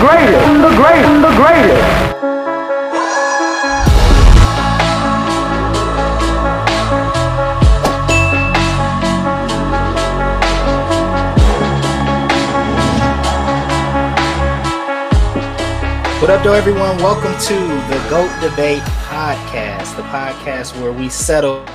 greatest, 0.00 0.32
the 0.62 0.74
greatest, 0.76 1.20
the 1.20 1.34
greatest. 1.36 2.10
What 16.18 16.30
up, 16.30 16.42
though, 16.42 16.54
everyone? 16.54 16.96
Welcome 16.96 17.32
to 17.32 17.54
the 17.54 18.06
GOAT 18.08 18.30
Debate 18.40 18.80
Podcast, 18.80 19.96
the 19.96 20.02
podcast 20.04 20.80
where 20.80 20.92
we 20.92 21.10
settle 21.10 21.66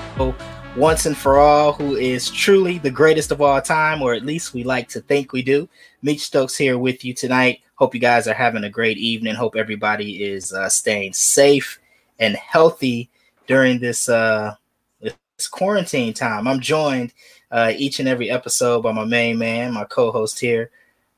once 0.75 1.05
and 1.05 1.15
for 1.15 1.37
all 1.37 1.73
who 1.73 1.95
is 1.95 2.31
truly 2.31 2.79
the 2.79 2.89
greatest 2.89 3.31
of 3.31 3.39
all 3.39 3.61
time, 3.61 4.01
or 4.01 4.15
at 4.15 4.25
least 4.25 4.55
we 4.55 4.63
like 4.63 4.89
to 4.89 5.01
think 5.01 5.31
we 5.31 5.43
do. 5.43 5.69
Meech 6.01 6.21
Stokes 6.21 6.57
here 6.57 6.79
with 6.79 7.05
you 7.05 7.13
tonight. 7.13 7.59
Hope 7.75 7.93
you 7.93 7.99
guys 7.99 8.27
are 8.27 8.33
having 8.33 8.63
a 8.63 8.69
great 8.69 8.97
evening. 8.97 9.35
Hope 9.35 9.55
everybody 9.55 10.23
is 10.23 10.53
uh, 10.53 10.69
staying 10.69 11.13
safe 11.13 11.79
and 12.19 12.35
healthy 12.35 13.09
during 13.47 13.79
this 13.79 14.07
uh, 14.07 14.55
this 15.01 15.47
quarantine 15.49 16.13
time. 16.13 16.47
I'm 16.47 16.61
joined 16.61 17.13
uh, 17.51 17.73
each 17.75 17.99
and 17.99 18.07
every 18.07 18.29
episode 18.29 18.81
by 18.81 18.93
my 18.93 19.03
main 19.03 19.37
man, 19.37 19.73
my 19.73 19.83
co-host 19.83 20.39
here, 20.39 20.71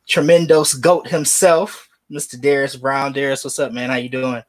Tremendos 0.07 0.81
Goat 0.81 1.07
himself, 1.07 1.89
Mr. 2.11 2.41
Darius 2.41 2.75
Brown. 2.75 3.13
Darius, 3.13 3.43
what's 3.43 3.59
up, 3.59 3.71
man? 3.71 3.91
How 3.91 3.97
you 3.97 4.09
doing? 4.09 4.43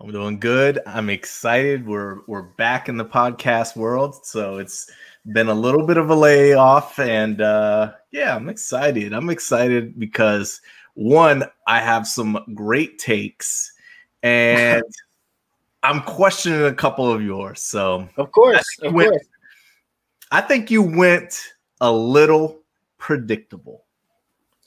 I'm 0.00 0.10
doing 0.10 0.40
good. 0.40 0.80
I'm 0.84 1.10
excited. 1.10 1.86
We're 1.86 2.22
we're 2.26 2.42
back 2.42 2.88
in 2.88 2.96
the 2.96 3.04
podcast 3.04 3.76
world, 3.76 4.26
so 4.26 4.56
it's 4.58 4.90
been 5.26 5.48
a 5.48 5.54
little 5.54 5.86
bit 5.86 5.96
of 5.96 6.10
a 6.10 6.14
layoff, 6.14 6.98
and 6.98 7.40
uh, 7.40 7.92
yeah, 8.10 8.34
I'm 8.34 8.48
excited. 8.48 9.12
I'm 9.12 9.30
excited 9.30 9.98
because 9.98 10.60
one, 10.94 11.44
I 11.66 11.80
have 11.80 12.06
some 12.06 12.38
great 12.54 12.98
takes, 12.98 13.72
and 14.22 14.82
I'm 15.82 16.02
questioning 16.02 16.64
a 16.64 16.74
couple 16.74 17.10
of 17.10 17.22
yours. 17.22 17.62
So 17.62 18.08
of 18.16 18.32
course, 18.32 18.66
of 18.82 18.92
went, 18.92 19.10
course. 19.10 19.26
I 20.30 20.40
think 20.40 20.70
you 20.70 20.82
went 20.82 21.40
a 21.80 21.92
little 21.92 22.60
predictable. 22.98 23.84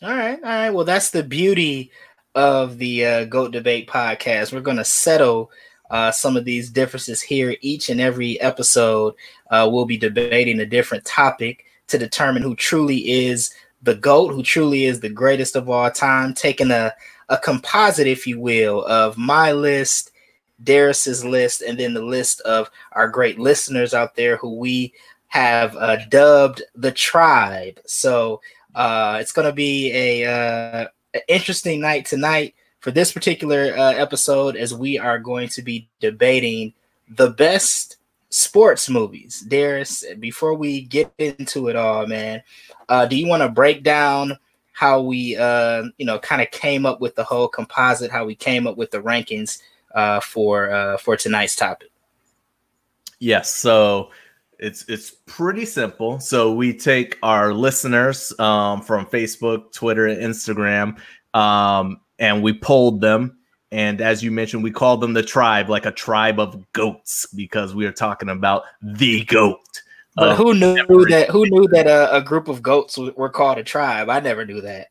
All 0.01 0.15
right, 0.15 0.39
all 0.43 0.49
right. 0.49 0.69
Well, 0.69 0.85
that's 0.85 1.11
the 1.11 1.23
beauty 1.23 1.91
of 2.35 2.77
the 2.77 3.05
uh, 3.05 3.25
Goat 3.25 3.51
Debate 3.51 3.87
podcast. 3.87 4.53
We're 4.53 4.59
going 4.59 4.77
to 4.77 4.85
settle 4.85 5.51
uh, 5.89 6.11
some 6.11 6.37
of 6.37 6.45
these 6.45 6.69
differences 6.69 7.21
here. 7.21 7.55
Each 7.61 7.89
and 7.89 8.01
every 8.01 8.39
episode, 8.41 9.15
uh, 9.49 9.69
we'll 9.71 9.85
be 9.85 9.97
debating 9.97 10.59
a 10.59 10.65
different 10.65 11.05
topic 11.05 11.65
to 11.87 11.97
determine 11.97 12.41
who 12.41 12.55
truly 12.55 13.27
is 13.27 13.53
the 13.81 13.95
GOAT, 13.95 14.29
who 14.33 14.43
truly 14.43 14.85
is 14.85 14.99
the 14.99 15.09
greatest 15.09 15.55
of 15.55 15.69
all 15.69 15.91
time, 15.91 16.33
taking 16.33 16.71
a, 16.71 16.93
a 17.29 17.37
composite, 17.37 18.07
if 18.07 18.25
you 18.25 18.39
will, 18.39 18.83
of 18.85 19.17
my 19.17 19.51
list, 19.51 20.11
Darius's 20.63 21.23
list, 21.23 21.61
and 21.61 21.79
then 21.79 21.93
the 21.93 22.01
list 22.01 22.41
of 22.41 22.69
our 22.93 23.07
great 23.07 23.39
listeners 23.39 23.93
out 23.93 24.15
there 24.15 24.37
who 24.37 24.55
we 24.55 24.93
have 25.27 25.75
uh, 25.75 25.97
dubbed 26.09 26.63
the 26.75 26.91
tribe. 26.91 27.79
So 27.85 28.41
uh, 28.73 29.17
it's 29.21 29.31
going 29.31 29.47
to 29.47 29.53
be 29.53 29.91
a 29.93 30.25
uh, 30.25 30.87
interesting 31.27 31.81
night 31.81 32.05
tonight 32.05 32.55
for 32.85 32.91
this 32.91 33.11
particular 33.11 33.73
uh, 33.75 33.93
episode, 33.93 34.55
as 34.55 34.71
we 34.71 34.99
are 34.99 35.17
going 35.17 35.47
to 35.47 35.63
be 35.63 35.89
debating 35.99 36.71
the 37.09 37.31
best 37.31 37.97
sports 38.29 38.87
movies. 38.87 39.43
Darius, 39.47 40.03
before 40.19 40.53
we 40.53 40.81
get 40.81 41.11
into 41.17 41.69
it 41.69 41.75
all, 41.75 42.05
man, 42.05 42.43
uh, 42.87 43.07
do 43.07 43.15
you 43.15 43.27
want 43.27 43.41
to 43.41 43.49
break 43.49 43.81
down 43.81 44.37
how 44.73 45.01
we, 45.01 45.35
uh, 45.35 45.85
you 45.97 46.05
know, 46.05 46.19
kind 46.19 46.43
of 46.43 46.51
came 46.51 46.85
up 46.85 47.01
with 47.01 47.15
the 47.15 47.23
whole 47.23 47.47
composite, 47.47 48.11
how 48.11 48.23
we 48.23 48.35
came 48.35 48.67
up 48.67 48.77
with 48.77 48.91
the 48.91 49.01
rankings 49.01 49.63
uh, 49.95 50.19
for 50.19 50.69
uh, 50.69 50.97
for 50.97 51.17
tonight's 51.17 51.55
topic? 51.55 51.89
Yes. 53.17 53.51
So 53.51 54.11
it's 54.59 54.85
it's 54.87 55.09
pretty 55.25 55.65
simple. 55.65 56.19
So 56.19 56.53
we 56.53 56.71
take 56.71 57.17
our 57.23 57.51
listeners 57.51 58.31
um, 58.39 58.83
from 58.83 59.07
Facebook, 59.07 59.73
Twitter, 59.73 60.05
and 60.05 60.21
Instagram, 60.21 60.99
um, 61.33 61.99
and 62.19 62.43
we 62.43 62.53
polled 62.53 63.01
them. 63.01 63.37
And 63.71 63.99
as 63.99 64.23
you 64.23 64.31
mentioned, 64.31 64.63
we 64.63 64.71
called 64.71 65.01
them 65.01 65.13
the 65.13 65.23
tribe, 65.23 65.69
like 65.69 65.85
a 65.85 65.91
tribe 65.91 66.39
of 66.39 66.71
goats, 66.71 67.25
because 67.35 67.75
we 67.75 67.85
are 67.85 67.91
talking 67.91 68.29
about 68.29 68.63
the 68.81 69.25
goat. 69.25 69.59
But 70.15 70.37
who 70.37 70.53
knew 70.53 70.77
every- 70.77 71.11
that? 71.11 71.29
Who 71.29 71.45
knew 71.49 71.67
that 71.69 71.87
a, 71.87 72.15
a 72.15 72.21
group 72.21 72.47
of 72.47 72.61
goats 72.61 72.97
were 72.97 73.29
called 73.29 73.57
a 73.57 73.63
tribe? 73.63 74.09
I 74.09 74.19
never 74.21 74.45
knew 74.45 74.61
that. 74.61 74.87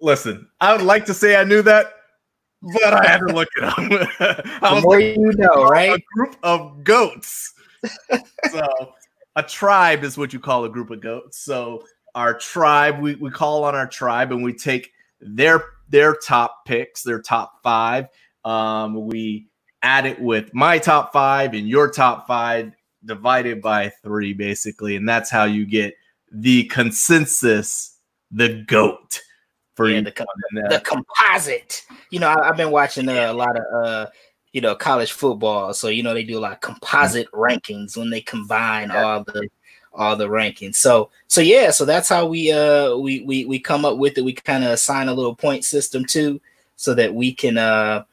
Listen, 0.00 0.48
I 0.60 0.72
would 0.72 0.84
like 0.84 1.06
to 1.06 1.14
say 1.14 1.36
I 1.36 1.44
knew 1.44 1.62
that, 1.62 1.92
but 2.60 2.92
I 2.92 3.06
had 3.06 3.18
to 3.18 3.32
look 3.32 3.48
it 3.56 3.64
up. 3.64 3.76
the 3.78 4.80
more 4.82 5.00
like, 5.00 5.16
you 5.16 5.32
know, 5.36 5.64
right? 5.66 5.92
A 5.92 6.02
group 6.14 6.36
of 6.42 6.82
goats 6.82 7.54
so 8.50 8.92
a 9.36 9.42
tribe 9.42 10.04
is 10.04 10.16
what 10.16 10.32
you 10.32 10.40
call 10.40 10.64
a 10.64 10.68
group 10.68 10.90
of 10.90 11.00
goats. 11.00 11.38
So 11.38 11.84
our 12.14 12.34
tribe, 12.34 13.00
we, 13.00 13.14
we 13.16 13.30
call 13.30 13.64
on 13.64 13.74
our 13.74 13.86
tribe 13.86 14.32
and 14.32 14.42
we 14.42 14.54
take 14.54 14.92
their 15.20 15.64
their 15.88 16.14
top 16.14 16.64
picks, 16.66 17.02
their 17.02 17.20
top 17.20 17.62
five. 17.62 18.06
Um, 18.44 19.06
we 19.06 19.48
add 19.82 20.06
it 20.06 20.20
with 20.20 20.52
my 20.54 20.78
top 20.78 21.12
five 21.12 21.54
and 21.54 21.68
your 21.68 21.90
top 21.90 22.26
five 22.26 22.72
divided 23.04 23.62
by 23.62 23.92
three, 24.02 24.32
basically, 24.32 24.96
and 24.96 25.08
that's 25.08 25.30
how 25.30 25.44
you 25.44 25.66
get 25.66 25.94
the 26.32 26.64
consensus, 26.64 27.98
the 28.30 28.64
goat 28.66 29.20
for 29.74 29.88
yeah, 29.88 30.00
the, 30.00 30.12
the 30.70 30.80
composite. 30.80 31.84
You 32.10 32.20
know, 32.20 32.28
I, 32.28 32.46
have 32.46 32.56
been 32.56 32.70
watching 32.70 33.08
uh, 33.08 33.30
a 33.30 33.32
lot 33.32 33.56
of 33.56 33.64
uh, 33.84 34.06
you 34.56 34.62
know 34.62 34.74
college 34.74 35.12
football 35.12 35.74
so 35.74 35.88
you 35.88 36.02
know 36.02 36.14
they 36.14 36.24
do 36.24 36.38
a 36.38 36.40
lot 36.40 36.52
of 36.52 36.60
composite 36.60 37.30
rankings 37.32 37.94
when 37.94 38.08
they 38.08 38.22
combine 38.22 38.88
yeah. 38.88 39.02
all 39.02 39.22
the 39.22 39.46
all 39.96 40.16
the 40.16 40.28
rankings. 40.28 40.76
So 40.76 41.10
so 41.28 41.40
yeah 41.40 41.70
so 41.70 41.84
that's 41.84 42.08
how 42.08 42.26
we 42.26 42.52
uh 42.52 42.96
we 42.96 43.20
we, 43.22 43.44
we 43.44 43.58
come 43.58 43.84
up 43.84 43.98
with 43.98 44.18
it. 44.18 44.24
We 44.24 44.32
kind 44.32 44.64
of 44.64 44.70
assign 44.70 45.08
a 45.08 45.14
little 45.14 45.34
point 45.34 45.64
system 45.64 46.04
too 46.04 46.40
so 46.76 46.94
that 46.94 47.14
we 47.14 47.32
can 47.32 47.58
uh 47.58 48.04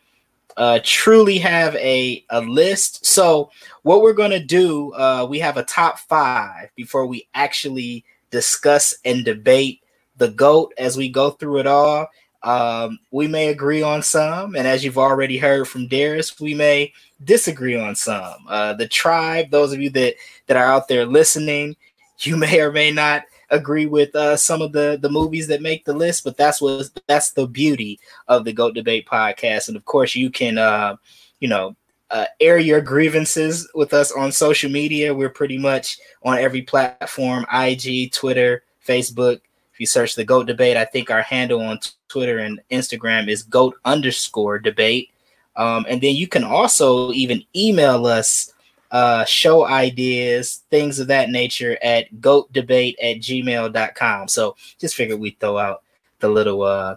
uh 0.57 0.79
truly 0.83 1.37
have 1.37 1.75
a 1.75 2.23
a 2.29 2.41
list. 2.41 3.05
So 3.05 3.51
what 3.83 4.01
we're 4.01 4.13
to 4.31 4.43
do 4.43 4.93
uh 4.93 5.25
we 5.29 5.39
have 5.39 5.57
a 5.57 5.63
top 5.63 5.99
five 5.99 6.69
before 6.75 7.05
we 7.05 7.27
actually 7.33 8.05
discuss 8.31 8.95
and 9.05 9.23
debate 9.23 9.81
the 10.17 10.29
goat 10.29 10.73
as 10.77 10.97
we 10.97 11.09
go 11.09 11.31
through 11.31 11.59
it 11.59 11.67
all 11.67 12.07
um, 12.43 12.99
we 13.11 13.27
may 13.27 13.47
agree 13.47 13.81
on 13.81 14.01
some, 14.03 14.55
and 14.55 14.67
as 14.67 14.83
you've 14.83 14.97
already 14.97 15.37
heard 15.37 15.67
from 15.67 15.87
Darius, 15.87 16.39
we 16.39 16.53
may 16.53 16.91
disagree 17.23 17.79
on 17.79 17.95
some. 17.95 18.45
Uh, 18.49 18.73
the 18.73 18.87
tribe, 18.87 19.49
those 19.49 19.71
of 19.71 19.81
you 19.81 19.89
that 19.91 20.15
that 20.47 20.57
are 20.57 20.65
out 20.65 20.87
there 20.87 21.05
listening, 21.05 21.75
you 22.19 22.35
may 22.37 22.59
or 22.59 22.71
may 22.71 22.91
not 22.91 23.23
agree 23.49 23.85
with 23.85 24.13
uh, 24.15 24.35
some 24.35 24.61
of 24.61 24.73
the 24.73 24.97
the 25.01 25.09
movies 25.09 25.47
that 25.47 25.61
make 25.61 25.85
the 25.85 25.93
list, 25.93 26.23
but 26.25 26.35
that's 26.35 26.61
what 26.61 26.89
that's 27.07 27.31
the 27.31 27.47
beauty 27.47 27.99
of 28.27 28.43
the 28.43 28.53
Goat 28.53 28.75
Debate 28.75 29.07
podcast. 29.07 29.69
And 29.69 29.77
of 29.77 29.85
course, 29.85 30.15
you 30.15 30.29
can 30.29 30.57
uh, 30.57 30.97
you 31.39 31.47
know 31.47 31.75
uh, 32.11 32.25
air 32.41 32.57
your 32.57 32.81
grievances 32.81 33.69
with 33.73 33.93
us 33.93 34.11
on 34.11 34.33
social 34.33 34.69
media. 34.69 35.15
We're 35.15 35.29
pretty 35.29 35.57
much 35.57 35.97
on 36.23 36.37
every 36.37 36.61
platform: 36.61 37.45
IG, 37.53 38.11
Twitter, 38.11 38.63
Facebook. 38.85 39.39
You 39.83 39.87
search 39.87 40.15
the 40.15 40.23
GOAT 40.23 40.45
debate, 40.45 40.77
I 40.77 40.85
think 40.85 41.11
our 41.11 41.23
handle 41.23 41.59
on 41.59 41.77
Twitter 42.07 42.39
and 42.39 42.61
Instagram 42.71 43.27
is 43.27 43.43
GOAT 43.43 43.75
underscore 43.83 44.57
debate. 44.57 45.09
Um, 45.57 45.85
and 45.89 45.99
then 45.99 46.15
you 46.15 46.25
can 46.25 46.45
also 46.45 47.11
even 47.11 47.43
email 47.53 48.05
us 48.05 48.53
uh, 48.91 49.25
show 49.25 49.67
ideas, 49.67 50.63
things 50.71 50.99
of 50.99 51.07
that 51.07 51.31
nature 51.31 51.77
at 51.83 52.09
goatdebate 52.21 52.95
at 53.03 53.17
gmail.com. 53.17 54.29
So 54.29 54.55
just 54.79 54.95
figured 54.95 55.19
we'd 55.19 55.37
throw 55.41 55.57
out 55.57 55.83
the 56.21 56.29
little 56.29 56.61
uh 56.61 56.95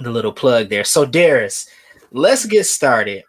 the 0.00 0.10
little 0.10 0.32
plug 0.32 0.70
there. 0.70 0.84
So 0.84 1.04
Darius, 1.04 1.68
let's 2.12 2.46
get 2.46 2.64
started. 2.64 3.24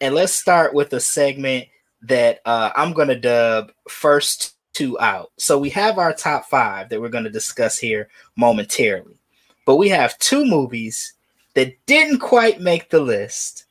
And 0.00 0.14
let's 0.14 0.32
start 0.32 0.72
with 0.72 0.94
a 0.94 1.00
segment 1.00 1.66
that 2.04 2.40
uh, 2.46 2.70
I'm 2.74 2.94
gonna 2.94 3.20
dub 3.20 3.70
first 3.86 4.53
two 4.74 4.98
out. 5.00 5.32
So 5.38 5.58
we 5.58 5.70
have 5.70 5.98
our 5.98 6.12
top 6.12 6.46
five 6.46 6.88
that 6.88 7.00
we're 7.00 7.08
going 7.08 7.24
to 7.24 7.30
discuss 7.30 7.78
here 7.78 8.08
momentarily. 8.36 9.18
But 9.66 9.76
we 9.76 9.88
have 9.88 10.18
two 10.18 10.44
movies 10.44 11.14
that 11.54 11.74
didn't 11.86 12.18
quite 12.18 12.60
make 12.60 12.90
the 12.90 13.00
list 13.00 13.64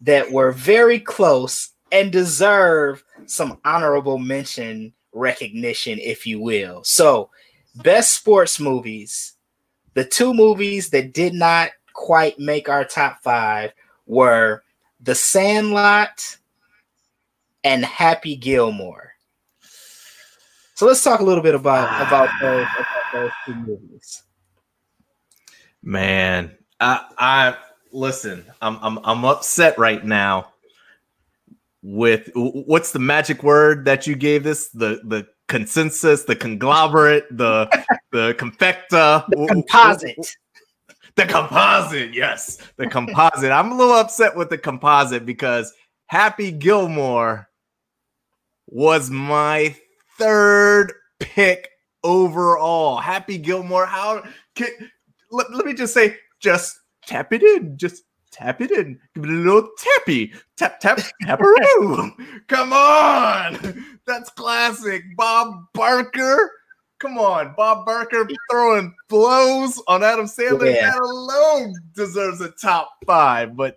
that 0.00 0.30
were 0.30 0.52
very 0.52 0.98
close 0.98 1.70
and 1.92 2.10
deserve 2.10 3.04
some 3.26 3.58
honorable 3.64 4.18
mention 4.18 4.92
recognition, 5.12 5.98
if 5.98 6.26
you 6.26 6.40
will. 6.40 6.82
So, 6.84 7.30
best 7.76 8.14
sports 8.14 8.60
movies, 8.60 9.34
the 9.94 10.04
two 10.04 10.34
movies 10.34 10.90
that 10.90 11.12
did 11.12 11.34
not 11.34 11.70
quite 11.92 12.38
make 12.38 12.68
our 12.68 12.84
top 12.84 13.22
five 13.22 13.72
were 14.06 14.62
The 15.00 15.14
Sandlot 15.14 16.36
and 17.62 17.84
Happy 17.84 18.36
Gilmore. 18.36 19.13
So 20.74 20.86
let's 20.86 21.02
talk 21.04 21.20
a 21.20 21.24
little 21.24 21.42
bit 21.42 21.54
about 21.54 21.88
ah. 21.88 22.06
about 22.06 22.30
those, 22.40 22.66
about 22.76 23.12
those 23.12 23.30
two 23.46 23.54
movies. 23.54 24.22
Man, 25.82 26.56
I, 26.80 27.04
I 27.16 27.56
listen. 27.92 28.44
I'm 28.60 28.78
I'm 28.82 28.98
I'm 29.04 29.24
upset 29.24 29.78
right 29.78 30.04
now. 30.04 30.50
With 31.82 32.30
what's 32.34 32.92
the 32.92 32.98
magic 32.98 33.42
word 33.42 33.84
that 33.84 34.06
you 34.06 34.16
gave 34.16 34.42
this? 34.42 34.68
The 34.70 35.00
the 35.04 35.28
consensus, 35.48 36.24
the 36.24 36.34
conglomerate, 36.34 37.26
the 37.30 37.68
the 38.10 38.34
confecta, 38.34 39.26
the 39.28 39.46
composite. 39.48 40.36
The 41.16 41.26
composite, 41.26 42.12
yes, 42.12 42.58
the 42.76 42.88
composite. 42.88 43.52
I'm 43.52 43.70
a 43.70 43.76
little 43.76 43.94
upset 43.94 44.34
with 44.34 44.50
the 44.50 44.58
composite 44.58 45.24
because 45.24 45.72
Happy 46.06 46.50
Gilmore 46.50 47.48
was 48.66 49.10
my 49.10 49.76
third 50.18 50.92
pick 51.18 51.70
overall. 52.02 52.98
Happy 52.98 53.38
Gilmore, 53.38 53.86
how 53.86 54.22
can, 54.54 54.68
let, 55.30 55.52
let 55.52 55.66
me 55.66 55.74
just 55.74 55.94
say, 55.94 56.16
just 56.40 56.78
tap 57.06 57.32
it 57.32 57.42
in, 57.42 57.76
just 57.76 58.04
tap 58.30 58.60
it 58.60 58.70
in, 58.70 58.98
give 59.14 59.24
it 59.24 59.30
a 59.30 59.32
little 59.32 59.68
tappy, 59.78 60.32
tap 60.56 60.80
tap 60.80 60.98
taparoo. 61.22 62.12
Come 62.48 62.72
on, 62.72 63.84
that's 64.06 64.30
classic. 64.30 65.02
Bob 65.16 65.64
Barker 65.72 66.50
Come 67.04 67.18
on, 67.18 67.54
Bob 67.54 67.84
Barker 67.84 68.26
throwing 68.50 68.94
blows 69.10 69.82
on 69.88 70.02
Adam 70.02 70.24
Sandler. 70.24 70.74
Yeah. 70.74 70.92
That 70.92 71.00
alone 71.00 71.74
deserves 71.94 72.40
a 72.40 72.50
top 72.50 72.92
five. 73.04 73.54
But 73.56 73.76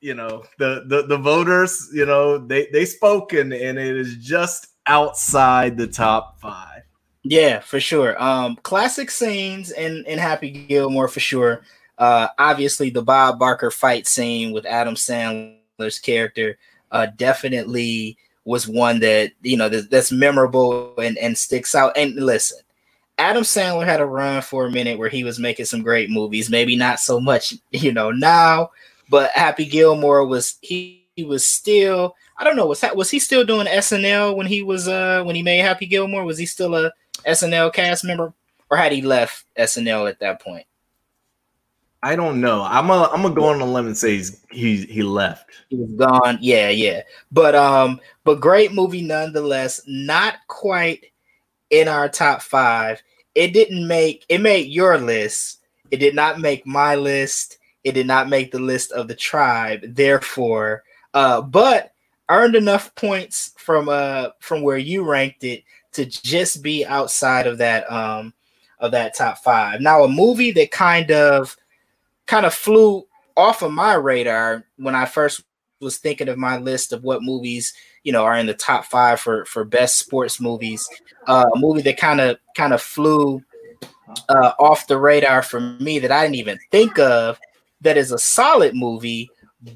you 0.00 0.14
know, 0.14 0.44
the 0.58 0.84
the 0.88 1.06
the 1.06 1.18
voters, 1.18 1.90
you 1.92 2.04
know, 2.04 2.38
they 2.38 2.66
they 2.72 2.84
spoken, 2.84 3.52
and 3.52 3.78
it 3.78 3.96
is 3.96 4.16
just 4.16 4.73
outside 4.86 5.76
the 5.76 5.86
top 5.86 6.40
five. 6.40 6.82
Yeah, 7.22 7.60
for 7.60 7.80
sure. 7.80 8.22
Um, 8.22 8.56
classic 8.56 9.10
scenes 9.10 9.70
in 9.72 10.04
in 10.06 10.18
Happy 10.18 10.50
Gilmore 10.50 11.08
for 11.08 11.20
sure. 11.20 11.62
Uh, 11.96 12.28
obviously 12.38 12.90
the 12.90 13.02
Bob 13.02 13.38
Barker 13.38 13.70
fight 13.70 14.06
scene 14.06 14.52
with 14.52 14.66
Adam 14.66 14.94
Sandler's 14.94 15.98
character 16.00 16.58
uh, 16.90 17.06
definitely 17.16 18.18
was 18.44 18.68
one 18.68 19.00
that 19.00 19.32
you 19.42 19.56
know 19.56 19.68
that, 19.68 19.90
that's 19.90 20.12
memorable 20.12 20.94
and, 20.98 21.16
and 21.18 21.36
sticks 21.36 21.74
out. 21.74 21.96
And 21.96 22.14
listen, 22.14 22.58
Adam 23.18 23.42
Sandler 23.42 23.86
had 23.86 24.00
a 24.00 24.06
run 24.06 24.42
for 24.42 24.66
a 24.66 24.70
minute 24.70 24.98
where 24.98 25.08
he 25.08 25.24
was 25.24 25.38
making 25.38 25.66
some 25.66 25.82
great 25.82 26.10
movies. 26.10 26.50
Maybe 26.50 26.76
not 26.76 27.00
so 27.00 27.20
much, 27.20 27.54
you 27.70 27.92
know, 27.92 28.10
now, 28.10 28.70
but 29.08 29.30
Happy 29.30 29.64
Gilmore 29.64 30.26
was 30.26 30.58
he, 30.62 31.04
he 31.16 31.24
was 31.24 31.46
still. 31.46 32.16
I 32.36 32.44
don't 32.44 32.56
know. 32.56 32.66
Was 32.66 32.80
that 32.80 32.96
was 32.96 33.10
he 33.10 33.18
still 33.18 33.44
doing 33.44 33.66
SNL 33.66 34.36
when 34.36 34.46
he 34.46 34.62
was 34.62 34.88
uh 34.88 35.22
when 35.24 35.36
he 35.36 35.42
made 35.42 35.60
Happy 35.60 35.86
Gilmore? 35.86 36.24
Was 36.24 36.38
he 36.38 36.46
still 36.46 36.74
a 36.74 36.92
SNL 37.26 37.72
cast 37.72 38.04
member, 38.04 38.32
or 38.70 38.76
had 38.76 38.92
he 38.92 39.02
left 39.02 39.44
SNL 39.56 40.08
at 40.08 40.20
that 40.20 40.40
point? 40.40 40.66
I 42.04 42.16
don't 42.16 42.42
know. 42.42 42.62
I'm 42.62 42.90
a 42.90 43.08
I'm 43.10 43.22
gonna 43.22 43.34
go 43.34 43.46
on 43.46 43.62
a 43.62 43.64
limb 43.64 43.86
and 43.86 43.96
say 43.96 44.16
he's 44.16 44.44
he 44.50 44.76
he 44.84 45.02
left. 45.02 45.50
He 45.70 45.76
was 45.76 45.90
gone. 45.92 46.38
Yeah, 46.38 46.68
yeah. 46.68 47.00
But 47.32 47.54
um, 47.54 47.98
but 48.24 48.40
great 48.40 48.74
movie 48.74 49.00
nonetheless. 49.00 49.80
Not 49.86 50.34
quite 50.48 51.06
in 51.70 51.88
our 51.88 52.10
top 52.10 52.42
five. 52.42 53.02
It 53.34 53.54
didn't 53.54 53.88
make 53.88 54.26
it 54.28 54.42
made 54.42 54.68
your 54.68 54.98
list. 54.98 55.60
It 55.90 55.96
did 55.96 56.14
not 56.14 56.40
make 56.40 56.66
my 56.66 56.94
list. 56.94 57.56
It 57.84 57.92
did 57.92 58.06
not 58.06 58.28
make 58.28 58.52
the 58.52 58.58
list 58.58 58.92
of 58.92 59.08
the 59.08 59.14
tribe. 59.14 59.80
Therefore, 59.94 60.84
uh, 61.14 61.40
but 61.40 61.93
earned 62.28 62.54
enough 62.54 62.94
points 62.94 63.52
from 63.56 63.88
uh 63.88 64.28
from 64.40 64.62
where 64.62 64.78
you 64.78 65.04
ranked 65.04 65.44
it 65.44 65.62
to 65.92 66.04
just 66.04 66.62
be 66.62 66.84
outside 66.84 67.46
of 67.46 67.58
that 67.58 67.90
um 67.90 68.32
of 68.80 68.90
that 68.92 69.14
top 69.14 69.38
five. 69.38 69.80
Now, 69.80 70.04
a 70.04 70.08
movie 70.08 70.52
that 70.52 70.70
kind 70.70 71.10
of 71.10 71.56
kind 72.26 72.46
of 72.46 72.54
flew 72.54 73.06
off 73.36 73.62
of 73.62 73.72
my 73.72 73.94
radar 73.94 74.64
when 74.76 74.94
I 74.94 75.06
first 75.06 75.42
was 75.80 75.98
thinking 75.98 76.28
of 76.28 76.38
my 76.38 76.56
list 76.56 76.92
of 76.92 77.02
what 77.02 77.22
movies 77.22 77.74
you 78.04 78.12
know 78.12 78.24
are 78.24 78.36
in 78.36 78.46
the 78.46 78.54
top 78.54 78.84
five 78.84 79.20
for 79.20 79.44
for 79.44 79.64
best 79.64 79.98
sports 79.98 80.40
movies. 80.40 80.88
Uh, 81.26 81.46
a 81.54 81.58
movie 81.58 81.82
that 81.82 81.96
kind 81.96 82.20
of 82.20 82.38
kind 82.56 82.72
of 82.72 82.82
flew 82.82 83.42
uh, 84.28 84.52
off 84.58 84.86
the 84.86 84.98
radar 84.98 85.42
for 85.42 85.60
me 85.60 85.98
that 85.98 86.12
I 86.12 86.22
didn't 86.22 86.36
even 86.36 86.58
think 86.70 86.98
of. 86.98 87.38
That 87.80 87.96
is 87.96 88.12
a 88.12 88.18
solid 88.18 88.74
movie, 88.74 89.30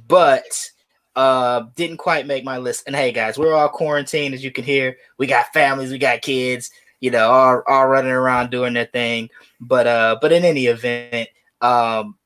but 0.06 0.70
uh, 1.18 1.66
didn't 1.74 1.96
quite 1.96 2.28
make 2.28 2.44
my 2.44 2.58
list. 2.58 2.84
And 2.86 2.94
hey, 2.94 3.10
guys, 3.10 3.36
we're 3.36 3.52
all 3.52 3.68
quarantined, 3.68 4.34
as 4.34 4.44
you 4.44 4.52
can 4.52 4.62
hear. 4.62 4.96
We 5.18 5.26
got 5.26 5.52
families, 5.52 5.90
we 5.90 5.98
got 5.98 6.22
kids, 6.22 6.70
you 7.00 7.10
know, 7.10 7.28
all, 7.28 7.62
all 7.66 7.88
running 7.88 8.12
around 8.12 8.52
doing 8.52 8.72
their 8.72 8.86
thing. 8.86 9.28
But 9.60 9.88
uh, 9.88 10.18
but 10.20 10.30
in 10.30 10.44
any 10.44 10.66
event, 10.66 11.28
um, 11.60 12.16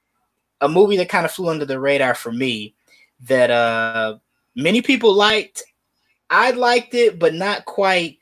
a 0.61 0.69
movie 0.69 0.99
that 0.99 1.09
kind 1.09 1.25
of 1.25 1.33
flew 1.33 1.49
under 1.49 1.65
the 1.65 1.81
radar 1.81 2.15
for 2.15 2.31
me 2.31 2.75
that 3.23 3.51
uh 3.51 4.19
many 4.55 4.83
people 4.83 5.15
liked. 5.15 5.63
I 6.29 6.51
liked 6.51 6.93
it, 6.93 7.19
but 7.19 7.33
not 7.33 7.65
quite 7.65 8.19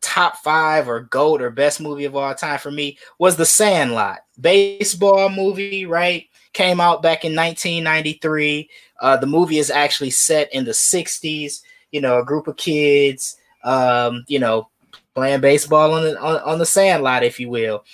top 0.00 0.36
five 0.36 0.88
or 0.88 1.00
GOAT 1.00 1.42
or 1.42 1.50
best 1.50 1.80
movie 1.80 2.04
of 2.04 2.14
all 2.14 2.34
time 2.36 2.60
for 2.60 2.70
me 2.70 2.98
was 3.18 3.36
The 3.36 3.46
Sandlot. 3.46 4.18
Baseball 4.40 5.28
movie, 5.28 5.86
right? 5.86 6.26
Came 6.56 6.80
out 6.80 7.02
back 7.02 7.26
in 7.26 7.36
1993. 7.36 8.70
Uh, 9.00 9.16
the 9.18 9.26
movie 9.26 9.58
is 9.58 9.70
actually 9.70 10.08
set 10.08 10.50
in 10.54 10.64
the 10.64 10.70
60s. 10.70 11.60
You 11.92 12.00
know, 12.00 12.18
a 12.18 12.24
group 12.24 12.48
of 12.48 12.56
kids, 12.56 13.36
um, 13.62 14.24
you 14.26 14.38
know, 14.38 14.68
playing 15.14 15.42
baseball 15.42 15.92
on 15.92 16.02
the 16.02 16.18
on, 16.18 16.40
on 16.40 16.58
the 16.58 16.64
sandlot, 16.64 17.24
if 17.24 17.38
you 17.38 17.50
will. 17.50 17.84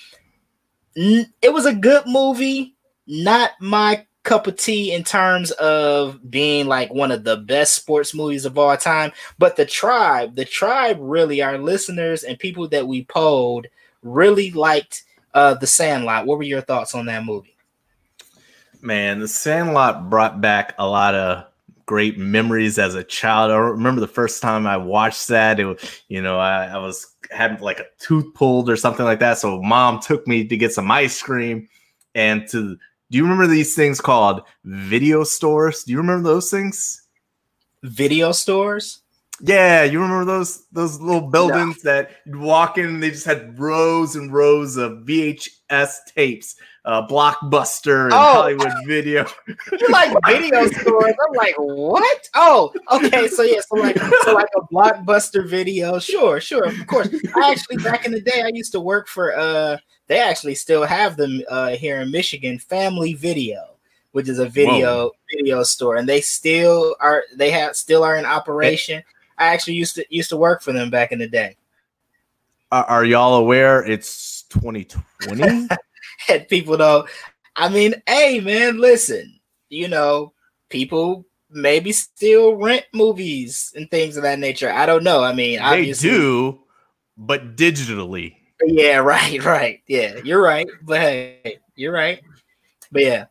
It 0.95 1.51
was 1.51 1.65
a 1.65 1.75
good 1.75 2.03
movie 2.07 2.73
not 3.05 3.51
my 3.59 4.05
cup 4.23 4.47
of 4.47 4.55
tea 4.55 4.93
in 4.93 5.03
terms 5.03 5.51
of 5.51 6.31
being 6.31 6.65
like 6.67 6.93
one 6.93 7.11
of 7.11 7.25
the 7.25 7.37
best 7.37 7.75
sports 7.75 8.13
movies 8.13 8.45
of 8.45 8.57
all 8.57 8.75
time. 8.77 9.11
But 9.37 9.57
the 9.57 9.65
tribe, 9.65 10.35
the 10.35 10.45
tribe 10.45 10.97
really, 10.99 11.41
our 11.41 11.57
listeners 11.57 12.23
and 12.23 12.39
people 12.39 12.67
that 12.69 12.87
we 12.87 13.03
polled 13.05 13.67
really 14.01 14.51
liked 14.51 15.03
uh 15.33 15.55
The 15.55 15.67
Sandlot. 15.67 16.25
What 16.25 16.37
were 16.37 16.43
your 16.43 16.61
thoughts 16.61 16.95
on 16.95 17.05
that 17.07 17.25
movie? 17.25 17.52
Man, 18.83 19.19
The 19.19 19.27
Sandlot 19.27 20.09
brought 20.09 20.41
back 20.41 20.75
a 20.77 20.85
lot 20.85 21.15
of 21.15 21.45
great 21.85 22.17
memories 22.17 22.77
as 22.77 22.95
a 22.95 23.03
child. 23.03 23.51
I 23.51 23.55
remember 23.55 24.01
the 24.01 24.07
first 24.07 24.41
time 24.41 24.67
I 24.67 24.77
watched 24.77 25.29
that. 25.29 25.59
It 25.59 25.65
was, 25.65 26.01
you 26.09 26.21
know, 26.21 26.37
I, 26.37 26.65
I 26.65 26.77
was 26.77 27.15
had 27.31 27.61
like 27.61 27.79
a 27.79 27.85
tooth 27.99 28.33
pulled 28.33 28.69
or 28.69 28.75
something 28.75 29.05
like 29.05 29.19
that. 29.19 29.37
So 29.37 29.61
mom 29.61 29.99
took 29.99 30.27
me 30.27 30.45
to 30.45 30.57
get 30.57 30.73
some 30.73 30.91
ice 30.91 31.21
cream 31.21 31.69
and 32.13 32.47
to 32.49 32.77
do 33.09 33.17
you 33.17 33.23
remember 33.23 33.47
these 33.47 33.75
things 33.75 34.01
called 34.01 34.41
video 34.65 35.23
stores? 35.23 35.83
Do 35.83 35.91
you 35.91 35.99
remember 35.99 36.27
those 36.27 36.49
things? 36.49 37.03
Video 37.83 38.31
stores? 38.31 39.01
Yeah, 39.41 39.83
you 39.83 40.01
remember 40.01 40.25
those 40.25 40.65
those 40.71 40.99
little 40.99 41.29
buildings 41.29 41.81
that 41.83 42.11
you'd 42.25 42.35
walk 42.35 42.77
in 42.77 42.85
and 42.85 43.03
they 43.03 43.11
just 43.11 43.25
had 43.25 43.59
rows 43.59 44.15
and 44.15 44.33
rows 44.33 44.77
of 44.77 45.03
VHS 45.05 45.95
tapes, 46.15 46.55
uh, 46.85 47.07
Blockbuster 47.07 48.05
and 48.05 48.13
oh. 48.13 48.33
Hollywood 48.33 48.71
Video. 48.85 49.25
you 49.47 49.87
like 49.89 50.13
video 50.25 50.67
stores? 50.71 51.13
I'm 51.27 51.35
like, 51.35 51.55
what? 51.57 52.29
Oh, 52.35 52.73
okay. 52.91 53.27
So 53.27 53.43
yeah, 53.43 53.61
so 53.61 53.75
like 53.75 53.97
so 53.97 54.33
like 54.33 54.49
a 54.57 54.61
Blockbuster 54.73 55.47
video. 55.47 55.99
Sure, 55.99 56.39
sure, 56.39 56.65
of 56.65 56.87
course. 56.87 57.09
I 57.35 57.51
actually 57.51 57.77
back 57.77 58.05
in 58.05 58.11
the 58.11 58.21
day 58.21 58.41
I 58.43 58.51
used 58.53 58.71
to 58.73 58.79
work 58.79 59.07
for 59.07 59.37
uh 59.37 59.77
they 60.07 60.19
actually 60.19 60.55
still 60.55 60.83
have 60.83 61.15
them 61.15 61.41
uh, 61.49 61.69
here 61.69 62.01
in 62.01 62.11
Michigan. 62.11 62.59
Family 62.59 63.13
Video, 63.13 63.77
which 64.11 64.27
is 64.27 64.39
a 64.39 64.45
video 64.45 65.05
Whoa. 65.05 65.11
video 65.31 65.63
store, 65.63 65.95
and 65.95 66.07
they 66.07 66.21
still 66.21 66.95
are. 66.99 67.23
They 67.35 67.51
have 67.51 67.75
still 67.75 68.03
are 68.03 68.17
in 68.17 68.25
operation. 68.25 69.01
I 69.37 69.47
actually 69.47 69.75
used 69.75 69.95
to 69.95 70.05
used 70.09 70.29
to 70.29 70.37
work 70.37 70.61
for 70.61 70.73
them 70.73 70.89
back 70.89 71.11
in 71.11 71.19
the 71.19 71.27
day. 71.27 71.55
Are, 72.71 72.83
are 72.85 73.05
y'all 73.05 73.35
aware 73.35 73.83
it's 73.83 74.43
2020? 74.43 75.67
and 76.29 76.47
people 76.47 76.77
though. 76.77 77.07
I 77.55 77.69
mean, 77.69 77.95
hey 78.07 78.39
man, 78.39 78.79
listen. 78.79 79.39
You 79.69 79.87
know, 79.87 80.33
people 80.69 81.25
maybe 81.49 81.91
still 81.91 82.55
rent 82.55 82.85
movies 82.93 83.71
and 83.75 83.89
things 83.89 84.17
of 84.17 84.23
that 84.23 84.39
nature. 84.39 84.71
I 84.71 84.85
don't 84.85 85.03
know. 85.03 85.23
I 85.23 85.33
mean, 85.33 85.59
they 85.61 85.91
do, 85.91 86.61
but 87.17 87.55
digitally. 87.55 88.35
Yeah, 88.65 88.97
right, 88.97 89.43
right. 89.43 89.81
Yeah, 89.87 90.19
you're 90.23 90.41
right. 90.41 90.67
But 90.83 91.01
hey, 91.01 91.59
you're 91.75 91.93
right. 91.93 92.21
But 92.91 93.03
yeah. 93.03 93.25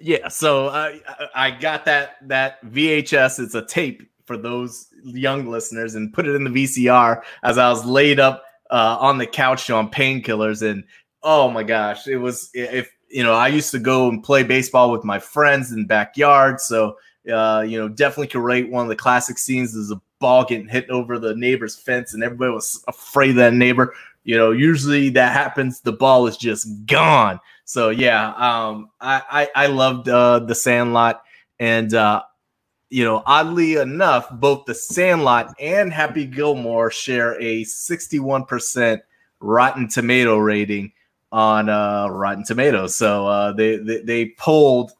Yeah, 0.00 0.26
so 0.28 0.68
I 0.68 1.00
I 1.34 1.52
got 1.52 1.84
that 1.84 2.16
that 2.28 2.64
VHS. 2.64 3.38
It's 3.38 3.54
a 3.54 3.64
tape 3.64 4.02
for 4.26 4.36
those 4.36 4.88
young 5.04 5.48
listeners, 5.48 5.94
and 5.94 6.12
put 6.12 6.26
it 6.26 6.34
in 6.34 6.42
the 6.42 6.50
VCR 6.50 7.22
as 7.44 7.58
I 7.58 7.68
was 7.68 7.84
laid 7.84 8.18
up 8.18 8.42
uh, 8.70 8.96
on 8.98 9.18
the 9.18 9.26
couch 9.26 9.70
on 9.70 9.90
painkillers, 9.90 10.68
and 10.68 10.82
oh 11.24 11.50
my 11.50 11.62
gosh, 11.62 12.06
it 12.06 12.18
was 12.18 12.50
if 12.54 12.94
you 13.08 13.24
know 13.24 13.34
I 13.34 13.48
used 13.48 13.72
to 13.72 13.78
go 13.78 14.08
and 14.08 14.22
play 14.22 14.44
baseball 14.44 14.92
with 14.92 15.02
my 15.02 15.18
friends 15.18 15.72
in 15.72 15.80
the 15.80 15.86
backyard, 15.86 16.60
so 16.60 16.96
uh, 17.32 17.64
you 17.66 17.78
know 17.78 17.88
definitely 17.88 18.28
could 18.28 18.42
rate 18.42 18.70
one 18.70 18.84
of 18.84 18.88
the 18.90 18.96
classic 18.96 19.38
scenes 19.38 19.74
is 19.74 19.90
a 19.90 20.00
ball 20.20 20.44
getting 20.44 20.68
hit 20.68 20.88
over 20.90 21.18
the 21.18 21.34
neighbor's 21.34 21.74
fence, 21.74 22.14
and 22.14 22.22
everybody 22.22 22.52
was 22.52 22.84
afraid 22.86 23.30
of 23.30 23.36
that 23.36 23.54
neighbor. 23.54 23.94
You 24.22 24.36
know, 24.36 24.52
usually 24.52 25.10
that 25.10 25.32
happens, 25.32 25.80
the 25.80 25.92
ball 25.92 26.26
is 26.26 26.36
just 26.36 26.66
gone. 26.86 27.40
So 27.64 27.90
yeah, 27.90 28.28
um, 28.36 28.90
I 29.00 29.48
I, 29.56 29.64
I 29.64 29.66
loved 29.66 30.08
uh, 30.08 30.40
the 30.40 30.54
Sandlot, 30.54 31.22
and 31.58 31.92
uh, 31.94 32.22
you 32.90 33.04
know, 33.04 33.22
oddly 33.26 33.76
enough, 33.76 34.28
both 34.30 34.66
the 34.66 34.74
Sandlot 34.74 35.54
and 35.58 35.92
Happy 35.92 36.26
Gilmore 36.26 36.90
share 36.90 37.40
a 37.40 37.64
sixty-one 37.64 38.44
percent 38.44 39.02
Rotten 39.40 39.88
Tomato 39.88 40.36
rating 40.36 40.92
on 41.34 41.68
uh, 41.68 42.06
Rotten 42.06 42.44
Tomatoes. 42.44 42.94
So 42.94 43.26
uh, 43.26 43.52
they, 43.52 43.76
they 43.76 43.98
they 44.02 44.26
polled 44.38 44.92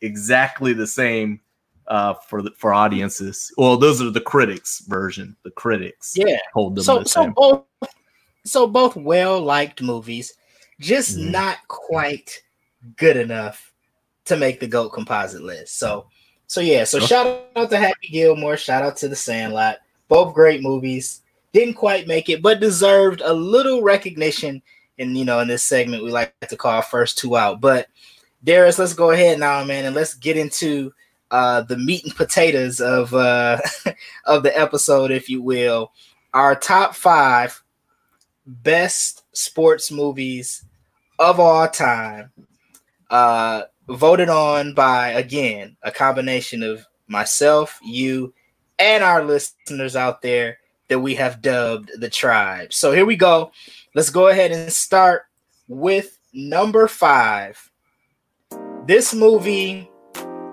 exactly 0.00 0.72
the 0.72 0.86
same 0.86 1.40
uh, 1.88 2.14
for 2.14 2.42
the, 2.42 2.52
for 2.56 2.72
audiences. 2.72 3.52
Well, 3.58 3.76
those 3.76 4.00
are 4.00 4.10
the 4.10 4.20
critics 4.20 4.84
version. 4.86 5.36
The 5.42 5.50
critics, 5.50 6.14
yeah, 6.16 6.38
hold 6.54 6.76
them. 6.76 6.84
So 6.84 7.02
so 7.02 7.30
both 7.30 7.64
so 8.44 8.68
both 8.68 8.94
well 8.94 9.40
liked 9.40 9.82
movies, 9.82 10.34
just 10.78 11.18
mm. 11.18 11.32
not 11.32 11.58
quite 11.66 12.40
good 12.96 13.16
enough 13.16 13.72
to 14.26 14.36
make 14.36 14.60
the 14.60 14.68
GOAT 14.68 14.90
composite 14.90 15.42
list. 15.42 15.76
So 15.76 16.06
so 16.46 16.60
yeah, 16.60 16.84
so 16.84 17.00
shout 17.00 17.48
out 17.56 17.68
to 17.70 17.76
Happy 17.76 18.08
Gilmore, 18.12 18.56
shout 18.56 18.84
out 18.84 18.96
to 18.98 19.08
The 19.08 19.16
Sandlot, 19.16 19.78
both 20.06 20.34
great 20.34 20.62
movies. 20.62 21.22
Didn't 21.52 21.74
quite 21.74 22.06
make 22.06 22.28
it, 22.28 22.42
but 22.42 22.60
deserved 22.60 23.22
a 23.24 23.34
little 23.34 23.82
recognition. 23.82 24.62
And 25.00 25.18
you 25.18 25.24
know, 25.24 25.40
in 25.40 25.48
this 25.48 25.64
segment, 25.64 26.04
we 26.04 26.10
like 26.10 26.34
to 26.48 26.56
call 26.56 26.82
first 26.82 27.18
two 27.18 27.36
out. 27.36 27.60
But 27.60 27.88
Darius, 28.44 28.78
let's 28.78 28.94
go 28.94 29.10
ahead 29.10 29.38
now, 29.40 29.64
man, 29.64 29.86
and 29.86 29.94
let's 29.94 30.14
get 30.14 30.36
into 30.36 30.92
uh, 31.30 31.62
the 31.62 31.76
meat 31.76 32.04
and 32.04 32.14
potatoes 32.14 32.80
of 32.80 33.12
uh, 33.14 33.58
of 34.26 34.42
the 34.42 34.56
episode, 34.56 35.10
if 35.10 35.28
you 35.28 35.42
will. 35.42 35.92
Our 36.34 36.54
top 36.54 36.94
five 36.94 37.62
best 38.46 39.24
sports 39.32 39.90
movies 39.90 40.64
of 41.18 41.40
all 41.40 41.68
time, 41.68 42.30
uh, 43.10 43.62
voted 43.88 44.28
on 44.28 44.74
by 44.74 45.08
again 45.10 45.76
a 45.82 45.90
combination 45.90 46.62
of 46.62 46.86
myself, 47.08 47.78
you, 47.82 48.32
and 48.78 49.02
our 49.02 49.24
listeners 49.24 49.96
out 49.96 50.22
there 50.22 50.58
that 50.88 50.98
we 50.98 51.14
have 51.14 51.42
dubbed 51.42 51.90
the 51.98 52.10
tribe. 52.10 52.72
So 52.72 52.92
here 52.92 53.06
we 53.06 53.16
go. 53.16 53.52
Let's 53.94 54.10
go 54.10 54.28
ahead 54.28 54.52
and 54.52 54.72
start 54.72 55.22
with 55.68 56.18
number 56.32 56.86
five. 56.86 57.70
This 58.86 59.14
movie 59.14 59.90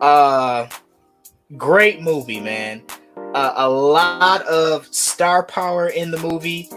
uh, 0.02 0.68
great 1.56 2.02
movie, 2.02 2.40
man. 2.40 2.84
Uh, 3.34 3.54
a 3.56 3.70
lot 3.70 4.46
of 4.48 4.88
star 4.94 5.44
power 5.44 5.90
in 5.90 6.12
the 6.12 6.20
movie. 6.20 6.70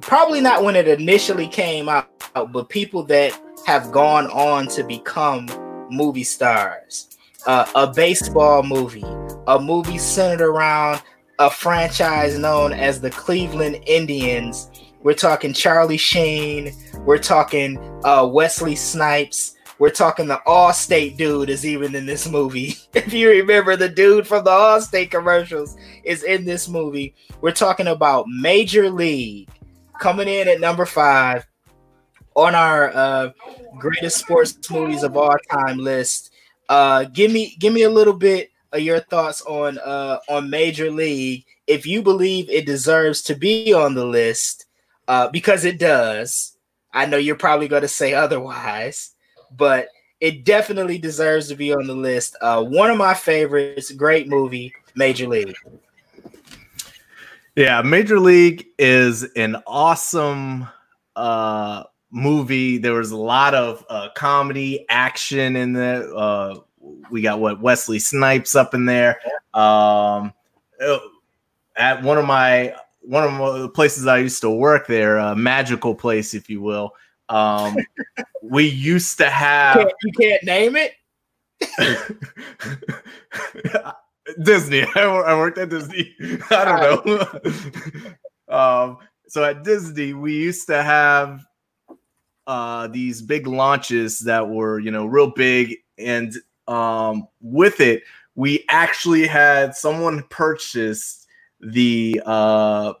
Probably 0.00 0.40
not 0.40 0.64
when 0.64 0.76
it 0.76 0.88
initially 0.88 1.48
came 1.48 1.88
out, 1.88 2.08
but 2.34 2.68
people 2.68 3.04
that 3.04 3.38
have 3.66 3.90
gone 3.92 4.26
on 4.28 4.66
to 4.68 4.82
become 4.82 5.48
movie 5.90 6.24
stars. 6.24 7.16
Uh, 7.46 7.66
a 7.74 7.86
baseball 7.86 8.62
movie, 8.62 9.04
a 9.46 9.58
movie 9.60 9.98
centered 9.98 10.44
around 10.44 11.02
a 11.38 11.50
franchise 11.50 12.38
known 12.38 12.72
as 12.72 13.00
the 13.00 13.10
Cleveland 13.10 13.82
Indians. 13.86 14.70
We're 15.04 15.12
talking 15.12 15.52
Charlie 15.52 15.98
Sheen. 15.98 16.72
We're 17.00 17.18
talking 17.18 17.78
uh, 18.04 18.26
Wesley 18.26 18.74
Snipes. 18.74 19.54
We're 19.78 19.90
talking 19.90 20.26
the 20.26 20.40
Allstate 20.46 21.18
dude 21.18 21.50
is 21.50 21.66
even 21.66 21.94
in 21.94 22.06
this 22.06 22.26
movie. 22.26 22.76
if 22.94 23.12
you 23.12 23.28
remember, 23.28 23.76
the 23.76 23.90
dude 23.90 24.26
from 24.26 24.44
the 24.44 24.50
Allstate 24.50 25.10
commercials 25.10 25.76
is 26.04 26.22
in 26.22 26.46
this 26.46 26.70
movie. 26.70 27.14
We're 27.42 27.52
talking 27.52 27.88
about 27.88 28.28
Major 28.28 28.88
League 28.88 29.50
coming 30.00 30.26
in 30.26 30.48
at 30.48 30.58
number 30.58 30.86
five 30.86 31.46
on 32.34 32.54
our 32.54 32.90
uh, 32.94 33.30
greatest 33.78 34.16
sports 34.16 34.56
movies 34.70 35.02
of 35.02 35.18
all 35.18 35.36
time 35.50 35.76
list. 35.76 36.30
Uh, 36.70 37.04
give 37.04 37.30
me 37.30 37.56
give 37.58 37.74
me 37.74 37.82
a 37.82 37.90
little 37.90 38.14
bit 38.14 38.48
of 38.72 38.80
your 38.80 39.00
thoughts 39.00 39.42
on 39.42 39.76
uh, 39.80 40.20
on 40.30 40.48
Major 40.48 40.90
League. 40.90 41.44
If 41.66 41.86
you 41.86 42.02
believe 42.02 42.48
it 42.48 42.64
deserves 42.64 43.20
to 43.24 43.34
be 43.34 43.74
on 43.74 43.94
the 43.94 44.06
list, 44.06 44.64
uh, 45.08 45.28
because 45.28 45.64
it 45.64 45.78
does. 45.78 46.56
I 46.92 47.06
know 47.06 47.16
you're 47.16 47.36
probably 47.36 47.68
going 47.68 47.82
to 47.82 47.88
say 47.88 48.14
otherwise 48.14 49.14
but 49.56 49.88
it 50.20 50.44
definitely 50.44 50.98
deserves 50.98 51.48
to 51.48 51.54
be 51.54 51.72
on 51.72 51.86
the 51.86 51.94
list. 51.94 52.36
Uh, 52.40 52.62
one 52.62 52.90
of 52.90 52.96
my 52.96 53.14
favorites, 53.14 53.92
great 53.92 54.28
movie, 54.28 54.72
Major 54.94 55.28
League. 55.28 55.56
Yeah, 57.56 57.82
Major 57.82 58.18
League 58.18 58.66
is 58.78 59.22
an 59.36 59.56
awesome 59.66 60.66
uh, 61.14 61.84
movie. 62.10 62.78
There 62.78 62.94
was 62.94 63.10
a 63.10 63.16
lot 63.16 63.54
of 63.54 63.84
uh, 63.88 64.08
comedy, 64.16 64.86
action 64.88 65.56
in 65.56 65.72
there. 65.72 66.08
Uh, 66.14 66.56
we 67.10 67.22
got 67.22 67.40
what 67.40 67.60
Wesley 67.60 67.98
Snipes 67.98 68.56
up 68.56 68.74
in 68.74 68.86
there. 68.86 69.20
Um, 69.52 70.32
at 71.76 72.02
one 72.02 72.18
of 72.18 72.26
my 72.26 72.74
one 73.06 73.24
of 73.24 73.60
the 73.60 73.68
places 73.68 74.06
I 74.06 74.18
used 74.18 74.40
to 74.42 74.50
work 74.50 74.86
there, 74.86 75.18
a 75.18 75.36
magical 75.36 75.94
place, 75.94 76.32
if 76.34 76.48
you 76.48 76.62
will. 76.62 76.94
Um, 77.28 77.76
we 78.42 78.66
used 78.66 79.18
to 79.18 79.28
have. 79.30 79.76
You 79.76 79.84
can't, 79.84 79.94
you 80.02 80.12
can't 80.12 80.42
name 80.44 80.76
it. 80.76 80.92
Disney. 84.42 84.86
I 84.94 85.36
worked 85.36 85.58
at 85.58 85.68
Disney. 85.68 86.14
I 86.50 86.64
don't 86.64 87.06
know. 87.06 87.40
um, 88.56 88.98
so 89.28 89.44
at 89.44 89.62
Disney, 89.64 90.14
we 90.14 90.34
used 90.34 90.66
to 90.68 90.82
have 90.82 91.44
uh, 92.46 92.86
these 92.88 93.22
big 93.22 93.46
launches 93.46 94.20
that 94.20 94.48
were, 94.48 94.78
you 94.78 94.90
know, 94.90 95.06
real 95.06 95.30
big, 95.30 95.76
and 95.98 96.34
um, 96.68 97.26
with 97.40 97.80
it, 97.80 98.02
we 98.34 98.64
actually 98.68 99.26
had 99.26 99.74
someone 99.74 100.22
purchase 100.30 101.23
the 101.64 102.22
uh, 102.24 102.94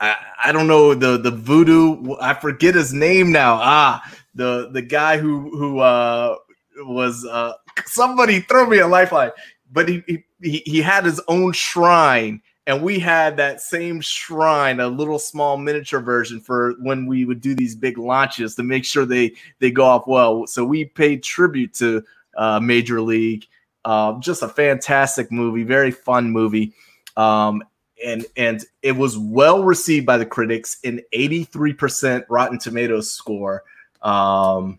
I, 0.00 0.16
I 0.46 0.52
don't 0.52 0.66
know 0.68 0.94
the 0.94 1.18
the 1.18 1.30
voodoo. 1.30 2.14
I 2.20 2.34
forget 2.34 2.74
his 2.74 2.92
name 2.92 3.32
now. 3.32 3.58
Ah, 3.60 4.02
the 4.34 4.70
the 4.72 4.82
guy 4.82 5.18
who 5.18 5.50
who 5.56 5.80
uh, 5.80 6.36
was 6.78 7.24
uh, 7.26 7.54
somebody 7.86 8.40
throw 8.40 8.66
me 8.66 8.78
a 8.78 8.86
lifeline, 8.86 9.32
but 9.72 9.88
he, 9.88 10.24
he 10.40 10.62
he 10.64 10.80
had 10.80 11.04
his 11.04 11.20
own 11.28 11.52
shrine, 11.52 12.40
and 12.66 12.82
we 12.82 12.98
had 12.98 13.36
that 13.38 13.60
same 13.60 14.00
shrine, 14.00 14.78
a 14.80 14.88
little 14.88 15.18
small 15.18 15.56
miniature 15.56 16.00
version 16.00 16.40
for 16.40 16.74
when 16.80 17.06
we 17.06 17.24
would 17.24 17.40
do 17.40 17.54
these 17.54 17.74
big 17.74 17.98
launches 17.98 18.54
to 18.54 18.62
make 18.62 18.84
sure 18.84 19.04
they 19.04 19.34
they 19.58 19.70
go 19.70 19.84
off 19.84 20.06
well. 20.06 20.46
So 20.46 20.64
we 20.64 20.84
paid 20.84 21.24
tribute 21.24 21.74
to 21.74 22.04
uh, 22.36 22.60
Major 22.60 23.00
League. 23.00 23.46
Uh, 23.84 24.18
just 24.20 24.42
a 24.42 24.48
fantastic 24.48 25.32
movie, 25.32 25.62
very 25.64 25.90
fun 25.90 26.30
movie. 26.30 26.72
Um, 27.16 27.62
and 28.04 28.26
and 28.36 28.64
it 28.82 28.92
was 28.92 29.18
well 29.18 29.64
received 29.64 30.06
by 30.06 30.18
the 30.18 30.26
critics, 30.26 30.78
an 30.84 31.00
83% 31.14 32.24
Rotten 32.28 32.58
Tomatoes 32.58 33.10
score. 33.10 33.64
Um, 34.02 34.78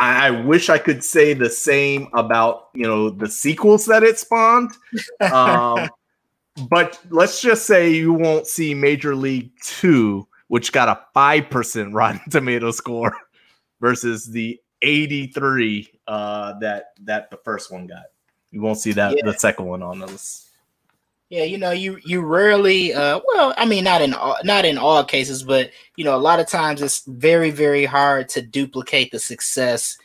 I, 0.00 0.28
I 0.28 0.30
wish 0.30 0.68
I 0.68 0.78
could 0.78 1.04
say 1.04 1.34
the 1.34 1.50
same 1.50 2.08
about 2.14 2.68
you 2.74 2.86
know 2.86 3.10
the 3.10 3.28
sequels 3.28 3.86
that 3.86 4.02
it 4.02 4.18
spawned. 4.18 4.72
Um, 5.20 5.88
but 6.68 7.00
let's 7.08 7.40
just 7.40 7.64
say 7.66 7.90
you 7.90 8.12
won't 8.12 8.46
see 8.46 8.74
Major 8.74 9.14
League 9.14 9.52
Two, 9.62 10.26
which 10.48 10.72
got 10.72 10.88
a 10.88 11.00
five 11.14 11.48
percent 11.48 11.94
Rotten 11.94 12.20
Tomato 12.30 12.70
score, 12.72 13.16
versus 13.80 14.26
the 14.26 14.60
83 14.82 15.88
uh, 16.06 16.58
that 16.58 16.94
that 17.02 17.30
the 17.30 17.38
first 17.38 17.70
one 17.70 17.86
got. 17.86 18.04
You 18.50 18.60
won't 18.60 18.78
see 18.78 18.92
that 18.92 19.16
yeah. 19.16 19.24
the 19.24 19.38
second 19.38 19.66
one 19.66 19.82
on 19.82 20.00
list. 20.00 20.50
Yeah, 21.32 21.44
you 21.44 21.56
know, 21.56 21.70
you 21.70 21.98
you 22.04 22.20
rarely 22.20 22.92
uh 22.92 23.18
well, 23.26 23.54
I 23.56 23.64
mean 23.64 23.84
not 23.84 24.02
in 24.02 24.12
all, 24.12 24.36
not 24.44 24.66
in 24.66 24.76
all 24.76 25.02
cases, 25.02 25.42
but 25.42 25.70
you 25.96 26.04
know, 26.04 26.14
a 26.14 26.20
lot 26.20 26.40
of 26.40 26.46
times 26.46 26.82
it's 26.82 27.04
very 27.06 27.50
very 27.50 27.86
hard 27.86 28.28
to 28.30 28.42
duplicate 28.42 29.10
the 29.10 29.18
success 29.18 29.96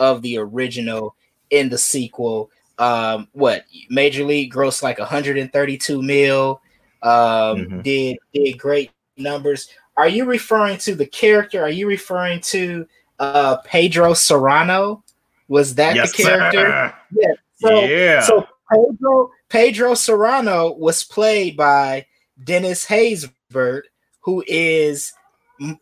of 0.00 0.22
the 0.22 0.38
original 0.38 1.16
in 1.50 1.68
the 1.68 1.76
sequel. 1.76 2.50
Um 2.78 3.28
what 3.32 3.66
Major 3.90 4.24
League 4.24 4.54
grossed 4.54 4.82
like 4.82 4.98
132 4.98 6.00
mil 6.00 6.62
um 7.02 7.10
mm-hmm. 7.12 7.80
did 7.82 8.16
did 8.32 8.58
great 8.58 8.90
numbers. 9.18 9.68
Are 9.98 10.08
you 10.08 10.24
referring 10.24 10.78
to 10.78 10.94
the 10.94 11.04
character? 11.04 11.62
Are 11.62 11.68
you 11.68 11.86
referring 11.86 12.40
to 12.52 12.86
uh 13.18 13.58
Pedro 13.66 14.14
Cerrano? 14.14 15.02
Was 15.48 15.74
that 15.74 15.94
yes, 15.94 16.16
the 16.16 16.22
character? 16.22 16.64
Sir. 16.64 16.94
Yeah. 17.20 17.34
So, 17.58 17.84
yeah. 17.84 18.20
so 18.22 18.46
Pedro 18.72 19.30
Pedro 19.52 19.92
Cerrano 19.92 20.78
was 20.78 21.04
played 21.04 21.58
by 21.58 22.06
Dennis 22.42 22.86
Haysbert, 22.86 23.82
who 24.20 24.42
is 24.46 25.12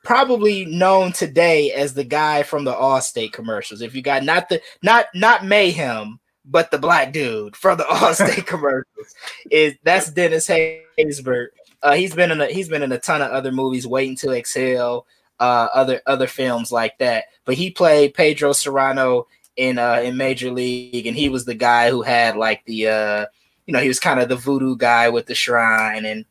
probably 0.02 0.64
known 0.64 1.12
today 1.12 1.70
as 1.70 1.94
the 1.94 2.02
guy 2.02 2.42
from 2.42 2.64
the 2.64 2.74
Allstate 2.74 3.32
commercials. 3.32 3.80
If 3.80 3.94
you 3.94 4.02
got 4.02 4.24
not 4.24 4.48
the 4.48 4.60
not 4.82 5.06
not 5.14 5.46
Mayhem, 5.46 6.18
but 6.44 6.72
the 6.72 6.78
black 6.78 7.12
dude 7.12 7.54
from 7.54 7.78
the 7.78 7.84
Allstate 7.90 8.44
commercials, 8.44 9.14
is 9.52 9.74
that's 9.84 10.10
Dennis 10.10 10.48
Haysbert. 10.48 11.50
Uh, 11.80 11.94
he's 11.94 12.12
been 12.12 12.32
in 12.32 12.40
a 12.40 12.46
he's 12.46 12.68
been 12.68 12.82
in 12.82 12.90
a 12.90 12.98
ton 12.98 13.22
of 13.22 13.30
other 13.30 13.52
movies. 13.52 13.86
Waiting 13.86 14.16
to 14.16 14.32
Exhale. 14.32 15.06
uh, 15.38 15.68
other 15.72 16.02
other 16.08 16.26
films 16.26 16.72
like 16.72 16.98
that. 16.98 17.26
But 17.44 17.54
he 17.54 17.70
played 17.70 18.14
Pedro 18.14 18.50
Cerrano 18.50 19.26
in 19.56 19.78
uh, 19.78 20.00
in 20.02 20.16
Major 20.16 20.50
League, 20.50 21.06
and 21.06 21.16
he 21.16 21.28
was 21.28 21.44
the 21.44 21.54
guy 21.54 21.88
who 21.88 22.02
had 22.02 22.36
like 22.36 22.64
the 22.64 22.88
uh, 22.88 23.26
you 23.66 23.72
know 23.72 23.80
he 23.80 23.88
was 23.88 24.00
kind 24.00 24.20
of 24.20 24.28
the 24.28 24.36
voodoo 24.36 24.76
guy 24.76 25.08
with 25.08 25.26
the 25.26 25.34
shrine 25.34 26.04
and 26.04 26.24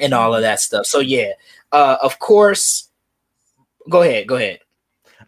and 0.00 0.14
all 0.14 0.34
of 0.34 0.42
that 0.42 0.60
stuff. 0.60 0.86
So 0.86 1.00
yeah, 1.00 1.32
uh, 1.72 1.96
of 2.02 2.18
course. 2.18 2.88
Go 3.88 4.02
ahead. 4.02 4.26
Go 4.26 4.36
ahead. 4.36 4.60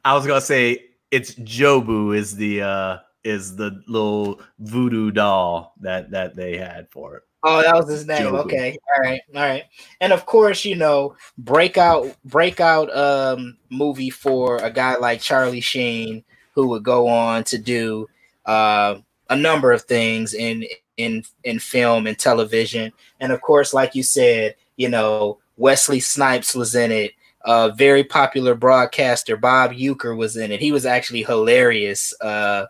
I 0.04 0.14
was 0.14 0.26
gonna 0.26 0.40
say 0.40 0.84
it's 1.10 1.34
Jobu 1.34 2.16
is 2.16 2.36
the 2.36 2.62
uh 2.62 2.98
is 3.24 3.56
the 3.56 3.82
little 3.86 4.40
voodoo 4.58 5.10
doll 5.10 5.74
that 5.80 6.10
that 6.10 6.36
they 6.36 6.56
had 6.56 6.88
for 6.90 7.16
it. 7.16 7.22
Oh, 7.42 7.62
that 7.62 7.74
was 7.74 7.88
his 7.88 8.06
name. 8.06 8.26
Jobu. 8.26 8.44
Okay. 8.44 8.76
All 8.96 9.02
right. 9.02 9.20
All 9.34 9.40
right. 9.40 9.64
And 10.00 10.12
of 10.12 10.26
course, 10.26 10.64
you 10.64 10.76
know, 10.76 11.16
breakout 11.38 12.14
breakout 12.24 12.94
um 12.94 13.56
movie 13.70 14.10
for 14.10 14.56
a 14.58 14.70
guy 14.70 14.96
like 14.96 15.20
Charlie 15.20 15.60
Sheen 15.60 16.22
who 16.54 16.68
would 16.68 16.82
go 16.82 17.08
on 17.08 17.44
to 17.44 17.58
do 17.58 18.06
uh, 18.46 18.96
a 19.28 19.36
number 19.36 19.72
of 19.72 19.82
things 19.82 20.34
in 20.34 20.64
in 21.02 21.24
in 21.44 21.58
film 21.58 22.06
and 22.06 22.18
television. 22.18 22.92
And 23.20 23.32
of 23.32 23.40
course, 23.40 23.74
like 23.74 23.94
you 23.94 24.02
said, 24.02 24.54
you 24.76 24.88
know, 24.88 25.38
Wesley 25.56 26.00
Snipes 26.00 26.54
was 26.54 26.74
in 26.74 26.90
it. 26.90 27.12
A 27.46 27.48
uh, 27.48 27.68
very 27.70 28.04
popular 28.04 28.54
broadcaster 28.54 29.36
Bob 29.36 29.72
Uecker 29.72 30.14
was 30.14 30.36
in 30.36 30.52
it. 30.52 30.60
He 30.60 30.72
was 30.72 30.84
actually 30.84 31.22
hilarious 31.22 32.12
uh, 32.20 32.66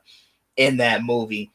in 0.56 0.76
that 0.76 1.02
movie. 1.02 1.50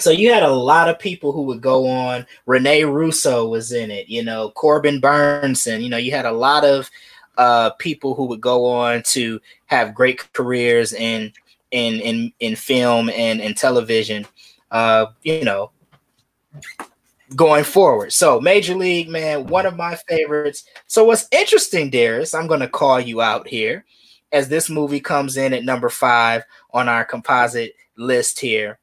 So 0.00 0.10
you 0.10 0.32
had 0.32 0.42
a 0.42 0.50
lot 0.50 0.88
of 0.88 0.98
people 0.98 1.30
who 1.30 1.42
would 1.42 1.60
go 1.60 1.86
on. 1.86 2.26
Rene 2.46 2.84
Russo 2.84 3.46
was 3.46 3.70
in 3.70 3.90
it. 3.90 4.08
You 4.08 4.24
know, 4.24 4.50
Corbin 4.50 5.00
Bernsen. 5.00 5.82
You 5.82 5.90
know, 5.90 5.96
you 5.96 6.10
had 6.10 6.26
a 6.26 6.32
lot 6.32 6.64
of 6.64 6.90
uh, 7.38 7.70
people 7.78 8.14
who 8.14 8.24
would 8.26 8.40
go 8.40 8.66
on 8.66 9.02
to 9.02 9.40
have 9.66 9.94
great 9.94 10.32
careers 10.32 10.92
in 10.92 11.32
in 11.70 12.00
in 12.00 12.32
in 12.40 12.56
film 12.56 13.10
and 13.10 13.40
and 13.40 13.56
television. 13.56 14.26
Uh, 14.70 15.06
you 15.22 15.44
know, 15.44 15.70
going 17.36 17.64
forward. 17.64 18.12
So 18.12 18.40
Major 18.40 18.74
League, 18.74 19.08
man, 19.08 19.46
one 19.46 19.66
of 19.66 19.76
my 19.76 19.96
favorites. 20.08 20.64
So 20.86 21.04
what's 21.04 21.28
interesting, 21.30 21.90
Darius, 21.90 22.34
I'm 22.34 22.46
going 22.46 22.60
to 22.60 22.68
call 22.68 23.00
you 23.00 23.20
out 23.20 23.46
here 23.46 23.84
as 24.32 24.48
this 24.48 24.70
movie 24.70 25.00
comes 25.00 25.36
in 25.36 25.52
at 25.52 25.64
number 25.64 25.88
five 25.88 26.44
on 26.72 26.88
our 26.88 27.04
composite 27.04 27.74
list 27.96 28.40
here. 28.40 28.78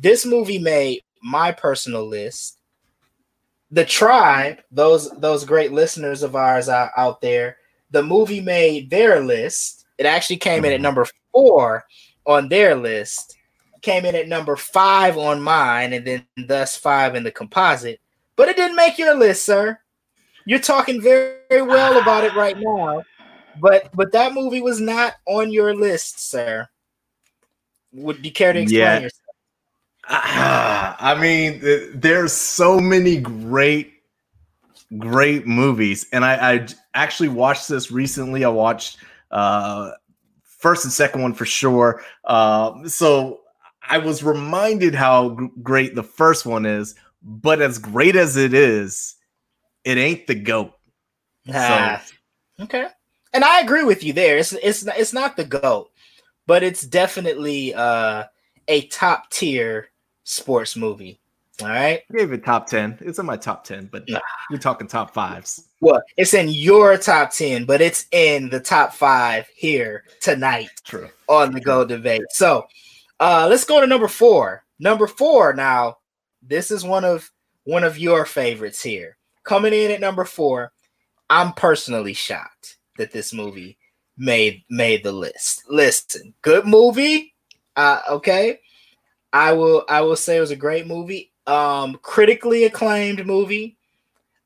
This 0.00 0.24
movie 0.24 0.58
made 0.58 1.00
my 1.22 1.52
personal 1.52 2.06
list. 2.06 2.58
The 3.70 3.84
tribe, 3.84 4.60
those 4.70 5.10
those 5.18 5.44
great 5.44 5.72
listeners 5.72 6.22
of 6.22 6.36
ours 6.36 6.68
out, 6.68 6.90
out 6.96 7.20
there, 7.20 7.56
the 7.90 8.02
movie 8.02 8.40
made 8.40 8.88
their 8.88 9.20
list. 9.20 9.84
It 9.98 10.06
actually 10.06 10.36
came 10.36 10.64
in 10.64 10.72
at 10.72 10.80
number 10.80 11.06
four 11.32 11.84
on 12.26 12.48
their 12.48 12.76
list 12.76 13.36
came 13.84 14.04
in 14.04 14.14
at 14.14 14.28
number 14.28 14.56
five 14.56 15.16
on 15.18 15.40
mine, 15.42 15.92
and 15.92 16.06
then 16.06 16.26
thus 16.46 16.76
five 16.76 17.14
in 17.14 17.22
the 17.22 17.30
composite. 17.30 18.00
But 18.34 18.48
it 18.48 18.56
didn't 18.56 18.76
make 18.76 18.98
your 18.98 19.14
list, 19.14 19.44
sir. 19.44 19.78
You're 20.46 20.58
talking 20.58 21.00
very, 21.00 21.36
very 21.48 21.62
well 21.62 22.00
about 22.00 22.24
it 22.24 22.34
right 22.34 22.56
now, 22.58 23.02
but 23.60 23.90
but 23.94 24.12
that 24.12 24.32
movie 24.32 24.60
was 24.60 24.80
not 24.80 25.14
on 25.26 25.52
your 25.52 25.74
list, 25.74 26.28
sir. 26.28 26.68
Would 27.92 28.24
you 28.24 28.32
care 28.32 28.52
to 28.52 28.60
explain 28.60 28.80
yeah. 28.80 28.98
yourself? 28.98 29.20
I 30.08 31.16
mean, 31.18 31.60
there's 31.94 32.32
so 32.32 32.78
many 32.80 33.18
great, 33.18 33.92
great 34.98 35.46
movies, 35.46 36.06
and 36.12 36.24
I, 36.24 36.54
I 36.54 36.66
actually 36.94 37.28
watched 37.28 37.68
this 37.68 37.90
recently. 37.90 38.44
I 38.44 38.48
watched 38.48 38.98
uh, 39.30 39.92
first 40.42 40.84
and 40.84 40.92
second 40.92 41.22
one 41.22 41.32
for 41.32 41.46
sure. 41.46 42.02
Uh, 42.24 42.86
so 42.86 43.40
I 43.88 43.98
was 43.98 44.22
reminded 44.22 44.94
how 44.94 45.36
g- 45.38 45.48
great 45.62 45.94
the 45.94 46.02
first 46.02 46.46
one 46.46 46.66
is, 46.66 46.94
but 47.22 47.60
as 47.60 47.78
great 47.78 48.16
as 48.16 48.36
it 48.36 48.54
is, 48.54 49.16
it 49.84 49.98
ain't 49.98 50.26
the 50.26 50.34
goat. 50.34 50.72
Ah, 51.52 52.02
so. 52.04 52.64
Okay, 52.64 52.86
and 53.32 53.44
I 53.44 53.60
agree 53.60 53.84
with 53.84 54.02
you 54.02 54.12
there. 54.12 54.38
It's 54.38 54.52
it's 54.52 54.86
it's 54.86 55.12
not 55.12 55.36
the 55.36 55.44
goat, 55.44 55.90
but 56.46 56.62
it's 56.62 56.82
definitely 56.82 57.74
uh, 57.74 58.24
a 58.68 58.86
top 58.88 59.30
tier 59.30 59.88
sports 60.24 60.76
movie. 60.76 61.20
All 61.62 61.68
right. 61.68 62.02
I 62.10 62.16
gave 62.16 62.32
it 62.32 62.44
top 62.44 62.66
10. 62.66 62.98
It's 63.00 63.20
in 63.20 63.26
my 63.26 63.36
top 63.36 63.62
10, 63.64 63.88
but 63.92 64.08
nah. 64.08 64.18
you're 64.50 64.58
talking 64.58 64.88
top 64.88 65.14
fives. 65.14 65.68
Well, 65.80 66.02
it's 66.16 66.34
in 66.34 66.48
your 66.48 66.96
top 66.96 67.30
10, 67.30 67.64
but 67.64 67.80
it's 67.80 68.06
in 68.10 68.48
the 68.48 68.58
top 68.58 68.92
five 68.92 69.46
here 69.54 70.04
tonight. 70.20 70.70
True. 70.84 71.08
On 71.28 71.52
the 71.52 71.60
Go 71.60 71.84
debate. 71.84 72.22
So 72.30 72.66
uh 73.20 73.46
let's 73.48 73.64
go 73.64 73.80
to 73.80 73.86
number 73.86 74.08
four. 74.08 74.64
Number 74.78 75.06
four 75.06 75.52
now. 75.54 75.98
This 76.42 76.70
is 76.70 76.84
one 76.84 77.04
of 77.04 77.30
one 77.64 77.84
of 77.84 77.98
your 77.98 78.26
favorites 78.26 78.82
here. 78.82 79.16
Coming 79.44 79.72
in 79.72 79.90
at 79.90 80.00
number 80.00 80.24
four. 80.24 80.72
I'm 81.30 81.52
personally 81.52 82.12
shocked 82.12 82.78
that 82.98 83.12
this 83.12 83.32
movie 83.32 83.78
made 84.16 84.62
made 84.70 85.02
the 85.02 85.12
list. 85.12 85.64
Listen, 85.68 86.34
good 86.42 86.66
movie. 86.66 87.34
Uh 87.76 88.00
okay. 88.10 88.60
I 89.32 89.52
will 89.52 89.84
I 89.88 90.02
will 90.02 90.16
say 90.16 90.36
it 90.36 90.40
was 90.40 90.50
a 90.50 90.56
great 90.56 90.86
movie 90.86 91.32
um, 91.46 91.98
critically 92.02 92.64
acclaimed 92.64 93.24
movie. 93.26 93.76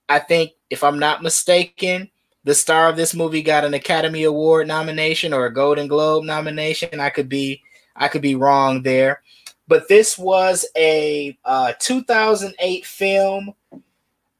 I 0.08 0.18
think, 0.18 0.52
if 0.70 0.82
I'm 0.82 0.98
not 0.98 1.22
mistaken, 1.22 2.10
the 2.44 2.54
star 2.54 2.88
of 2.88 2.96
this 2.96 3.14
movie 3.14 3.42
got 3.42 3.64
an 3.64 3.74
Academy 3.74 4.24
Award 4.24 4.66
nomination 4.66 5.32
or 5.32 5.46
a 5.46 5.52
Golden 5.52 5.86
Globe 5.86 6.24
nomination. 6.24 7.00
I 7.00 7.10
could 7.10 7.28
be, 7.28 7.62
I 7.98 8.08
could 8.08 8.22
be 8.22 8.34
wrong 8.34 8.82
there, 8.82 9.22
but 9.66 9.88
this 9.88 10.16
was 10.16 10.64
a 10.76 11.36
uh, 11.44 11.74
2008 11.78 12.86
film 12.86 13.54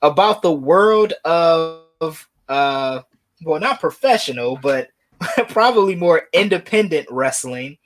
about 0.00 0.42
the 0.42 0.52
world 0.52 1.12
of, 1.24 2.28
uh, 2.48 3.00
well, 3.44 3.60
not 3.60 3.80
professional, 3.80 4.56
but 4.56 4.88
probably 5.48 5.94
more 5.94 6.28
independent 6.32 7.06
wrestling. 7.10 7.76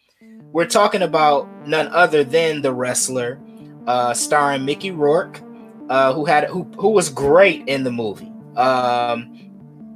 We're 0.52 0.66
talking 0.66 1.02
about 1.02 1.48
none 1.66 1.88
other 1.88 2.24
than 2.24 2.62
the 2.62 2.72
wrestler 2.72 3.40
uh, 3.87 4.14
starring 4.14 4.64
Mickey 4.64 4.90
Rourke, 4.90 5.40
uh, 5.88 6.12
who 6.12 6.24
had 6.24 6.44
who 6.44 6.64
who 6.78 6.90
was 6.90 7.08
great 7.08 7.66
in 7.66 7.85
the 7.85 7.90
movie. 7.90 8.30
Um, 8.56 9.38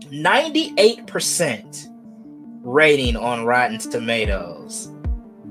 98% 0.06 1.88
rating 2.62 3.16
on 3.16 3.44
Rotten 3.44 3.78
Tomatoes. 3.78 4.90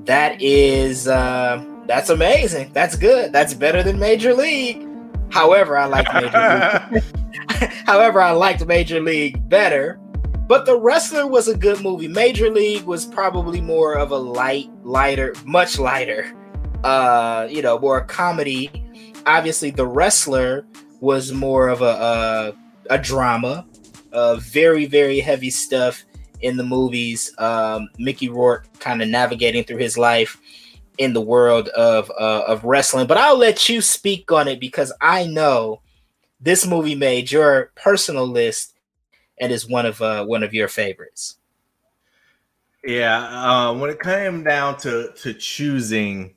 That 0.06 0.40
is 0.40 1.06
uh, 1.06 1.64
that's 1.86 2.10
amazing. 2.10 2.72
That's 2.72 2.96
good. 2.96 3.32
That's 3.32 3.54
better 3.54 3.82
than 3.82 3.98
Major 3.98 4.34
League. 4.34 4.86
However, 5.30 5.76
I 5.76 5.86
like 5.86 6.12
Major 6.12 6.90
League. 6.92 7.04
However, 7.86 8.20
I 8.20 8.32
liked 8.32 8.64
Major 8.66 9.00
League 9.00 9.48
better. 9.48 10.00
But 10.48 10.64
The 10.64 10.78
Wrestler 10.78 11.26
was 11.26 11.48
a 11.48 11.56
good 11.56 11.80
movie. 11.80 12.06
Major 12.06 12.50
League 12.50 12.84
was 12.84 13.04
probably 13.04 13.60
more 13.60 13.94
of 13.94 14.12
a 14.12 14.16
light, 14.16 14.70
lighter, 14.84 15.34
much 15.44 15.76
lighter 15.78 16.32
uh, 16.86 17.48
you 17.50 17.62
know, 17.62 17.78
more 17.78 18.00
comedy. 18.02 18.70
Obviously, 19.26 19.70
The 19.70 19.86
Wrestler 19.86 20.66
was 21.00 21.32
more 21.32 21.68
of 21.68 21.82
a 21.82 22.54
a, 22.90 22.94
a 22.94 22.98
drama, 22.98 23.66
uh, 24.12 24.36
very 24.36 24.86
very 24.86 25.20
heavy 25.20 25.50
stuff 25.50 26.04
in 26.40 26.56
the 26.56 26.64
movies. 26.64 27.32
Um, 27.38 27.88
Mickey 27.98 28.28
Rourke 28.28 28.66
kind 28.78 29.02
of 29.02 29.08
navigating 29.08 29.64
through 29.64 29.78
his 29.78 29.96
life 29.98 30.40
in 30.98 31.12
the 31.12 31.20
world 31.20 31.68
of 31.68 32.10
uh, 32.18 32.44
of 32.46 32.64
wrestling. 32.64 33.06
But 33.06 33.18
I'll 33.18 33.38
let 33.38 33.68
you 33.68 33.80
speak 33.80 34.32
on 34.32 34.48
it 34.48 34.60
because 34.60 34.92
I 35.00 35.26
know 35.26 35.80
this 36.40 36.66
movie 36.66 36.94
made 36.94 37.30
your 37.30 37.72
personal 37.74 38.26
list 38.26 38.74
and 39.38 39.52
is 39.52 39.68
one 39.68 39.86
of 39.86 40.00
uh, 40.00 40.24
one 40.24 40.42
of 40.42 40.54
your 40.54 40.68
favorites. 40.68 41.36
Yeah, 42.84 43.18
uh, 43.18 43.74
when 43.74 43.90
it 43.90 44.00
came 44.00 44.44
down 44.44 44.78
to 44.78 45.12
to 45.22 45.34
choosing 45.34 46.36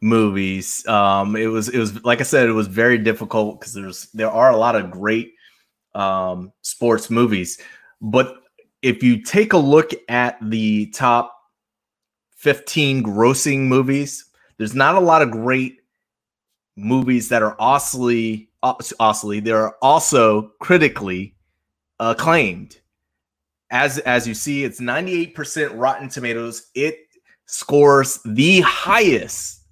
movies. 0.00 0.86
Um, 0.86 1.36
it 1.36 1.46
was 1.46 1.68
it 1.68 1.78
was 1.78 2.04
like 2.04 2.20
I 2.20 2.24
said, 2.24 2.48
it 2.48 2.52
was 2.52 2.68
very 2.68 2.98
difficult 2.98 3.60
because 3.60 3.74
there's 3.74 4.06
there 4.12 4.30
are 4.30 4.50
a 4.50 4.56
lot 4.56 4.76
of 4.76 4.90
great 4.90 5.34
um, 5.94 6.52
sports 6.62 7.10
movies, 7.10 7.58
but 8.00 8.37
if 8.82 9.02
you 9.02 9.22
take 9.22 9.52
a 9.52 9.58
look 9.58 9.90
at 10.08 10.38
the 10.40 10.86
top 10.90 11.34
15 12.36 13.02
grossing 13.02 13.60
movies, 13.60 14.24
there's 14.56 14.74
not 14.74 14.94
a 14.94 15.00
lot 15.00 15.22
of 15.22 15.30
great 15.30 15.78
movies 16.76 17.28
that 17.28 17.42
are 17.42 17.56
also 17.60 18.08
also 18.62 19.40
there 19.40 19.58
are 19.58 19.76
also 19.82 20.52
critically 20.60 21.34
acclaimed. 22.00 22.78
As 23.70 23.98
as 23.98 24.26
you 24.26 24.34
see, 24.34 24.64
it's 24.64 24.80
98% 24.80 25.72
Rotten 25.74 26.08
Tomatoes. 26.08 26.70
It 26.74 26.98
scores 27.46 28.20
the 28.24 28.60
highest 28.60 29.64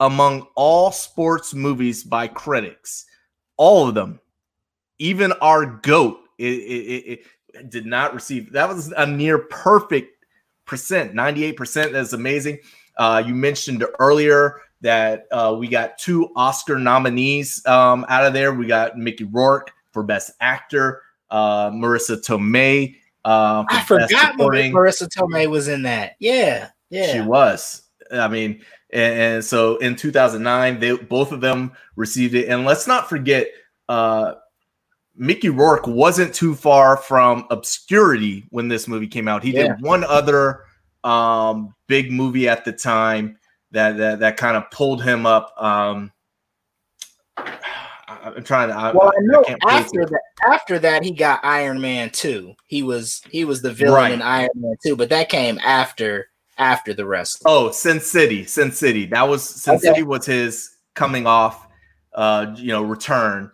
among 0.00 0.46
all 0.56 0.90
sports 0.90 1.54
movies 1.54 2.04
by 2.04 2.28
critics. 2.28 3.06
All 3.56 3.88
of 3.88 3.94
them. 3.94 4.20
Even 4.98 5.32
our 5.40 5.66
GOAT. 5.66 6.19
It, 6.40 6.44
it, 6.44 7.20
it, 7.54 7.70
did 7.70 7.84
not 7.84 8.14
receive. 8.14 8.52
That 8.52 8.68
was 8.68 8.92
a 8.92 9.06
near 9.06 9.38
perfect 9.38 10.24
percent, 10.66 11.14
98%. 11.14 11.92
That's 11.92 12.12
amazing. 12.12 12.60
Uh, 12.96 13.22
you 13.26 13.34
mentioned 13.34 13.84
earlier 13.98 14.60
that 14.80 15.26
uh, 15.32 15.56
we 15.58 15.68
got 15.68 15.98
two 15.98 16.30
Oscar 16.36 16.78
nominees 16.78 17.64
um, 17.66 18.06
out 18.08 18.24
of 18.24 18.32
there. 18.32 18.54
We 18.54 18.66
got 18.66 18.96
Mickey 18.96 19.24
Rourke 19.24 19.72
for 19.92 20.02
Best 20.02 20.30
Actor, 20.40 21.02
uh, 21.30 21.70
Marisa 21.70 22.24
Tomei. 22.24 22.96
Uh, 23.24 23.64
I 23.68 23.82
forgot 23.82 24.36
Marisa 24.36 25.08
Tomei 25.08 25.48
was 25.48 25.68
in 25.68 25.82
that. 25.82 26.12
Yeah, 26.20 26.68
yeah, 26.88 27.12
she 27.12 27.20
was. 27.20 27.82
I 28.12 28.28
mean, 28.28 28.62
and, 28.92 29.20
and, 29.20 29.44
so 29.44 29.76
in 29.78 29.96
2009, 29.96 30.80
they 30.80 30.96
both 30.96 31.32
of 31.32 31.40
them 31.40 31.72
received 31.96 32.34
it. 32.34 32.48
And 32.48 32.64
let's 32.64 32.86
not 32.86 33.08
forget, 33.08 33.48
uh, 33.88 34.34
Mickey 35.16 35.48
Rourke 35.48 35.86
wasn't 35.86 36.34
too 36.34 36.54
far 36.54 36.96
from 36.96 37.46
obscurity 37.50 38.44
when 38.50 38.68
this 38.68 38.88
movie 38.88 39.06
came 39.06 39.28
out. 39.28 39.42
He 39.42 39.52
yeah. 39.52 39.74
did 39.74 39.82
one 39.82 40.04
other 40.04 40.64
um, 41.04 41.74
big 41.86 42.10
movie 42.10 42.48
at 42.48 42.64
the 42.64 42.72
time 42.72 43.38
that 43.72 43.96
that, 43.96 44.20
that 44.20 44.36
kind 44.36 44.56
of 44.56 44.70
pulled 44.70 45.02
him 45.02 45.26
up. 45.26 45.52
Um, 45.60 46.12
I'm 48.08 48.42
trying 48.42 48.68
to. 48.68 48.74
I, 48.74 48.92
well, 48.92 49.08
I 49.08 49.20
know 49.20 49.44
I 49.66 49.78
after 49.78 50.04
that, 50.04 50.20
after 50.46 50.78
that, 50.80 51.04
he 51.04 51.12
got 51.12 51.40
Iron 51.44 51.80
Man 51.80 52.10
two. 52.10 52.54
He 52.66 52.82
was 52.82 53.22
he 53.30 53.44
was 53.44 53.62
the 53.62 53.72
villain 53.72 53.94
right. 53.94 54.12
in 54.12 54.20
Iron 54.20 54.50
Man 54.56 54.74
two, 54.84 54.96
but 54.96 55.08
that 55.10 55.28
came 55.28 55.58
after 55.60 56.28
after 56.58 56.92
the 56.92 57.06
rest. 57.06 57.42
Oh, 57.46 57.70
Sin 57.70 58.00
City, 58.00 58.44
Sin 58.44 58.72
City. 58.72 59.06
That 59.06 59.28
was 59.28 59.42
Sin 59.42 59.76
okay. 59.76 59.88
City 59.88 60.02
was 60.02 60.26
his 60.26 60.76
coming 60.94 61.26
off, 61.26 61.68
uh, 62.14 62.54
you 62.56 62.68
know, 62.68 62.82
return, 62.82 63.50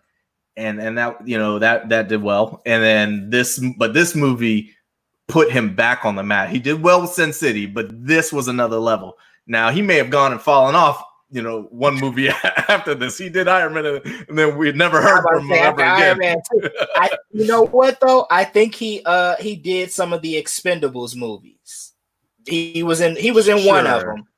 and 0.57 0.81
and 0.81 0.97
that 0.99 1.27
you 1.27 1.39
know 1.39 1.59
that 1.59 1.89
that 1.91 2.09
did 2.09 2.23
well. 2.23 2.63
And 2.67 2.83
then 2.83 3.31
this, 3.31 3.63
but 3.77 3.95
this 3.95 4.15
movie 4.15 4.73
put 5.29 5.51
him 5.51 5.75
back 5.75 6.05
on 6.05 6.17
the 6.17 6.23
mat. 6.23 6.51
He 6.51 6.59
did 6.59 6.83
well 6.83 7.03
with 7.03 7.11
Sin 7.11 7.33
City, 7.33 7.67
but 7.67 7.87
this 7.91 8.33
was 8.33 8.49
another 8.49 8.79
level. 8.79 9.19
Now 9.47 9.71
he 9.71 9.83
may 9.83 9.97
have 9.97 10.11
gone 10.11 10.33
and 10.33 10.41
fallen 10.41 10.75
off. 10.75 11.03
You 11.31 11.43
know, 11.43 11.63
one 11.71 11.97
movie 11.97 12.29
after 12.69 12.95
this, 12.95 13.19
he 13.19 13.29
did 13.29 13.49
Iron 13.49 13.75
Man, 13.75 13.85
and 14.29 14.39
then 14.39 14.57
we 14.57 14.71
never 14.73 15.03
heard 15.03 15.23
from 15.23 15.47
him 15.47 15.53
ever 15.53 15.83
again. 15.83 16.41
I, 16.95 17.11
you 17.33 17.47
know 17.47 17.63
what 17.67 17.99
though? 18.01 18.27
I 18.31 18.45
think 18.45 18.75
he 18.75 19.03
uh 19.05 19.37
he 19.37 19.57
did 19.57 19.91
some 19.91 20.13
of 20.13 20.23
the 20.23 20.35
Expendables 20.35 21.17
movies. 21.17 21.93
He 22.47 22.83
was 22.85 23.01
in 23.01 23.17
he 23.17 23.33
was 23.33 23.49
in 23.49 23.59
sure. 23.59 23.75
one 23.75 23.87
of 23.87 24.03
them. 24.03 24.29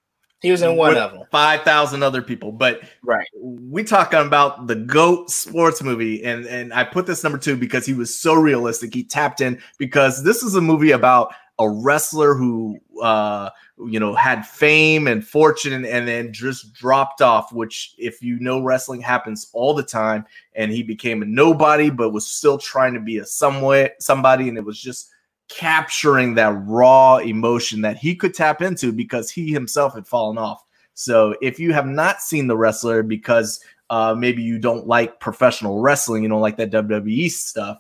He 0.40 0.52
was 0.52 0.62
in 0.62 0.76
one 0.76 0.90
With 0.90 0.98
of 0.98 1.12
them. 1.12 1.22
Five 1.30 1.62
thousand 1.62 2.02
other 2.02 2.22
people, 2.22 2.52
but 2.52 2.82
right. 3.02 3.26
We 3.40 3.82
talking 3.82 4.20
about 4.20 4.68
the 4.68 4.76
goat 4.76 5.30
sports 5.30 5.82
movie, 5.82 6.24
and 6.24 6.46
and 6.46 6.72
I 6.72 6.84
put 6.84 7.06
this 7.06 7.24
number 7.24 7.38
two 7.38 7.56
because 7.56 7.84
he 7.84 7.92
was 7.92 8.16
so 8.18 8.34
realistic. 8.34 8.94
He 8.94 9.02
tapped 9.02 9.40
in 9.40 9.60
because 9.78 10.22
this 10.22 10.44
is 10.44 10.54
a 10.54 10.60
movie 10.60 10.92
about 10.92 11.34
a 11.58 11.68
wrestler 11.68 12.34
who 12.34 12.78
uh 13.02 13.50
you 13.86 13.98
know 13.98 14.14
had 14.14 14.46
fame 14.46 15.06
and 15.08 15.26
fortune 15.26 15.84
and 15.84 16.08
then 16.08 16.32
just 16.32 16.72
dropped 16.72 17.20
off 17.20 17.52
which 17.52 17.94
if 17.98 18.22
you 18.22 18.38
know 18.40 18.62
wrestling 18.62 19.00
happens 19.00 19.50
all 19.52 19.74
the 19.74 19.82
time 19.82 20.24
and 20.54 20.70
he 20.70 20.82
became 20.82 21.22
a 21.22 21.24
nobody 21.24 21.90
but 21.90 22.10
was 22.10 22.26
still 22.26 22.58
trying 22.58 22.94
to 22.94 23.00
be 23.00 23.18
a 23.18 23.24
somewhat 23.24 23.94
somebody 24.00 24.48
and 24.48 24.56
it 24.56 24.64
was 24.64 24.80
just 24.80 25.10
capturing 25.48 26.34
that 26.34 26.54
raw 26.66 27.16
emotion 27.16 27.80
that 27.82 27.96
he 27.96 28.14
could 28.14 28.34
tap 28.34 28.62
into 28.62 28.92
because 28.92 29.30
he 29.30 29.52
himself 29.52 29.94
had 29.94 30.06
fallen 30.06 30.38
off. 30.38 30.64
So 30.94 31.34
if 31.40 31.58
you 31.58 31.72
have 31.72 31.86
not 31.86 32.20
seen 32.20 32.46
the 32.46 32.56
wrestler 32.56 33.02
because 33.02 33.60
uh, 33.90 34.14
maybe 34.16 34.42
you 34.42 34.58
don't 34.58 34.86
like 34.86 35.20
professional 35.20 35.80
wrestling, 35.80 36.22
you 36.22 36.28
don't 36.28 36.40
like 36.40 36.56
that 36.58 36.70
WWE 36.70 37.30
stuff, 37.30 37.78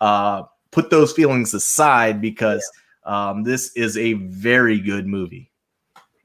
uh, 0.00 0.44
put 0.70 0.90
those 0.90 1.12
feelings 1.12 1.52
aside 1.52 2.20
because 2.20 2.68
um, 3.04 3.42
this 3.42 3.72
is 3.76 3.98
a 3.98 4.14
very 4.14 4.78
good 4.78 5.06
movie. 5.06 5.50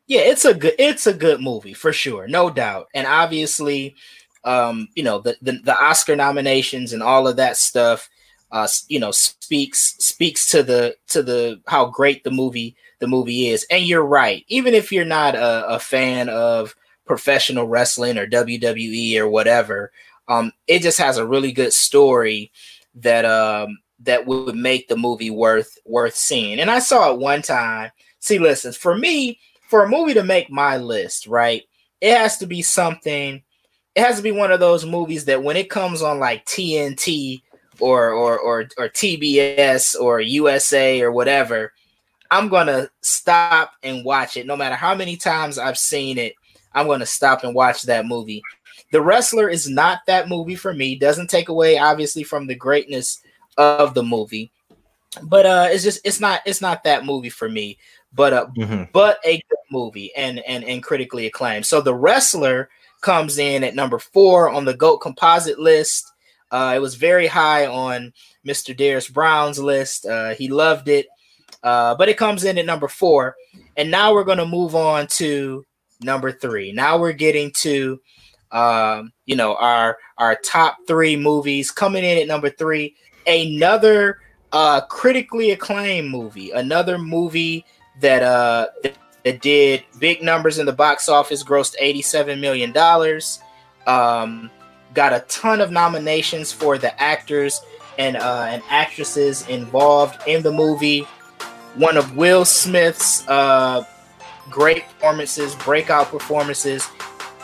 Yeah, 0.08 0.22
it's 0.22 0.46
a 0.46 0.54
good 0.54 0.76
it's 0.78 1.08
a 1.08 1.14
good 1.14 1.42
movie 1.42 1.74
for 1.74 1.92
sure, 1.92 2.28
no 2.28 2.52
doubt. 2.52 2.90
And 2.94 3.08
obviously, 3.08 3.96
um, 4.44 4.88
you 4.94 5.02
know, 5.02 5.20
the, 5.20 5.36
the 5.42 5.54
the 5.64 5.76
Oscar 5.76 6.16
nominations 6.16 6.94
and 6.94 7.02
all 7.02 7.28
of 7.28 7.38
that 7.38 7.58
stuff 7.58 8.08
uh, 8.52 8.68
you 8.88 9.00
know 9.00 9.12
speaks 9.12 9.96
speaks 10.00 10.50
to 10.52 10.64
the 10.64 10.96
to 11.08 11.24
the 11.24 11.62
how 11.68 11.86
great 11.86 12.24
the 12.24 12.32
movie 12.32 12.76
the 13.00 13.08
movie 13.08 13.50
is. 13.50 13.66
And 13.70 13.86
you're 13.86 14.06
right. 14.06 14.46
Even 14.48 14.74
if 14.74 14.92
you're 14.92 15.06
not 15.06 15.36
a, 15.36 15.68
a 15.68 15.80
fan 15.80 16.30
of 16.30 16.76
professional 17.06 17.68
wrestling 17.68 18.18
or 18.18 18.26
wwe 18.26 19.16
or 19.18 19.28
whatever 19.28 19.92
um 20.28 20.52
it 20.66 20.82
just 20.82 20.98
has 20.98 21.18
a 21.18 21.28
really 21.28 21.52
good 21.52 21.72
story 21.72 22.52
that 22.96 23.26
um 23.26 23.78
that 24.00 24.26
would 24.26 24.56
make 24.56 24.88
the 24.88 24.98
movie 24.98 25.30
worth 25.30 25.78
worth 25.86 26.16
seeing. 26.16 26.60
And 26.60 26.72
i 26.72 26.80
saw 26.80 27.12
it 27.12 27.20
one 27.20 27.42
time. 27.42 27.92
See 28.20 28.40
listen 28.40 28.72
for 28.72 28.98
me 28.98 29.40
for 29.70 29.84
a 29.84 29.90
movie 29.90 30.14
to 30.14 30.24
make 30.24 30.50
my 30.50 30.78
list 30.78 31.28
right 31.28 31.64
it 32.02 32.16
has 32.16 32.38
to 32.38 32.48
be 32.48 32.62
something 32.62 33.44
it 33.96 34.04
has 34.04 34.18
to 34.18 34.24
be 34.24 34.32
one 34.32 34.52
of 34.52 34.60
those 34.60 34.86
movies 34.86 35.26
that 35.26 35.44
when 35.44 35.58
it 35.58 35.70
comes 35.70 36.02
on 36.02 36.20
like 36.20 36.46
tnt 36.46 37.42
or 37.80 38.12
or 38.12 38.40
or 38.40 38.68
or 38.78 38.90
TBS 38.90 40.00
or 40.00 40.20
USA 40.20 41.02
or 41.02 41.12
whatever, 41.12 41.74
I'm 42.32 42.50
gonna 42.50 42.90
stop 43.02 43.72
and 43.84 44.04
watch 44.04 44.38
it. 44.38 44.46
No 44.46 44.58
matter 44.58 44.76
how 44.76 44.96
many 44.96 45.18
times 45.18 45.58
I've 45.58 45.78
seen 45.78 46.18
it, 46.18 46.34
I'm 46.74 46.88
gonna 46.88 47.06
stop 47.06 47.44
and 47.44 47.56
watch 47.56 47.84
that 47.84 48.06
movie. 48.06 48.42
The 48.92 49.02
Wrestler 49.02 49.50
is 49.50 49.70
not 49.70 50.00
that 50.08 50.30
movie 50.30 50.56
for 50.56 50.74
me. 50.74 50.96
Doesn't 50.96 51.30
take 51.30 51.50
away 51.50 51.78
obviously 51.78 52.24
from 52.24 52.48
the 52.48 52.56
greatness 52.56 53.22
of 53.58 53.94
the 53.94 54.04
movie, 54.04 54.52
but 55.24 55.46
uh, 55.46 55.68
it's 55.70 55.84
just 55.84 56.02
it's 56.04 56.20
not 56.20 56.42
it's 56.46 56.62
not 56.62 56.84
that 56.84 57.06
movie 57.06 57.30
for 57.30 57.50
me. 57.50 57.78
But 58.14 58.34
uh, 58.34 58.48
mm-hmm. 58.58 58.84
but 58.94 59.20
a 59.26 59.36
good 59.38 59.58
movie 59.72 60.14
and 60.16 60.40
and 60.40 60.64
and 60.64 60.82
critically 60.82 61.26
acclaimed. 61.26 61.66
So 61.66 61.82
the 61.82 61.96
Wrestler 61.96 62.70
comes 63.02 63.38
in 63.38 63.64
at 63.64 63.76
number 63.76 64.00
four 64.00 64.50
on 64.50 64.66
the 64.66 64.74
Goat 64.74 64.98
Composite 64.98 65.60
list. 65.60 66.12
Uh, 66.56 66.74
it 66.74 66.80
was 66.80 66.96
very 66.96 67.28
high 67.28 67.68
on 67.68 68.14
Mr. 68.48 68.74
Darius 68.74 69.10
Brown's 69.10 69.60
list. 69.60 70.06
Uh, 70.06 70.34
he 70.36 70.48
loved 70.48 70.88
it, 70.88 71.06
uh, 71.64 71.96
but 71.96 72.08
it 72.08 72.18
comes 72.18 72.46
in 72.46 72.58
at 72.58 72.66
number 72.66 72.88
four. 72.88 73.36
And 73.76 73.92
now 73.92 74.14
we're 74.14 74.24
going 74.24 74.38
to 74.38 74.46
move 74.46 74.74
on 74.74 75.08
to 75.08 75.66
number 76.02 76.32
three. 76.32 76.72
Now 76.72 76.98
we're 76.98 77.12
getting 77.12 77.52
to, 77.56 78.00
um, 78.54 79.12
you 79.26 79.36
know, 79.36 79.58
our 79.58 79.98
our 80.18 80.38
top 80.46 80.78
three 80.88 81.18
movies 81.18 81.72
coming 81.72 82.06
in 82.06 82.20
at 82.20 82.28
number 82.28 82.50
three. 82.50 82.96
Another 83.28 84.20
uh, 84.54 84.80
critically 84.80 85.52
acclaimed 85.52 86.10
movie, 86.10 86.52
another 86.52 86.98
movie 86.98 87.66
that 88.00 88.24
uh 88.24 88.68
that, 89.26 89.42
did 89.42 89.84
big 90.00 90.24
numbers 90.24 90.58
in 90.58 90.66
the 90.66 90.72
box 90.72 91.10
office, 91.10 91.44
grossed 91.44 91.76
eighty 91.80 92.02
seven 92.02 92.40
million 92.40 92.72
dollars. 92.72 93.40
Um, 93.88 94.50
got 94.96 95.14
a 95.14 95.20
ton 95.28 95.62
of 95.62 95.70
nominations 95.70 96.52
for 96.52 96.78
the 96.78 97.00
actors 97.02 97.62
and 98.00 98.18
uh, 98.18 98.48
and 98.50 98.64
actresses 98.70 99.48
involved 99.48 100.20
in 100.28 100.42
the 100.42 100.52
movie. 100.52 101.02
One 101.76 101.98
of 101.98 102.16
Will 102.16 102.46
Smith's 102.46 103.28
uh, 103.28 103.84
great 104.50 104.84
performances, 104.88 105.56
breakout 105.56 106.08
performances. 106.08 106.88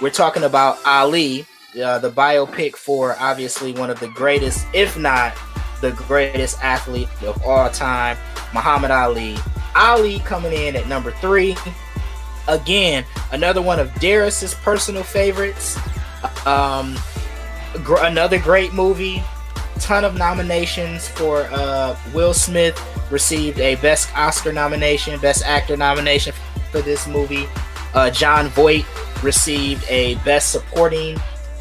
We're 0.02 0.10
talking 0.10 0.44
about 0.44 0.80
Ali, 0.86 1.46
uh, 1.84 2.00
the 2.00 2.10
biopic 2.10 2.76
for 2.76 3.16
obviously 3.20 3.74
one 3.74 3.90
of 3.90 4.00
the 4.00 4.08
greatest, 4.10 4.66
if 4.74 4.98
not 4.98 5.38
the 5.82 5.92
greatest 5.92 6.64
athlete 6.64 7.10
of 7.24 7.44
all 7.44 7.70
time, 7.70 8.18
Muhammad 8.54 8.92
Ali. 8.92 9.36
Ali 9.76 10.20
coming 10.20 10.54
in 10.54 10.76
at 10.76 10.88
number 10.88 11.12
three. 11.12 11.56
Again, 12.48 13.06
another 13.32 13.62
one 13.62 13.80
of 13.80 13.94
Darius's 13.96 14.54
personal 14.56 15.04
favorites. 15.04 15.78
Um, 16.46 16.98
gr- 17.84 17.98
another 18.02 18.40
great 18.40 18.74
movie. 18.74 19.24
Ton 19.80 20.04
of 20.06 20.16
nominations 20.16 21.08
for 21.08 21.48
uh, 21.52 21.98
Will 22.14 22.34
Smith 22.34 22.80
received 23.12 23.60
a 23.60 23.76
Best 23.76 24.16
Oscar 24.16 24.54
nomination, 24.54 25.20
Best 25.20 25.44
Actor 25.44 25.78
nomination 25.78 26.34
for 26.72 26.82
this 26.82 27.08
movie. 27.08 27.48
Uh, 27.94 28.10
Jon 28.10 28.48
Voight 28.50 28.86
received 29.24 29.84
a 29.90 30.16
Best 30.24 30.52
Supporting 30.52 31.18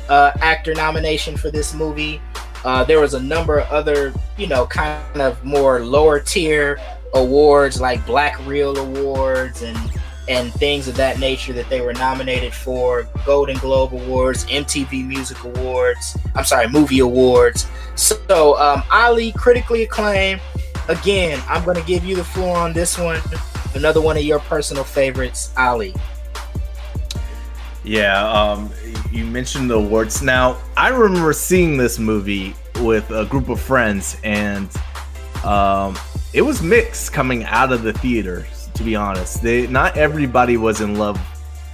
uh, 0.08 0.32
Actor 0.40 0.74
nomination 0.74 1.36
for 1.36 1.50
this 1.50 1.74
movie. 1.74 2.20
Uh, 2.64 2.84
there 2.84 3.00
was 3.00 3.14
a 3.14 3.20
number 3.20 3.60
of 3.60 3.68
other, 3.70 4.12
you 4.36 4.46
know, 4.46 4.66
kind 4.66 5.20
of 5.20 5.42
more 5.44 5.84
lower 5.84 6.20
tier 6.20 6.78
awards 7.14 7.80
like 7.80 8.04
Black 8.06 8.38
Reel 8.46 8.76
Awards 8.76 9.62
and 9.62 9.78
and 10.30 10.52
things 10.54 10.86
of 10.86 10.94
that 10.94 11.18
nature 11.18 11.52
that 11.52 11.68
they 11.68 11.80
were 11.80 11.92
nominated 11.92 12.54
for 12.54 13.08
Golden 13.26 13.58
Globe 13.58 13.92
Awards, 13.92 14.44
MTV 14.46 15.04
Music 15.04 15.42
Awards, 15.42 16.16
I'm 16.36 16.44
sorry, 16.44 16.68
Movie 16.68 17.00
Awards. 17.00 17.66
So, 17.96 18.56
um, 18.58 18.84
Ali, 18.92 19.32
critically 19.32 19.82
acclaimed. 19.82 20.40
Again, 20.88 21.42
I'm 21.48 21.64
going 21.64 21.76
to 21.76 21.82
give 21.82 22.04
you 22.04 22.14
the 22.14 22.22
floor 22.22 22.56
on 22.56 22.72
this 22.72 22.96
one. 22.96 23.20
Another 23.74 24.00
one 24.00 24.16
of 24.16 24.22
your 24.22 24.38
personal 24.38 24.84
favorites, 24.84 25.52
Ali. 25.56 25.94
Yeah, 27.82 28.30
um, 28.30 28.70
you 29.10 29.24
mentioned 29.24 29.68
the 29.68 29.74
awards. 29.74 30.22
Now, 30.22 30.58
I 30.76 30.90
remember 30.90 31.32
seeing 31.32 31.76
this 31.76 31.98
movie 31.98 32.54
with 32.80 33.10
a 33.10 33.26
group 33.26 33.48
of 33.48 33.60
friends, 33.60 34.16
and 34.22 34.70
um, 35.44 35.98
it 36.32 36.42
was 36.42 36.62
mixed 36.62 37.12
coming 37.12 37.42
out 37.44 37.72
of 37.72 37.82
the 37.82 37.92
theaters. 37.94 38.59
To 38.80 38.86
be 38.86 38.96
honest, 38.96 39.42
they 39.42 39.66
not 39.66 39.98
everybody 39.98 40.56
was 40.56 40.80
in 40.80 40.96
love 40.96 41.20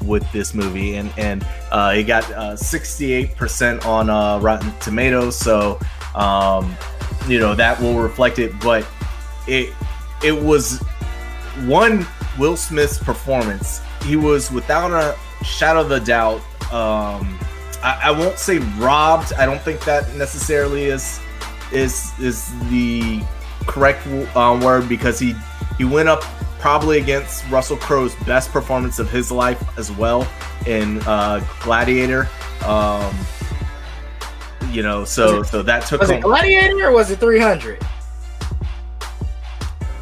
with 0.05 0.29
this 0.33 0.55
movie, 0.55 0.97
and 0.97 1.09
and 1.16 1.47
uh, 1.71 1.92
it 1.95 2.03
got 2.03 2.59
sixty 2.59 3.12
eight 3.12 3.37
percent 3.37 3.87
on 3.87 4.11
uh, 4.11 4.40
Rotten 4.40 4.73
Tomatoes. 4.81 5.38
So 5.38 5.79
um, 6.16 6.75
you 7.29 7.38
know 7.38 7.55
that 7.55 7.81
will 7.81 7.97
reflect 8.01 8.40
it, 8.40 8.59
but 8.59 8.85
it 9.47 9.73
it 10.25 10.33
was 10.33 10.81
one 11.66 12.05
Will 12.40 12.57
Smith's 12.57 12.99
performance. 12.99 13.83
He 14.03 14.16
was 14.16 14.51
without 14.51 14.90
a 14.90 15.16
shadow 15.45 15.83
of 15.83 15.92
a 15.92 16.01
doubt. 16.01 16.40
Um, 16.73 17.38
I, 17.85 18.01
I 18.07 18.11
won't 18.11 18.40
say 18.40 18.59
robbed. 18.81 19.33
I 19.35 19.47
don't 19.47 19.61
think 19.61 19.85
that 19.85 20.12
necessarily 20.16 20.87
is 20.87 21.21
is 21.71 22.12
is 22.19 22.51
the 22.69 23.23
correct 23.69 24.05
uh, 24.35 24.61
word 24.61 24.88
because 24.88 25.21
he 25.21 25.37
he 25.79 25.85
went 25.85 26.09
up 26.09 26.25
probably 26.59 26.99
against 26.99 27.49
Russell 27.51 27.77
Crowe's 27.77 28.14
best 28.27 28.51
performance 28.51 28.99
of 28.99 29.11
his 29.11 29.31
life 29.31 29.62
as 29.79 29.90
well 29.92 30.27
in 30.66 30.99
uh, 31.01 31.45
Gladiator. 31.61 32.29
Um, 32.64 33.14
you 34.71 34.83
know, 34.83 35.05
so 35.05 35.40
it, 35.40 35.45
so 35.47 35.62
that 35.62 35.87
took. 35.87 36.01
Was 36.01 36.11
home. 36.11 36.19
it 36.19 36.23
Gladiator 36.23 36.88
or 36.88 36.92
was 36.92 37.11
it 37.11 37.19
300? 37.19 37.81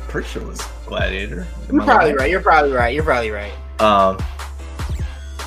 Pretty 0.09 0.29
sure 0.29 0.43
it 0.43 0.49
was 0.49 0.61
Gladiator. 0.87 1.47
You're 1.71 1.83
probably 1.83 2.11
right? 2.11 2.19
right. 2.19 2.31
You're 2.31 2.41
probably 2.41 2.73
right. 2.73 2.95
You're 2.95 3.05
probably 3.05 3.31
right. 3.31 3.53
Um, 3.81 4.19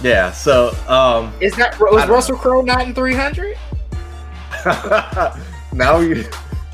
yeah. 0.01 0.31
So, 0.31 0.75
um, 0.87 1.33
is 1.39 1.55
that 1.55 1.79
was 1.79 2.07
Russell 2.07 2.37
Crowe 2.37 2.61
not 2.61 2.81
in 2.81 2.93
300? 2.93 3.57
now 5.73 5.99
you 5.99 6.25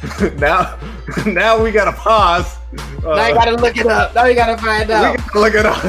now 0.38 0.80
now 1.26 1.62
we 1.62 1.72
gotta 1.72 1.94
pause. 1.94 2.58
Uh, 3.06 3.16
now 3.16 3.28
you 3.28 3.34
gotta 3.34 3.56
look 3.56 3.78
it 3.78 3.86
up. 3.86 4.16
Now 4.16 4.26
you 4.26 4.36
gotta 4.36 4.62
find 4.62 4.90
out. 4.90 5.18
look 5.36 5.54
it 5.54 5.66
up. 5.66 5.84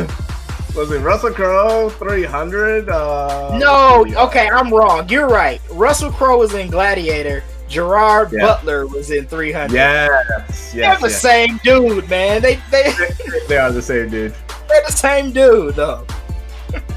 Was 0.77 0.91
it 0.91 0.99
Russell 1.01 1.31
Crowe 1.31 1.89
300? 1.89 2.89
Uh, 2.89 3.59
no, 3.59 4.05
okay, 4.27 4.49
I'm 4.49 4.75
wrong. 4.75 5.09
You're 5.09 5.29
right. 5.29 5.61
Russell 5.71 6.11
Crowe 6.11 6.39
was 6.39 6.53
in 6.55 6.69
Gladiator. 6.69 7.45
Gerard 7.69 8.33
yeah. 8.33 8.41
Butler 8.41 8.87
was 8.87 9.11
in 9.11 9.27
300. 9.27 9.75
Yes, 9.75 10.21
yes. 10.51 10.75
They're 10.75 10.97
the 10.97 11.13
yes. 11.13 11.23
same 11.23 11.61
dude, 11.63 12.09
man. 12.11 12.43
They 12.43 12.57
they 12.71 12.93
they 13.49 13.57
are 13.57 13.71
the 13.71 13.83
same 13.83 14.11
dude. 14.11 14.35
They're 14.69 14.83
the 14.87 14.93
same 14.93 15.33
dude, 15.33 15.75
though. 15.75 16.07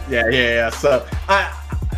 yeah, 0.10 0.28
yeah, 0.30 0.30
yeah. 0.32 0.70
So, 0.70 1.08
I 1.30 1.54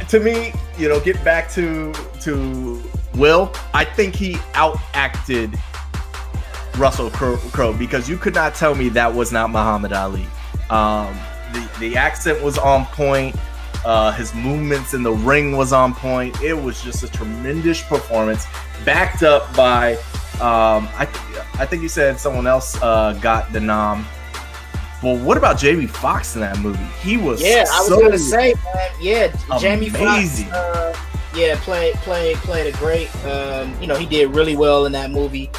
to 0.09 0.19
me, 0.19 0.53
you 0.77 0.89
know, 0.89 0.99
get 0.99 1.23
back 1.23 1.49
to 1.51 1.93
to 2.21 2.81
Will. 3.19 3.53
I 3.73 3.83
think 3.83 4.15
he 4.15 4.33
outacted 4.53 5.59
Russell 6.77 7.11
Crowe 7.11 7.73
because 7.73 8.09
you 8.09 8.17
could 8.17 8.33
not 8.33 8.55
tell 8.55 8.73
me 8.73 8.89
that 8.89 9.13
was 9.13 9.31
not 9.31 9.49
Muhammad 9.49 9.91
Ali. 9.93 10.25
Um, 10.69 11.15
the 11.53 11.69
the 11.79 11.97
accent 11.97 12.41
was 12.41 12.57
on 12.57 12.85
point. 12.85 13.35
Uh, 13.85 14.11
his 14.11 14.33
movements 14.33 14.93
in 14.93 15.03
the 15.03 15.11
ring 15.11 15.55
was 15.55 15.71
on 15.73 15.93
point. 15.93 16.41
It 16.41 16.53
was 16.53 16.81
just 16.81 17.03
a 17.03 17.07
tremendous 17.07 17.81
performance, 17.81 18.45
backed 18.83 19.23
up 19.23 19.53
by 19.55 19.93
um, 20.39 20.87
I 20.95 21.07
I 21.55 21.65
think 21.65 21.81
you 21.81 21.89
said 21.89 22.19
someone 22.19 22.47
else 22.47 22.81
uh, 22.81 23.13
got 23.21 23.51
the 23.51 23.59
nom. 23.59 24.05
Well, 25.03 25.17
what 25.17 25.37
about 25.37 25.57
Jamie 25.57 25.87
Foxx 25.87 26.35
in 26.35 26.41
that 26.41 26.59
movie? 26.59 26.83
He 27.01 27.17
was 27.17 27.41
yeah. 27.41 27.65
I 27.71 27.79
was 27.79 27.87
so 27.87 27.99
gonna 28.01 28.17
say, 28.17 28.53
man, 28.53 28.91
yeah, 29.01 29.59
Jamie 29.59 29.87
amazing. 29.87 30.47
Foxx. 30.47 30.55
Uh, 30.57 31.08
yeah, 31.35 31.55
played 31.59 31.95
played 31.95 32.35
played 32.37 32.73
a 32.73 32.77
great. 32.77 33.13
Um, 33.25 33.79
you 33.81 33.87
know, 33.87 33.95
he 33.95 34.05
did 34.05 34.33
really 34.33 34.55
well 34.55 34.85
in 34.85 34.91
that 34.93 35.11
movie. 35.11 35.49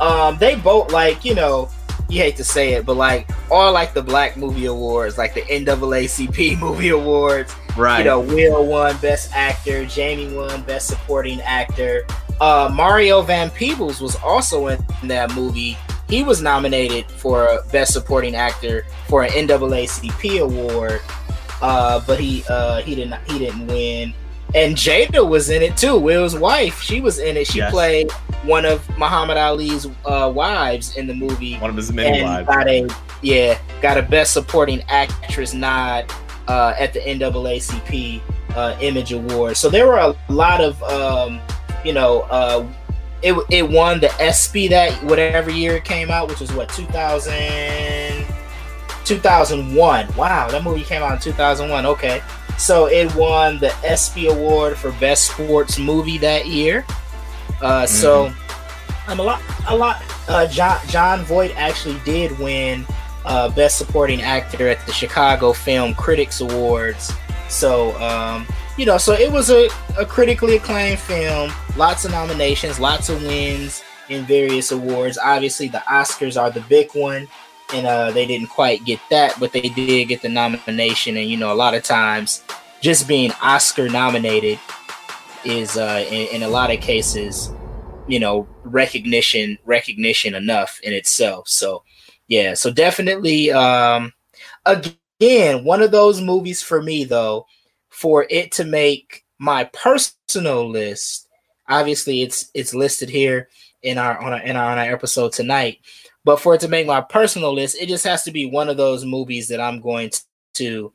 Um, 0.00 0.38
they 0.38 0.56
both 0.56 0.92
like 0.92 1.24
you 1.24 1.34
know 1.34 1.70
you 2.08 2.20
hate 2.20 2.36
to 2.36 2.44
say 2.44 2.74
it, 2.74 2.86
but 2.86 2.96
like 2.96 3.28
all 3.50 3.72
like 3.72 3.94
the 3.94 4.02
Black 4.02 4.36
Movie 4.36 4.66
Awards, 4.66 5.18
like 5.18 5.34
the 5.34 5.42
NAACP 5.42 6.58
Movie 6.60 6.90
Awards. 6.90 7.54
Right. 7.76 7.98
You 7.98 8.04
know, 8.04 8.20
Will 8.20 8.66
won 8.66 8.96
Best 8.98 9.32
Actor, 9.34 9.86
Jamie 9.86 10.34
won 10.34 10.62
Best 10.62 10.88
Supporting 10.88 11.40
Actor. 11.42 12.06
Uh, 12.40 12.70
Mario 12.72 13.22
Van 13.22 13.50
Peebles 13.50 14.00
was 14.00 14.16
also 14.16 14.68
in 14.68 14.78
that 15.04 15.34
movie. 15.34 15.76
He 16.08 16.22
was 16.22 16.42
nominated 16.42 17.06
for 17.06 17.62
Best 17.72 17.92
Supporting 17.92 18.34
Actor 18.34 18.86
for 19.08 19.24
an 19.24 19.30
NAACP 19.30 20.40
award, 20.40 21.00
uh, 21.62 22.00
but 22.06 22.20
he 22.20 22.44
uh, 22.48 22.82
he 22.82 22.94
didn't 22.94 23.18
he 23.28 23.38
didn't 23.38 23.66
win 23.66 24.14
and 24.54 24.76
Jada 24.76 25.26
was 25.26 25.50
in 25.50 25.62
it 25.62 25.76
too. 25.76 25.98
Will's 25.98 26.36
wife, 26.36 26.80
she 26.80 27.00
was 27.00 27.18
in 27.18 27.36
it. 27.36 27.46
She 27.46 27.58
yes. 27.58 27.72
played 27.72 28.10
one 28.44 28.64
of 28.64 28.86
Muhammad 28.98 29.36
Ali's 29.36 29.86
uh, 30.04 30.30
wives 30.34 30.96
in 30.96 31.06
the 31.06 31.14
movie. 31.14 31.56
One 31.58 31.70
of 31.70 31.76
his 31.76 31.92
many 31.92 32.22
wives. 32.22 32.46
Got 32.46 32.68
a 32.68 32.88
yeah, 33.22 33.58
got 33.82 33.98
a 33.98 34.02
Best 34.02 34.32
Supporting 34.32 34.82
Actress 34.88 35.54
nod 35.54 36.10
uh, 36.46 36.74
at 36.78 36.92
the 36.92 37.00
NAACP 37.00 38.20
uh, 38.54 38.76
Image 38.80 39.12
Award. 39.12 39.56
So 39.56 39.68
there 39.68 39.86
were 39.86 39.98
a 39.98 40.14
lot 40.28 40.60
of 40.60 40.82
um, 40.84 41.40
you 41.84 41.92
know. 41.92 42.22
Uh, 42.22 42.66
it, 43.22 43.34
it 43.50 43.66
won 43.66 44.00
the 44.00 44.12
ESPY 44.20 44.68
that 44.68 44.92
whatever 45.04 45.50
year 45.50 45.76
it 45.76 45.84
came 45.84 46.10
out, 46.10 46.28
which 46.28 46.40
was 46.40 46.52
what 46.52 46.68
2000, 46.68 47.32
2001. 49.04 50.14
Wow, 50.16 50.48
that 50.50 50.62
movie 50.62 50.82
came 50.82 51.02
out 51.02 51.12
in 51.12 51.18
2001. 51.18 51.86
Okay, 51.86 52.22
so 52.58 52.86
it 52.86 53.14
won 53.14 53.58
the 53.58 53.74
ESPY 53.84 54.26
Award 54.26 54.76
for 54.76 54.92
Best 54.92 55.32
Sports 55.32 55.78
Movie 55.78 56.18
that 56.18 56.46
year. 56.46 56.84
Uh, 57.60 57.82
mm-hmm. 57.82 57.86
So 57.86 58.32
I'm 59.06 59.20
a 59.20 59.22
lot, 59.22 59.42
a 59.68 59.76
lot. 59.76 60.02
Uh, 60.28 60.46
Jon 60.46 60.78
Jon 60.88 61.24
Voight 61.24 61.54
actually 61.56 61.98
did 62.04 62.36
win 62.38 62.86
uh, 63.24 63.48
Best 63.50 63.78
Supporting 63.78 64.22
Actor 64.22 64.68
at 64.68 64.84
the 64.86 64.92
Chicago 64.92 65.52
Film 65.52 65.94
Critics 65.94 66.40
Awards. 66.40 67.12
So 67.48 67.94
um, 68.00 68.46
you 68.76 68.86
know, 68.86 68.98
so 68.98 69.12
it 69.12 69.30
was 69.30 69.50
a, 69.50 69.68
a 69.98 70.04
critically 70.04 70.56
acclaimed 70.56 70.98
film. 70.98 71.52
Lots 71.76 72.04
of 72.04 72.10
nominations, 72.10 72.80
lots 72.80 73.08
of 73.08 73.22
wins 73.22 73.82
in 74.08 74.24
various 74.24 74.72
awards. 74.72 75.18
Obviously, 75.18 75.68
the 75.68 75.82
Oscars 75.88 76.40
are 76.40 76.50
the 76.50 76.60
big 76.62 76.90
one 76.92 77.28
and 77.72 77.86
uh, 77.86 78.10
they 78.10 78.26
didn't 78.26 78.48
quite 78.48 78.84
get 78.84 79.00
that, 79.10 79.38
but 79.40 79.52
they 79.52 79.68
did 79.68 80.06
get 80.06 80.22
the 80.22 80.28
nomination. 80.28 81.16
And 81.16 81.28
you 81.28 81.36
know, 81.36 81.52
a 81.52 81.54
lot 81.54 81.74
of 81.74 81.82
times, 81.82 82.42
just 82.80 83.08
being 83.08 83.32
Oscar 83.42 83.88
nominated 83.88 84.58
is, 85.44 85.76
uh, 85.76 86.04
in, 86.08 86.36
in 86.36 86.42
a 86.42 86.48
lot 86.48 86.70
of 86.70 86.80
cases, 86.80 87.50
you 88.06 88.20
know, 88.20 88.46
recognition 88.64 89.58
recognition 89.64 90.34
enough 90.34 90.78
in 90.82 90.92
itself. 90.92 91.48
So, 91.48 91.82
yeah, 92.28 92.54
so 92.54 92.70
definitely, 92.70 93.50
um, 93.52 94.12
again, 94.66 95.64
one 95.64 95.82
of 95.82 95.90
those 95.90 96.20
movies 96.20 96.62
for 96.62 96.82
me 96.82 97.04
though, 97.04 97.46
for 97.88 98.26
it 98.28 98.52
to 98.52 98.64
make 98.64 99.24
my 99.38 99.64
personal 99.64 100.68
list. 100.68 101.28
Obviously, 101.68 102.22
it's 102.22 102.50
it's 102.52 102.74
listed 102.74 103.08
here 103.08 103.48
in 103.82 103.96
our 103.96 104.18
on 104.18 104.32
our 104.32 104.40
in 104.40 104.56
our, 104.56 104.72
on 104.72 104.78
our 104.78 104.92
episode 104.92 105.32
tonight 105.32 105.78
but 106.24 106.40
for 106.40 106.54
it 106.54 106.60
to 106.62 106.68
make 106.68 106.86
my 106.86 107.00
personal 107.00 107.52
list, 107.52 107.76
it 107.80 107.88
just 107.88 108.04
has 108.04 108.22
to 108.24 108.32
be 108.32 108.46
one 108.46 108.68
of 108.68 108.76
those 108.76 109.04
movies 109.04 109.48
that 109.48 109.60
I'm 109.60 109.80
going 109.80 110.10
to 110.54 110.92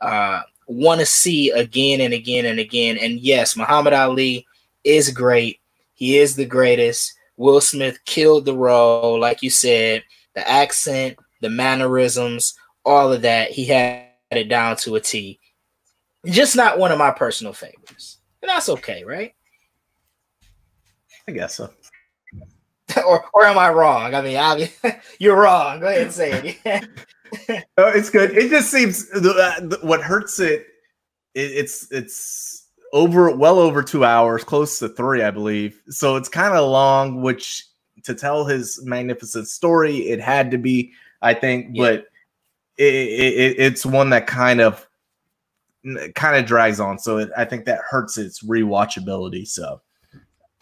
uh, 0.00 0.42
want 0.66 1.00
to 1.00 1.06
see 1.06 1.50
again 1.50 2.00
and 2.00 2.12
again 2.12 2.44
and 2.44 2.58
again. 2.58 2.98
And 2.98 3.18
yes, 3.20 3.56
Muhammad 3.56 3.94
Ali 3.94 4.46
is 4.84 5.10
great. 5.10 5.60
He 5.94 6.18
is 6.18 6.36
the 6.36 6.44
greatest. 6.44 7.14
Will 7.36 7.60
Smith 7.60 7.98
killed 8.04 8.44
the 8.44 8.56
role, 8.56 9.18
like 9.18 9.42
you 9.42 9.50
said. 9.50 10.02
The 10.34 10.48
accent, 10.48 11.18
the 11.40 11.48
mannerisms, 11.48 12.58
all 12.84 13.12
of 13.12 13.22
that, 13.22 13.50
he 13.50 13.64
had 13.64 14.04
it 14.30 14.48
down 14.48 14.76
to 14.78 14.96
a 14.96 15.00
T. 15.00 15.40
Just 16.26 16.56
not 16.56 16.78
one 16.78 16.92
of 16.92 16.98
my 16.98 17.10
personal 17.10 17.54
favorites. 17.54 18.18
And 18.42 18.50
that's 18.50 18.68
okay, 18.68 19.04
right? 19.04 19.34
I 21.26 21.32
guess 21.32 21.54
so. 21.54 21.70
or 23.06 23.24
or 23.32 23.44
am 23.44 23.58
I 23.58 23.70
wrong? 23.70 24.14
I 24.14 24.22
mean, 24.22 24.36
I 24.36 24.70
you're 25.18 25.36
wrong. 25.36 25.80
Go 25.80 25.88
ahead 25.88 26.02
and 26.02 26.12
say 26.12 26.58
it. 26.64 26.88
no, 27.78 27.88
it's 27.88 28.10
good. 28.10 28.36
It 28.36 28.50
just 28.50 28.70
seems 28.70 29.10
uh, 29.10 29.76
what 29.82 30.02
hurts 30.02 30.38
it, 30.40 30.66
it. 31.34 31.52
It's 31.52 31.90
it's 31.90 32.68
over 32.92 33.30
well 33.34 33.58
over 33.58 33.82
two 33.82 34.04
hours, 34.04 34.44
close 34.44 34.78
to 34.78 34.88
three, 34.88 35.22
I 35.22 35.30
believe. 35.30 35.80
So 35.88 36.16
it's 36.16 36.28
kind 36.28 36.54
of 36.54 36.68
long. 36.68 37.22
Which 37.22 37.66
to 38.04 38.14
tell 38.14 38.44
his 38.44 38.82
magnificent 38.84 39.48
story, 39.48 40.08
it 40.08 40.20
had 40.20 40.50
to 40.52 40.58
be, 40.58 40.92
I 41.22 41.34
think. 41.34 41.68
Yeah. 41.72 41.82
But 41.82 42.06
it, 42.78 42.94
it, 42.94 43.56
it's 43.58 43.86
one 43.86 44.10
that 44.10 44.26
kind 44.26 44.60
of 44.60 44.86
kind 46.14 46.36
of 46.36 46.46
drags 46.46 46.80
on. 46.80 46.98
So 46.98 47.18
it, 47.18 47.30
I 47.36 47.44
think 47.44 47.64
that 47.66 47.80
hurts 47.88 48.18
its 48.18 48.42
rewatchability. 48.42 49.46
So. 49.46 49.80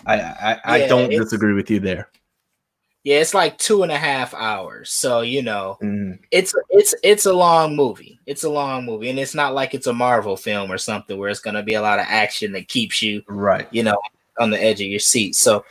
I 0.06 0.20
I, 0.20 0.60
I 0.64 0.76
yeah, 0.78 0.86
don't 0.86 1.08
disagree 1.08 1.54
with 1.54 1.70
you 1.70 1.80
there. 1.80 2.10
Yeah, 3.04 3.20
it's 3.20 3.34
like 3.34 3.58
two 3.58 3.82
and 3.82 3.92
a 3.92 3.98
half 3.98 4.32
hours. 4.32 4.90
So 4.90 5.20
you 5.20 5.42
know, 5.42 5.76
mm. 5.82 6.18
it's 6.30 6.54
it's 6.70 6.94
it's 7.02 7.26
a 7.26 7.32
long 7.34 7.76
movie. 7.76 8.18
It's 8.24 8.44
a 8.44 8.50
long 8.50 8.86
movie, 8.86 9.10
and 9.10 9.18
it's 9.18 9.34
not 9.34 9.52
like 9.52 9.74
it's 9.74 9.86
a 9.86 9.92
Marvel 9.92 10.38
film 10.38 10.72
or 10.72 10.78
something 10.78 11.18
where 11.18 11.28
it's 11.28 11.40
gonna 11.40 11.62
be 11.62 11.74
a 11.74 11.82
lot 11.82 11.98
of 11.98 12.06
action 12.08 12.52
that 12.52 12.68
keeps 12.68 13.02
you 13.02 13.22
right. 13.28 13.68
You 13.70 13.82
know, 13.82 13.98
on 14.40 14.48
the 14.48 14.60
edge 14.60 14.80
of 14.80 14.86
your 14.86 15.00
seat. 15.00 15.34
So, 15.34 15.66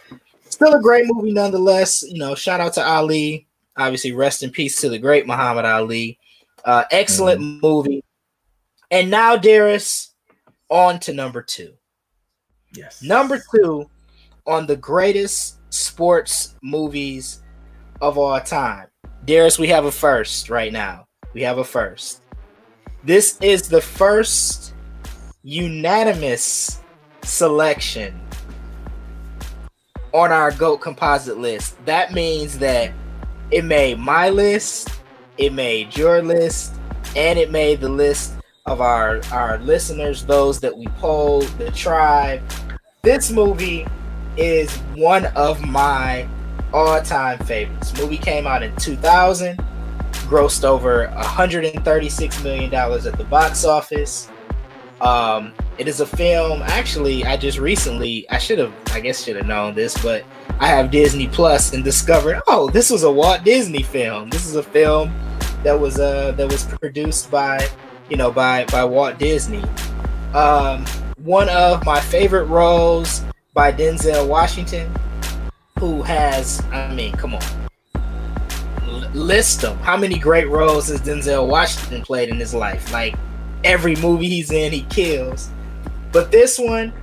still 0.48 0.76
a 0.76 0.82
great 0.82 1.06
movie 1.08 1.34
nonetheless. 1.34 2.04
You 2.04 2.20
know, 2.20 2.36
shout 2.36 2.60
out 2.60 2.74
to 2.76 2.86
Ali. 2.86 3.48
Obviously, 3.78 4.12
rest 4.12 4.44
in 4.44 4.52
peace 4.52 4.80
to 4.82 4.90
the 4.90 5.00
great 5.00 5.26
Muhammad 5.26 5.66
Ali. 5.66 6.20
Uh, 6.64 6.84
excellent 6.92 7.42
mm-hmm. 7.42 7.60
movie. 7.62 8.04
And 8.92 9.10
now, 9.10 9.36
Darius, 9.38 10.14
on 10.70 11.00
to 11.00 11.14
number 11.14 11.42
two. 11.42 11.74
Yes. 12.76 13.02
Number 13.02 13.42
two 13.56 13.90
on 14.46 14.68
the 14.68 14.76
greatest 14.76 15.58
sports 15.74 16.56
movies 16.62 17.42
of 18.00 18.18
all 18.18 18.40
time. 18.40 18.88
Darius, 19.26 19.58
we 19.58 19.68
have 19.70 19.86
a 19.86 19.92
first 19.92 20.50
right 20.50 20.72
now. 20.72 21.08
We 21.34 21.42
have 21.42 21.58
a 21.58 21.64
first. 21.64 22.22
This 23.04 23.38
is 23.42 23.68
the 23.70 23.82
first 23.82 24.76
unanimous 25.42 26.80
selection 27.24 28.20
on 30.12 30.32
our 30.32 30.52
GOAT 30.52 30.78
composite 30.78 31.40
list. 31.40 31.84
That 31.86 32.14
means 32.14 32.60
that 32.60 32.92
it 33.50 33.66
made 33.66 33.98
my 33.98 34.30
list, 34.30 34.90
it 35.38 35.54
made 35.54 35.98
your 35.98 36.22
list, 36.22 36.76
and 37.16 37.40
it 37.40 37.50
made 37.50 37.82
the 37.82 37.90
list 37.90 38.36
of 38.68 38.80
our, 38.80 39.22
our 39.32 39.58
listeners, 39.58 40.24
those 40.24 40.60
that 40.60 40.78
we 40.78 40.86
polled, 41.00 41.48
the 41.58 41.72
tribe. 41.72 42.42
This 43.02 43.32
movie 43.32 43.88
is 44.38 44.76
one 44.96 45.26
of 45.36 45.62
my 45.66 46.28
all-time 46.74 47.38
favorites. 47.40 47.96
Movie 47.98 48.18
came 48.18 48.48
out 48.48 48.64
in 48.64 48.76
2000, 48.78 49.58
grossed 50.28 50.64
over 50.64 51.08
136 51.10 52.44
million 52.44 52.70
dollars 52.70 53.06
at 53.06 53.18
the 53.18 53.24
box 53.26 53.66
office. 53.66 54.30
Um, 55.02 55.54
it 55.78 55.88
is 55.88 56.00
a 56.00 56.06
film. 56.06 56.62
Actually, 56.64 57.26
I 57.26 57.36
just 57.38 57.58
recently, 57.58 58.30
I 58.30 58.38
should 58.38 58.60
have, 58.60 58.74
I 58.92 59.00
guess, 59.00 59.24
should 59.24 59.36
have 59.36 59.48
known 59.48 59.76
this, 59.76 60.02
but 60.02 60.24
I 60.60 60.68
have 60.68 60.92
Disney 60.92 61.28
Plus 61.28 61.74
and 61.74 61.84
discovered, 61.84 62.42
oh, 62.48 62.70
this 62.70 62.90
was 62.90 63.04
a 63.04 63.12
Walt 63.12 63.44
Disney 63.44 63.84
film. 63.84 64.30
This 64.30 64.46
is 64.46 64.56
a 64.56 64.64
film 64.64 65.14
that 65.64 65.80
was 65.80 66.00
uh 66.00 66.32
that 66.34 66.48
was 66.50 66.66
produced 66.66 67.32
by, 67.32 67.68
you 68.10 68.18
know, 68.18 68.32
by 68.32 68.66
by 68.66 68.86
Walt 68.86 69.18
Disney. 69.18 69.64
Um, 70.34 70.86
one 71.18 71.50
of 71.50 71.86
my 71.86 72.00
favorite 72.00 72.46
roles 72.46 73.23
by 73.54 73.72
Denzel 73.72 74.28
Washington, 74.28 74.92
who 75.80 76.02
has, 76.02 76.62
I 76.72 76.94
mean, 76.94 77.14
come 77.14 77.36
on, 77.36 77.44
L- 78.84 79.10
list 79.14 79.62
them. 79.62 79.78
How 79.80 79.96
many 79.96 80.18
great 80.18 80.50
roles 80.50 80.88
has 80.88 81.02
Denzel 81.02 81.48
Washington 81.48 82.02
played 82.02 82.30
in 82.30 82.38
his 82.38 82.54
life? 82.54 82.92
Like 82.92 83.16
every 83.64 83.96
movie 83.98 84.30
he's 84.30 84.52
in, 84.52 84.72
he 84.72 84.82
kills. 84.84 85.50
But 86.12 86.32
this 86.32 86.58
one, 86.58 86.94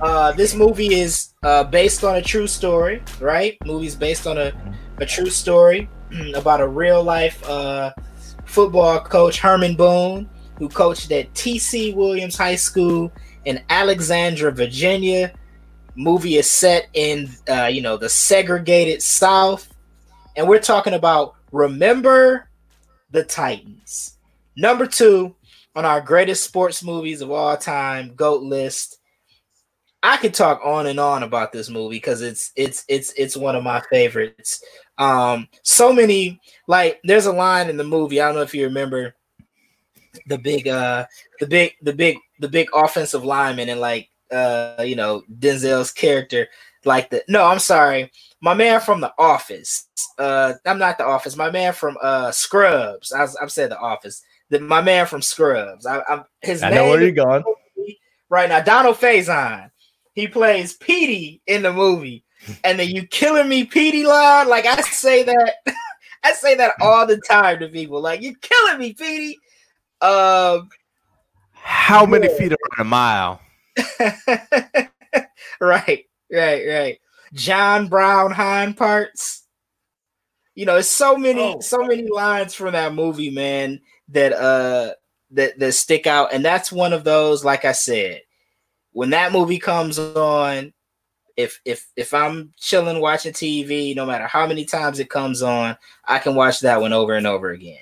uh, 0.00 0.32
this 0.32 0.54
movie 0.54 0.94
is 0.94 1.34
uh, 1.42 1.64
based 1.64 2.04
on 2.04 2.16
a 2.16 2.22
true 2.22 2.46
story, 2.46 3.02
right? 3.20 3.56
Movie's 3.64 3.94
based 3.94 4.26
on 4.26 4.38
a, 4.38 4.52
a 4.98 5.06
true 5.06 5.30
story 5.30 5.88
about 6.34 6.60
a 6.60 6.66
real 6.66 7.02
life 7.02 7.42
uh, 7.48 7.92
football 8.46 9.00
coach, 9.00 9.38
Herman 9.38 9.76
Boone, 9.76 10.28
who 10.58 10.68
coached 10.68 11.10
at 11.12 11.32
T.C. 11.34 11.94
Williams 11.94 12.36
High 12.36 12.56
School 12.56 13.12
in 13.44 13.62
Alexandria, 13.70 14.50
Virginia, 14.50 15.32
movie 16.00 16.36
is 16.36 16.50
set 16.50 16.88
in 16.94 17.30
uh, 17.48 17.66
you 17.66 17.82
know 17.82 17.96
the 17.96 18.08
segregated 18.08 19.02
South, 19.02 19.72
and 20.36 20.48
we're 20.48 20.58
talking 20.58 20.94
about 20.94 21.34
Remember 21.52 22.48
the 23.10 23.24
Titans. 23.24 24.16
Number 24.56 24.86
two 24.86 25.34
on 25.76 25.84
our 25.84 26.00
greatest 26.00 26.44
sports 26.44 26.82
movies 26.82 27.20
of 27.20 27.30
all 27.30 27.56
time 27.56 28.14
GOAT 28.14 28.42
list. 28.42 28.98
I 30.02 30.16
could 30.16 30.32
talk 30.32 30.60
on 30.64 30.86
and 30.86 30.98
on 30.98 31.22
about 31.22 31.52
this 31.52 31.68
movie 31.68 31.96
because 31.96 32.22
it's 32.22 32.52
it's 32.56 32.84
it's 32.88 33.12
it's 33.16 33.36
one 33.36 33.54
of 33.54 33.62
my 33.62 33.82
favorites. 33.90 34.62
Um, 34.96 35.48
so 35.62 35.92
many 35.92 36.40
like 36.66 37.00
there's 37.04 37.26
a 37.26 37.32
line 37.32 37.68
in 37.68 37.76
the 37.76 37.84
movie. 37.84 38.20
I 38.20 38.26
don't 38.26 38.36
know 38.36 38.42
if 38.42 38.54
you 38.54 38.64
remember 38.64 39.14
the 40.26 40.38
big 40.38 40.66
uh 40.66 41.06
the 41.38 41.46
big 41.46 41.74
the 41.82 41.92
big 41.92 42.18
the 42.40 42.48
big 42.48 42.68
offensive 42.74 43.24
lineman 43.24 43.68
and 43.68 43.80
like 43.80 44.09
uh, 44.32 44.82
you 44.82 44.96
know, 44.96 45.22
Denzel's 45.38 45.92
character 45.92 46.48
like 46.84 47.10
the 47.10 47.22
no, 47.28 47.44
I'm 47.44 47.58
sorry, 47.58 48.10
my 48.40 48.54
man 48.54 48.80
from 48.80 49.00
the 49.00 49.12
office. 49.18 49.86
Uh, 50.18 50.54
I'm 50.64 50.78
not 50.78 50.98
the 50.98 51.04
office. 51.04 51.36
My 51.36 51.50
man 51.50 51.72
from 51.72 51.96
uh 52.00 52.30
Scrubs. 52.32 53.12
I, 53.12 53.26
I've 53.40 53.52
said 53.52 53.70
the 53.70 53.78
office. 53.78 54.22
The, 54.48 54.60
my 54.60 54.80
man 54.80 55.06
from 55.06 55.22
Scrubs. 55.22 55.86
I, 55.86 56.02
I'm 56.08 56.24
his. 56.40 56.62
I 56.62 56.70
know 56.70 56.88
where 56.88 57.02
you're 57.02 57.12
going. 57.12 57.44
Right 58.28 58.48
now, 58.48 58.60
Donald 58.60 58.96
Faison. 58.96 59.70
He 60.14 60.26
plays 60.26 60.74
Petey 60.74 61.40
in 61.46 61.62
the 61.62 61.72
movie, 61.72 62.24
and 62.64 62.78
then 62.78 62.88
you 62.88 63.06
killing 63.06 63.48
me, 63.48 63.64
Petey 63.64 64.04
line. 64.04 64.48
Like 64.48 64.66
I 64.66 64.80
say 64.80 65.22
that, 65.22 65.54
I 66.24 66.32
say 66.32 66.54
that 66.56 66.74
all 66.80 67.06
the 67.06 67.20
time 67.28 67.60
to 67.60 67.68
people. 67.68 68.00
Like 68.00 68.22
you 68.22 68.34
killing 68.40 68.78
me, 68.78 68.92
Petey. 68.94 69.38
Um, 70.00 70.68
how 71.52 72.06
many 72.06 72.28
yeah. 72.28 72.38
feet 72.38 72.52
are 72.52 72.58
in 72.76 72.80
a 72.80 72.84
mile? 72.84 73.40
right, 75.60 76.06
right, 76.32 76.66
right. 76.68 76.98
John 77.32 77.88
Brown 77.88 78.30
hind 78.32 78.76
parts. 78.76 79.46
You 80.54 80.66
know, 80.66 80.76
it's 80.76 80.88
so 80.88 81.16
many, 81.16 81.40
oh. 81.40 81.60
so 81.60 81.84
many 81.84 82.06
lines 82.08 82.54
from 82.54 82.72
that 82.72 82.94
movie, 82.94 83.30
man, 83.30 83.80
that 84.08 84.32
uh 84.32 84.94
that 85.30 85.58
that 85.58 85.72
stick 85.72 86.06
out. 86.06 86.32
And 86.32 86.44
that's 86.44 86.72
one 86.72 86.92
of 86.92 87.04
those, 87.04 87.44
like 87.44 87.64
I 87.64 87.72
said, 87.72 88.22
when 88.92 89.10
that 89.10 89.32
movie 89.32 89.58
comes 89.58 89.98
on, 89.98 90.72
if 91.36 91.60
if 91.64 91.86
if 91.96 92.12
I'm 92.12 92.52
chilling 92.58 93.00
watching 93.00 93.32
TV, 93.32 93.94
no 93.94 94.04
matter 94.04 94.26
how 94.26 94.46
many 94.46 94.64
times 94.64 94.98
it 94.98 95.08
comes 95.08 95.42
on, 95.42 95.76
I 96.04 96.18
can 96.18 96.34
watch 96.34 96.60
that 96.60 96.80
one 96.80 96.92
over 96.92 97.14
and 97.14 97.26
over 97.26 97.50
again. 97.50 97.78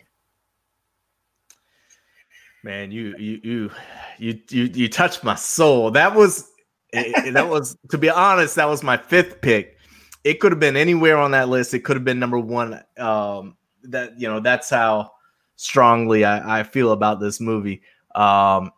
Man, 2.64 2.90
you 2.90 3.14
you 3.18 3.40
you 3.42 3.70
you 4.18 4.40
you 4.50 4.64
you 4.74 4.88
touched 4.88 5.22
my 5.22 5.36
soul. 5.36 5.90
That 5.92 6.14
was 6.14 6.50
that 6.92 7.46
was 7.48 7.76
to 7.90 7.98
be 7.98 8.10
honest, 8.10 8.56
that 8.56 8.68
was 8.68 8.82
my 8.82 8.96
fifth 8.96 9.40
pick. 9.40 9.76
It 10.24 10.40
could 10.40 10.52
have 10.52 10.60
been 10.60 10.76
anywhere 10.76 11.16
on 11.16 11.30
that 11.30 11.48
list. 11.48 11.72
It 11.74 11.80
could 11.80 11.96
have 11.96 12.04
been 12.04 12.18
number 12.18 12.38
one. 12.38 12.82
Um, 12.98 13.56
that 13.84 14.20
you 14.20 14.28
know, 14.28 14.40
that's 14.40 14.70
how 14.70 15.12
strongly 15.56 16.24
I, 16.24 16.60
I 16.60 16.62
feel 16.64 16.92
about 16.92 17.20
this 17.20 17.40
movie. 17.40 17.82
Um, 18.14 18.72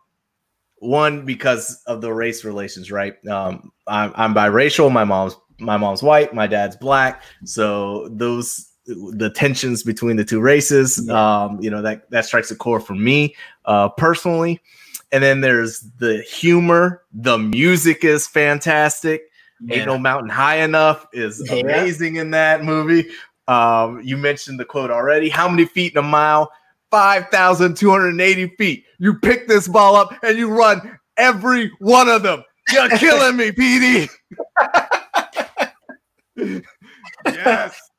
one 0.77 1.25
because 1.25 1.81
of 1.85 2.01
the 2.01 2.13
race 2.13 2.43
relations, 2.43 2.91
right? 2.91 3.15
Um, 3.27 3.71
I'm, 3.87 4.11
I'm 4.15 4.33
biracial. 4.33 4.91
My 4.91 5.03
mom's 5.03 5.35
my 5.59 5.77
mom's 5.77 6.03
white. 6.03 6.33
My 6.33 6.47
dad's 6.47 6.75
black. 6.75 7.23
So 7.45 8.09
those 8.11 8.70
the 8.95 9.29
tensions 9.29 9.83
between 9.83 10.17
the 10.17 10.25
two 10.25 10.39
races. 10.39 11.09
Um, 11.09 11.61
you 11.61 11.69
know 11.69 11.81
that 11.81 12.09
that 12.11 12.25
strikes 12.25 12.51
a 12.51 12.55
core 12.55 12.79
for 12.79 12.95
me 12.95 13.35
uh, 13.65 13.89
personally. 13.89 14.61
And 15.11 15.23
then 15.23 15.41
there's 15.41 15.81
the 15.97 16.21
humor. 16.21 17.03
The 17.13 17.37
music 17.37 18.03
is 18.03 18.27
fantastic. 18.27 19.23
Yeah. 19.63 19.77
Ain't 19.77 19.87
no 19.87 19.97
mountain 19.97 20.29
high 20.29 20.57
enough 20.57 21.05
is 21.13 21.43
yeah. 21.45 21.55
amazing 21.55 22.15
in 22.15 22.31
that 22.31 22.63
movie. 22.63 23.09
Um, 23.47 24.01
you 24.01 24.17
mentioned 24.17 24.59
the 24.59 24.65
quote 24.65 24.89
already. 24.89 25.29
How 25.29 25.49
many 25.49 25.65
feet 25.65 25.91
in 25.93 25.97
a 25.97 26.01
mile? 26.01 26.51
5,280 26.91 28.55
feet. 28.55 28.85
You 28.99 29.15
pick 29.15 29.47
this 29.47 29.67
ball 29.67 29.95
up 29.95 30.13
and 30.23 30.37
you 30.37 30.49
run 30.49 30.99
every 31.17 31.71
one 31.79 32.07
of 32.09 32.23
them. 32.23 32.43
You're 32.71 32.89
killing 32.97 33.37
me, 33.37 33.51
Petey. 33.51 34.09
yes. 37.25 37.90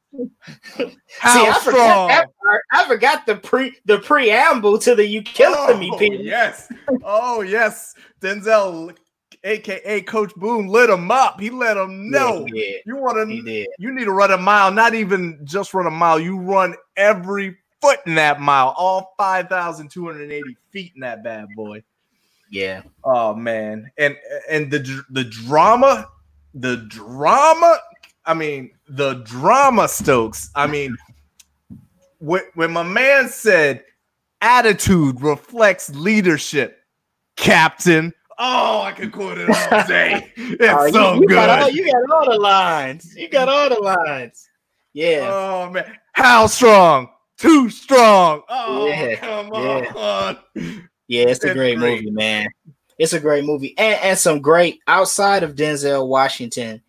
How 1.19 1.35
See, 1.35 1.49
I 1.49 1.59
strong? 1.61 2.11
Forgot 2.11 2.29
I 2.71 2.87
forgot 2.87 3.27
the 3.27 3.37
pre 3.37 3.77
the 3.87 3.99
preamble 3.99 4.79
to 4.79 4.95
the 4.95 5.07
"You 5.07 5.23
Killing 5.23 5.57
oh, 5.59 5.77
Me" 5.77 5.93
Peter. 5.99 6.17
Yes. 6.17 6.71
Oh 7.03 7.41
yes. 7.41 7.95
Denzel, 8.21 8.97
aka 9.45 10.01
Coach 10.03 10.35
Boone, 10.37 10.69
lit 10.69 10.91
him 10.91 11.11
up. 11.11 11.41
He 11.41 11.51
let 11.51 11.77
him 11.77 12.11
know. 12.11 12.47
Yeah, 12.53 12.77
you 12.87 12.97
want 12.97 13.29
to. 13.29 13.67
You 13.79 13.93
need 13.93 14.05
to 14.05 14.13
run 14.13 14.33
a 14.33 14.39
mile. 14.39 14.71
Not 14.71 14.95
even 14.95 15.41
just 15.45 15.75
run 15.75 15.87
a 15.87 15.91
mile. 15.91 16.21
You 16.21 16.39
run 16.39 16.75
every 16.97 17.57
foot 17.81 17.99
in 18.07 18.15
that 18.17 18.41
mile. 18.41 18.75
All 18.77 19.15
five 19.17 19.49
thousand 19.49 19.91
two 19.91 20.07
hundred 20.07 20.31
eighty 20.31 20.57
feet 20.71 20.93
in 20.95 21.01
that 21.01 21.25
bad 21.25 21.49
boy. 21.57 21.83
Yeah. 22.51 22.83
Oh 23.05 23.35
man, 23.35 23.91
and 23.97 24.17
and 24.51 24.71
the 24.71 25.03
the 25.11 25.25
drama, 25.25 26.09
the 26.55 26.77
drama 26.89 27.79
I 28.25 28.35
mean, 28.35 28.71
the 28.89 29.15
drama, 29.25 29.89
Stokes. 29.89 30.51
I 30.55 30.67
mean, 30.67 30.97
when, 32.19 32.43
when 32.55 32.73
my 32.73 32.83
man 32.83 33.29
said 33.29 33.85
attitude 34.41 35.21
reflects 35.21 35.95
leadership, 35.95 36.79
Captain. 37.37 38.13
Oh, 38.39 38.83
I 38.83 38.93
could 38.93 39.13
quote 39.13 39.39
it 39.39 39.49
all 39.49 39.87
day. 39.87 40.33
It's 40.37 40.63
oh, 40.63 40.91
so 40.91 41.15
you 41.15 41.21
good. 41.21 41.35
Got 41.35 41.63
all, 41.63 41.71
you 41.71 41.87
got 41.87 42.11
all 42.11 42.31
the 42.31 42.39
lines. 42.39 43.17
You 43.17 43.29
got 43.29 43.49
all 43.49 43.69
the 43.69 43.81
lines. 43.81 44.49
Yeah. 44.93 45.29
Oh 45.31 45.71
man, 45.71 45.99
how 46.13 46.47
strong? 46.47 47.09
Too 47.39 47.71
strong. 47.71 48.43
Oh, 48.49 48.87
yeah. 48.87 49.17
come 49.17 49.51
yeah. 49.53 49.93
on. 49.97 50.39
Yeah, 51.09 51.25
it's 51.25 51.43
a 51.45 51.55
great, 51.55 51.79
great, 51.79 52.05
movie, 52.05 52.11
man. 52.11 52.49
It's 52.99 53.13
a 53.13 53.21
great 53.21 53.45
movie, 53.45 53.77
and 53.79 53.99
and 54.03 54.19
some 54.19 54.41
great 54.41 54.81
outside 54.87 55.43
of 55.43 55.55
Denzel 55.55 56.07
Washington. 56.07 56.83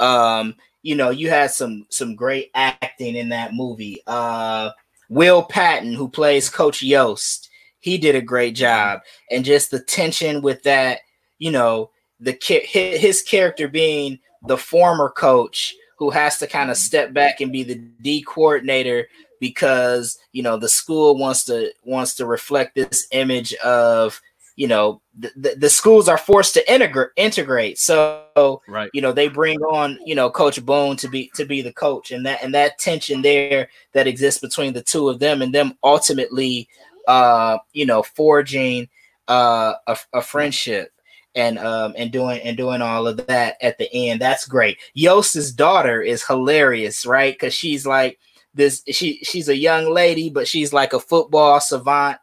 Um, 0.00 0.54
you 0.88 0.94
know, 0.94 1.10
you 1.10 1.28
had 1.28 1.50
some 1.50 1.84
some 1.90 2.14
great 2.14 2.50
acting 2.54 3.14
in 3.14 3.28
that 3.28 3.52
movie. 3.52 4.00
Uh 4.06 4.70
Will 5.10 5.42
Patton, 5.42 5.92
who 5.92 6.08
plays 6.08 6.48
Coach 6.48 6.82
Yost, 6.82 7.50
he 7.78 7.98
did 7.98 8.16
a 8.16 8.22
great 8.22 8.54
job. 8.54 9.00
And 9.30 9.44
just 9.44 9.70
the 9.70 9.80
tension 9.80 10.40
with 10.40 10.62
that, 10.62 11.00
you 11.38 11.50
know, 11.50 11.90
the 12.20 12.38
his 12.40 13.20
character 13.20 13.68
being 13.68 14.18
the 14.46 14.56
former 14.56 15.10
coach 15.10 15.74
who 15.98 16.08
has 16.08 16.38
to 16.38 16.46
kind 16.46 16.70
of 16.70 16.78
step 16.78 17.12
back 17.12 17.42
and 17.42 17.52
be 17.52 17.64
the 17.64 17.74
D 18.00 18.22
coordinator 18.22 19.08
because 19.40 20.18
you 20.32 20.42
know 20.42 20.56
the 20.56 20.70
school 20.70 21.18
wants 21.18 21.44
to 21.44 21.70
wants 21.84 22.14
to 22.14 22.24
reflect 22.24 22.74
this 22.74 23.06
image 23.12 23.52
of 23.56 24.22
you 24.58 24.66
know 24.66 25.00
the, 25.16 25.30
the, 25.36 25.54
the 25.56 25.70
schools 25.70 26.08
are 26.08 26.18
forced 26.18 26.52
to 26.54 26.72
integrate 26.72 27.10
integrate. 27.14 27.78
So 27.78 28.60
right. 28.66 28.90
you 28.92 29.00
know 29.00 29.12
they 29.12 29.28
bring 29.28 29.60
on 29.60 30.00
you 30.04 30.16
know 30.16 30.28
coach 30.30 30.62
boone 30.66 30.96
to 30.96 31.08
be 31.08 31.30
to 31.36 31.44
be 31.44 31.62
the 31.62 31.72
coach. 31.72 32.10
And 32.10 32.26
that 32.26 32.42
and 32.42 32.52
that 32.54 32.76
tension 32.78 33.22
there 33.22 33.68
that 33.92 34.08
exists 34.08 34.40
between 34.40 34.72
the 34.72 34.82
two 34.82 35.08
of 35.08 35.20
them 35.20 35.42
and 35.42 35.54
them 35.54 35.78
ultimately 35.84 36.68
uh 37.06 37.58
you 37.72 37.86
know 37.86 38.02
forging 38.02 38.88
uh 39.28 39.74
a, 39.86 39.96
a 40.12 40.20
friendship 40.20 40.90
and 41.36 41.56
um 41.60 41.94
and 41.96 42.10
doing 42.10 42.40
and 42.40 42.56
doing 42.56 42.82
all 42.82 43.06
of 43.06 43.24
that 43.28 43.58
at 43.62 43.78
the 43.78 43.88
end. 43.94 44.20
That's 44.20 44.44
great. 44.44 44.78
Yost's 44.92 45.52
daughter 45.52 46.02
is 46.02 46.26
hilarious 46.26 47.06
right? 47.06 47.32
Because 47.32 47.54
she's 47.54 47.86
like 47.86 48.18
this 48.54 48.82
she 48.90 49.20
she's 49.22 49.48
a 49.48 49.56
young 49.56 49.94
lady, 49.94 50.30
but 50.30 50.48
she's 50.48 50.72
like 50.72 50.94
a 50.94 50.98
football 50.98 51.60
savant. 51.60 52.18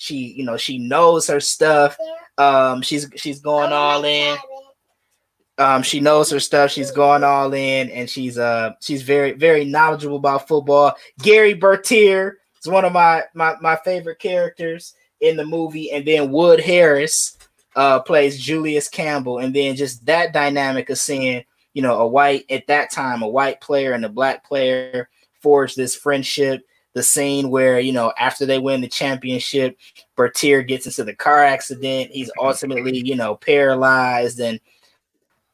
She, 0.00 0.32
you 0.32 0.44
know, 0.44 0.56
she 0.56 0.78
knows 0.78 1.26
her 1.26 1.40
stuff. 1.40 1.94
Um, 2.38 2.80
she's 2.80 3.06
she's 3.16 3.38
going 3.38 3.70
all 3.70 4.02
in. 4.02 4.38
Um, 5.58 5.82
she 5.82 6.00
knows 6.00 6.30
her 6.30 6.40
stuff. 6.40 6.70
She's 6.70 6.90
going 6.90 7.22
all 7.22 7.52
in, 7.52 7.90
and 7.90 8.08
she's 8.08 8.38
uh 8.38 8.70
she's 8.80 9.02
very 9.02 9.32
very 9.32 9.66
knowledgeable 9.66 10.16
about 10.16 10.48
football. 10.48 10.94
Gary 11.20 11.52
Bertier 11.52 12.38
is 12.58 12.70
one 12.70 12.86
of 12.86 12.94
my 12.94 13.24
my 13.34 13.56
my 13.60 13.76
favorite 13.84 14.18
characters 14.20 14.94
in 15.20 15.36
the 15.36 15.44
movie, 15.44 15.92
and 15.92 16.06
then 16.06 16.32
Wood 16.32 16.60
Harris 16.60 17.36
uh 17.76 18.00
plays 18.00 18.40
Julius 18.40 18.88
Campbell, 18.88 19.36
and 19.40 19.54
then 19.54 19.76
just 19.76 20.06
that 20.06 20.32
dynamic 20.32 20.88
of 20.88 20.96
seeing 20.96 21.44
you 21.74 21.82
know 21.82 22.00
a 22.00 22.08
white 22.08 22.46
at 22.48 22.66
that 22.68 22.90
time 22.90 23.20
a 23.20 23.28
white 23.28 23.60
player 23.60 23.92
and 23.92 24.06
a 24.06 24.08
black 24.08 24.46
player 24.46 25.10
forge 25.42 25.74
this 25.74 25.94
friendship. 25.94 26.62
The 26.94 27.02
scene 27.02 27.50
where 27.50 27.78
you 27.78 27.92
know 27.92 28.12
after 28.18 28.46
they 28.46 28.58
win 28.58 28.80
the 28.80 28.88
championship, 28.88 29.76
Bertier 30.16 30.62
gets 30.62 30.86
into 30.86 31.04
the 31.04 31.14
car 31.14 31.44
accident. 31.44 32.10
He's 32.10 32.30
ultimately 32.40 32.98
you 32.98 33.16
know 33.16 33.36
paralyzed, 33.36 34.40
and 34.40 34.60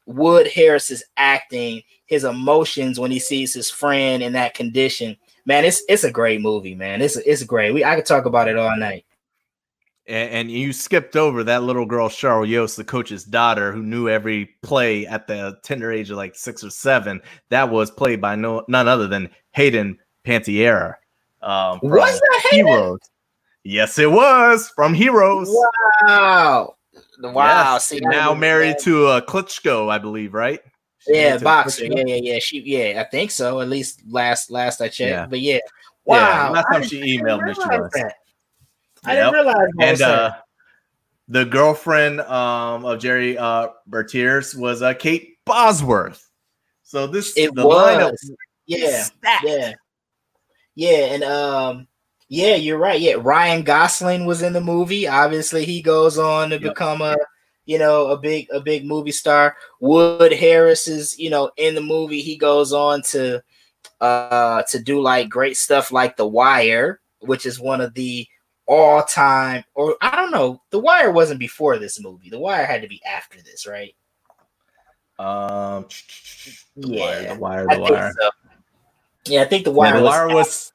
Wood 0.07 0.47
Harris 0.49 0.91
is 0.91 1.05
acting 1.17 1.83
his 2.07 2.25
emotions 2.25 2.99
when 2.99 3.11
he 3.11 3.19
sees 3.19 3.53
his 3.53 3.71
friend 3.71 4.23
in 4.23 4.33
that 4.33 4.55
condition. 4.55 5.17
Man, 5.45 5.65
it's 5.65 5.83
it's 5.89 6.05
a 6.05 6.11
great 6.11 6.41
movie, 6.41 6.75
man. 6.75 7.03
It's 7.03 7.17
it's 7.17 7.43
great. 7.43 7.73
We 7.73 7.85
I 7.85 7.97
could 7.97 8.07
talk 8.07 8.25
about 8.25 8.49
it 8.49 8.57
all 8.57 8.77
night. 8.77 9.05
And, 10.09 10.31
and, 10.31 10.51
you 10.53 10.73
skipped 10.73 11.17
over 11.17 11.43
that 11.43 11.65
little 11.65 11.85
girl, 11.85 12.09
Cheryl 12.09 12.47
Yost, 12.47 12.77
the 12.77 12.85
coach's 12.85 13.25
daughter, 13.25 13.73
who 13.73 13.83
knew 13.83 14.09
every 14.09 14.55
play 14.63 15.05
at 15.05 15.27
the 15.27 15.59
tender 15.65 15.91
age 15.91 16.13
of 16.13 16.17
like 16.17 16.37
six 16.37 16.63
or 16.63 16.71
seven. 16.71 17.21
That 17.49 17.71
was 17.71 17.91
played 17.91 18.21
by 18.21 18.37
no 18.37 18.65
none 18.69 18.87
other 18.87 19.09
than 19.09 19.31
Hayden 19.53 19.99
Panettiere. 20.25 20.95
Um, 21.47 21.79
was 21.83 22.19
that? 22.19 22.49
Heroes? 22.51 22.99
Yes, 23.63 23.99
it 23.99 24.11
was 24.11 24.69
from 24.75 24.95
Heroes. 24.95 25.49
Wow! 25.49 26.75
Wow! 27.21 27.75
Yes. 27.75 27.87
See, 27.87 28.01
now 28.01 28.35
married 28.35 28.79
to 28.81 29.07
uh, 29.07 29.21
Klitschko, 29.21 29.89
I 29.89 29.99
believe, 29.99 30.35
right? 30.35 30.61
She 30.99 31.15
yeah, 31.15 31.39
boxer. 31.39 31.85
Yeah, 31.85 32.03
yeah, 32.05 32.21
yeah. 32.21 32.39
She, 32.41 32.61
yeah, 32.63 33.01
I 33.01 33.05
think 33.09 33.31
so. 33.31 33.61
At 33.61 33.69
least 33.69 34.03
last, 34.09 34.51
last 34.51 34.81
I 34.81 34.89
checked. 34.89 35.11
Yeah. 35.11 35.27
But 35.27 35.41
yeah, 35.41 35.59
wow. 36.05 36.17
Yeah, 36.17 36.49
last 36.51 36.67
time 36.73 36.83
she 36.83 37.17
emailed 37.17 37.45
me, 37.45 37.55
she 37.55 37.61
was. 37.61 37.91
That. 37.93 38.15
I 39.05 39.15
didn't 39.15 39.33
realize. 39.33 39.69
And 39.81 40.03
uh, 40.03 40.35
the 41.29 41.45
girlfriend 41.45 42.23
um, 42.23 42.85
of 42.85 42.99
Jerry 42.99 43.39
uh, 43.39 43.69
Bertier's 43.87 44.55
was 44.55 44.83
uh, 44.83 44.95
Kate 44.95 45.39
Bosworth. 45.45 46.29
So 46.83 47.07
this 47.07 47.37
it 47.37 47.55
the 47.55 47.67
was. 47.67 48.33
yeah, 48.67 49.05
yeah, 49.45 49.75
yeah, 50.77 51.07
and 51.15 51.25
um, 51.25 51.89
yeah, 52.29 52.55
you're 52.55 52.79
right. 52.79 53.01
Yeah, 53.01 53.15
Ryan 53.19 53.63
Gosling 53.63 54.27
was 54.27 54.43
in 54.43 54.53
the 54.53 54.61
movie. 54.61 55.09
Obviously, 55.09 55.65
he 55.65 55.83
goes 55.83 56.19
on 56.19 56.51
to 56.51 56.57
yep. 56.57 56.75
become 56.75 57.01
a 57.01 57.17
you 57.65 57.79
know 57.79 58.09
a 58.09 58.19
big 58.19 58.47
a 58.53 58.61
big 58.61 58.87
movie 58.87 59.11
star. 59.11 59.57
Wood 59.81 60.33
Harris 60.33 60.87
is 60.87 61.19
you 61.19 61.31
know 61.31 61.51
in 61.57 61.75
the 61.75 61.81
movie. 61.81 62.21
He 62.21 62.37
goes 62.37 62.73
on 62.73 63.03
to 63.11 63.43
uh 64.01 64.63
to 64.65 64.79
do 64.79 65.01
like 65.01 65.31
great 65.31 65.57
stuff 65.57 65.91
like 65.91 66.17
The 66.17 66.27
Wire, 66.27 67.01
which 67.21 67.47
is 67.47 67.59
one 67.59 67.81
of 67.81 67.95
the 67.95 68.27
all 68.67 69.03
time, 69.03 69.65
or 69.75 69.97
I 70.03 70.15
don't 70.15 70.31
know. 70.31 70.61
The 70.71 70.79
Wire 70.79 71.11
wasn't 71.11 71.41
before 71.41 71.79
this 71.79 72.01
movie. 72.01 72.29
The 72.29 72.39
Wire 72.39 72.67
had 72.67 72.83
to 72.83 72.89
be 72.89 73.03
after 73.05 73.41
this, 73.41 73.67
right? 73.67 73.95
Um, 75.19 75.87
the 76.77 76.89
yeah, 76.89 77.35
the 77.35 77.41
Wire, 77.41 77.67
the 77.67 77.81
Wire. 77.81 78.13
So. 78.21 78.31
Yeah, 79.29 79.43
I 79.43 79.45
think 79.47 79.65
the 79.65 79.71
Wire. 79.71 79.95
Yeah, 79.95 80.01
the 80.01 80.07
Wire 80.07 80.29
was. 80.29 80.73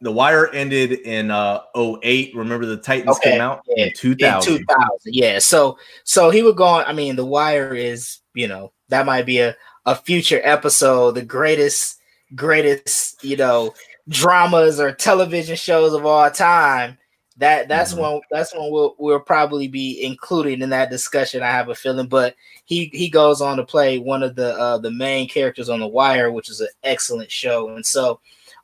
The 0.00 0.10
Wire 0.10 0.48
ended 0.48 0.92
in 0.92 1.30
uh 1.30 1.60
08. 1.76 2.34
Remember 2.34 2.66
the 2.66 2.76
Titans 2.76 3.16
okay, 3.18 3.32
came 3.32 3.40
out 3.40 3.62
yeah, 3.68 3.86
in 3.86 3.92
2000. 3.94 4.52
In 4.52 4.58
2000. 4.58 4.88
Yeah. 5.06 5.38
So 5.38 5.78
so 6.02 6.30
he 6.30 6.42
would 6.42 6.56
go 6.56 6.64
on. 6.64 6.84
I 6.86 6.92
mean, 6.92 7.14
the 7.14 7.24
Wire 7.24 7.72
is, 7.72 8.18
you 8.34 8.48
know, 8.48 8.72
that 8.88 9.06
might 9.06 9.26
be 9.26 9.38
a, 9.38 9.56
a 9.86 9.94
future 9.94 10.40
episode, 10.42 11.12
the 11.12 11.22
greatest, 11.22 12.00
greatest, 12.34 13.22
you 13.22 13.36
know, 13.36 13.74
dramas 14.08 14.80
or 14.80 14.92
television 14.92 15.56
shows 15.56 15.92
of 15.94 16.04
all 16.04 16.30
time, 16.30 16.98
that 17.38 17.68
that's 17.68 17.92
mm-hmm. 17.92 18.02
when 18.02 18.20
that's 18.30 18.54
when 18.54 18.70
we'll 18.70 18.94
we'll 18.98 19.20
probably 19.20 19.68
be 19.68 20.04
included 20.04 20.62
in 20.62 20.70
that 20.70 20.90
discussion. 20.90 21.42
I 21.42 21.50
have 21.50 21.68
a 21.68 21.74
feeling, 21.74 22.06
but 22.06 22.34
he 22.64 22.90
he 22.92 23.08
goes 23.08 23.40
on 23.40 23.56
to 23.56 23.64
play 23.64 23.98
one 23.98 24.22
of 24.22 24.34
the 24.34 24.54
uh, 24.54 24.78
the 24.78 24.90
main 24.90 25.28
characters 25.28 25.68
on 25.68 25.80
The 25.80 25.86
Wire, 25.86 26.30
which 26.30 26.50
is 26.50 26.60
an 26.60 26.68
excellent 26.84 27.30
show, 27.30 27.68
and 27.74 27.84
so 27.84 28.20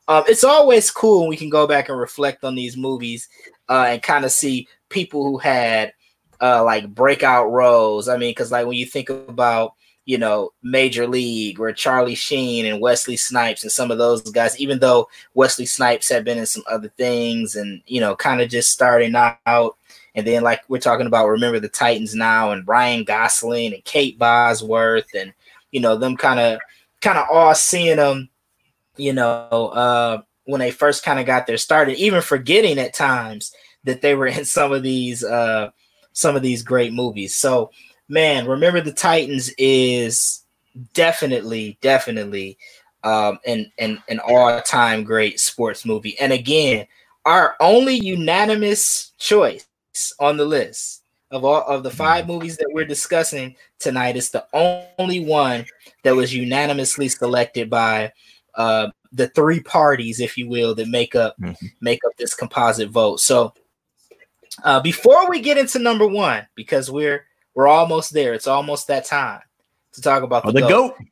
um, 0.07 0.23
it's 0.27 0.43
always 0.43 0.89
cool 0.89 1.21
when 1.21 1.29
we 1.29 1.37
can 1.37 1.49
go 1.49 1.67
back 1.67 1.89
and 1.89 1.99
reflect 1.99 2.43
on 2.43 2.55
these 2.55 2.75
movies 2.75 3.29
uh, 3.69 3.85
and 3.89 4.01
kind 4.01 4.25
of 4.25 4.31
see 4.31 4.67
people 4.89 5.23
who 5.23 5.37
had 5.37 5.93
uh, 6.41 6.63
like 6.63 6.93
breakout 6.93 7.51
roles. 7.51 8.07
I 8.07 8.17
mean, 8.17 8.31
because 8.31 8.51
like 8.51 8.65
when 8.65 8.77
you 8.77 8.85
think 8.85 9.09
about 9.09 9.73
you 10.09 10.17
know, 10.17 10.51
Major 10.63 11.05
League 11.05 11.59
where 11.59 11.71
Charlie 11.71 12.15
Sheen 12.15 12.65
and 12.65 12.81
Wesley 12.81 13.15
Snipes 13.15 13.61
and 13.61 13.71
some 13.71 13.91
of 13.91 13.99
those 13.99 14.23
guys, 14.23 14.59
even 14.59 14.79
though 14.79 15.07
Wesley 15.35 15.67
Snipes 15.67 16.09
had 16.09 16.25
been 16.25 16.39
in 16.39 16.47
some 16.47 16.63
other 16.65 16.91
things 16.97 17.55
and, 17.55 17.83
you 17.85 18.01
know, 18.01 18.15
kind 18.15 18.41
of 18.41 18.49
just 18.49 18.71
starting 18.71 19.13
out. 19.15 19.77
And 20.15 20.25
then, 20.25 20.41
like 20.41 20.63
we're 20.67 20.79
talking 20.79 21.05
about, 21.05 21.27
remember 21.27 21.59
the 21.59 21.69
Titans 21.69 22.15
now 22.15 22.49
and 22.53 22.67
Ryan 22.67 23.03
Gosling 23.03 23.71
and 23.71 23.83
Kate 23.83 24.17
Bosworth 24.17 25.13
and, 25.13 25.31
you 25.69 25.79
know, 25.79 25.95
them 25.95 26.17
kind 26.17 26.39
of, 26.39 26.59
kind 27.01 27.19
of 27.19 27.27
all 27.31 27.53
seeing 27.53 27.97
them, 27.97 28.29
you 28.97 29.13
know, 29.13 29.27
uh, 29.27 30.21
when 30.45 30.57
they 30.57 30.71
first 30.71 31.05
kind 31.05 31.19
of 31.19 31.27
got 31.27 31.45
their 31.45 31.57
started, 31.57 31.97
even 31.97 32.23
forgetting 32.23 32.79
at 32.79 32.95
times 32.95 33.53
that 33.83 34.01
they 34.01 34.15
were 34.15 34.25
in 34.25 34.43
some 34.43 34.71
of 34.71 34.81
these, 34.81 35.23
uh, 35.23 35.69
some 36.13 36.35
of 36.35 36.41
these 36.41 36.63
great 36.63 36.93
movies. 36.93 37.35
So, 37.35 37.69
man, 38.09 38.47
remember 38.47 38.81
the 38.81 38.91
Titans 38.91 39.51
is 39.57 40.43
definitely, 40.93 41.77
definitely 41.81 42.57
um, 43.03 43.39
an, 43.45 43.71
an, 43.77 44.01
an 44.09 44.19
all 44.19 44.61
time 44.61 45.03
great 45.03 45.39
sports 45.39 45.85
movie. 45.85 46.19
And 46.19 46.33
again, 46.33 46.87
our 47.25 47.55
only 47.59 47.95
unanimous 47.95 49.13
choice 49.17 49.65
on 50.19 50.37
the 50.37 50.45
list 50.45 51.03
of 51.31 51.45
all 51.45 51.61
of 51.67 51.83
the 51.83 51.91
five 51.91 52.27
movies 52.27 52.57
that 52.57 52.69
we're 52.73 52.85
discussing 52.85 53.55
tonight 53.77 54.15
is 54.15 54.31
the 54.31 54.45
only 54.53 55.23
one 55.23 55.65
that 56.03 56.15
was 56.15 56.33
unanimously 56.33 57.07
selected 57.07 57.69
by 57.69 58.11
uh, 58.55 58.87
the 59.11 59.27
three 59.29 59.59
parties, 59.59 60.19
if 60.19 60.37
you 60.37 60.49
will, 60.49 60.73
that 60.75 60.87
make 60.87 61.15
up 61.15 61.35
mm-hmm. 61.39 61.65
make 61.81 61.99
up 62.05 62.13
this 62.17 62.33
composite 62.33 62.89
vote. 62.89 63.19
So 63.19 63.53
uh, 64.63 64.79
before 64.79 65.29
we 65.29 65.39
get 65.39 65.57
into 65.57 65.79
number 65.79 66.07
one, 66.07 66.47
because 66.55 66.89
we're 66.89 67.25
we're 67.59 67.67
almost 67.67 68.13
there. 68.13 68.33
It's 68.33 68.47
almost 68.47 68.87
that 68.87 69.03
time 69.03 69.41
to 69.91 70.01
talk 70.01 70.23
about 70.23 70.45
the, 70.45 70.53
the 70.53 70.61
goat. 70.61 70.95
goat. 70.97 71.07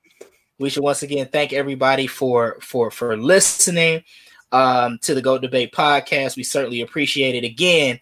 We 0.60 0.70
should 0.70 0.82
once 0.82 1.04
again 1.04 1.28
thank 1.30 1.52
everybody 1.52 2.08
for 2.08 2.58
for 2.62 2.90
for 2.90 3.18
listening 3.18 4.02
um, 4.54 4.98
to 5.02 5.14
the 5.14 5.22
Goat 5.22 5.42
Debate 5.42 5.74
podcast. 5.74 6.38
We 6.38 6.44
certainly 6.44 6.80
appreciate 6.80 7.36
it. 7.36 7.44
Again, 7.46 8.00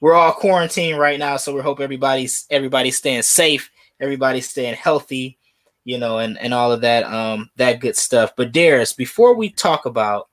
we're 0.00 0.14
all 0.14 0.32
quarantined 0.32 0.98
right 0.98 1.20
now, 1.20 1.36
so 1.36 1.54
we 1.54 1.60
hope 1.60 1.78
everybody's 1.78 2.46
everybody's 2.50 2.96
staying 2.96 3.22
safe, 3.22 3.70
everybody's 4.00 4.48
staying 4.50 4.74
healthy, 4.74 5.38
you 5.84 5.96
know, 5.96 6.18
and 6.18 6.36
and 6.38 6.52
all 6.52 6.72
of 6.72 6.80
that 6.80 7.04
um 7.04 7.48
that 7.58 7.78
good 7.78 7.94
stuff. 7.94 8.34
But 8.36 8.50
Darius, 8.50 8.92
before 8.92 9.34
we 9.34 9.50
talk 9.50 9.86
about 9.86 10.28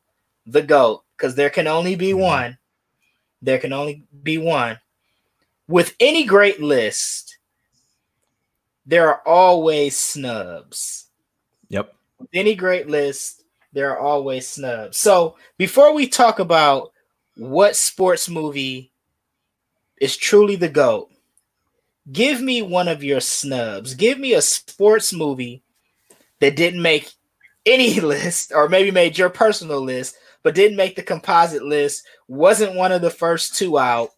the 0.47 0.63
goat, 0.63 1.03
because 1.15 1.35
there 1.35 1.51
can 1.51 1.67
only 1.67 1.95
be 1.95 2.09
mm-hmm. 2.09 2.21
one, 2.21 2.57
there 3.39 3.59
can 3.59 3.71
only 3.71 4.03
be 4.23 4.39
one. 4.39 4.79
With 5.67 5.93
any 5.99 6.25
great 6.25 6.59
list, 6.59 7.30
there 8.85 9.07
are 9.09 9.21
always 9.25 9.97
snubs. 9.97 11.07
Yep. 11.69 11.93
with 12.19 12.29
any 12.33 12.53
great 12.55 12.89
list, 12.89 13.43
there 13.73 13.91
are 13.91 13.99
always 13.99 14.47
snubs. 14.47 14.97
So 14.97 15.37
before 15.57 15.93
we 15.93 16.07
talk 16.07 16.39
about 16.39 16.91
what 17.35 17.75
sports 17.75 18.27
movie 18.27 18.91
is 20.01 20.17
truly 20.17 20.55
the 20.57 20.67
GOAT, 20.67 21.09
give 22.11 22.41
me 22.41 22.61
one 22.61 22.87
of 22.87 23.03
your 23.03 23.21
snubs. 23.21 23.93
Give 23.93 24.19
me 24.19 24.33
a 24.33 24.41
sports 24.41 25.13
movie 25.13 25.63
that 26.39 26.55
didn't 26.55 26.81
make 26.81 27.11
any 27.65 27.99
list, 28.01 28.51
or 28.53 28.67
maybe 28.67 28.91
made 28.91 29.17
your 29.17 29.29
personal 29.29 29.79
list, 29.79 30.15
but 30.43 30.55
didn't 30.55 30.77
make 30.77 30.95
the 30.95 31.03
composite 31.03 31.63
list, 31.63 32.05
wasn't 32.27 32.75
one 32.75 32.91
of 32.91 33.01
the 33.01 33.11
first 33.11 33.55
two 33.55 33.77
out. 33.77 34.09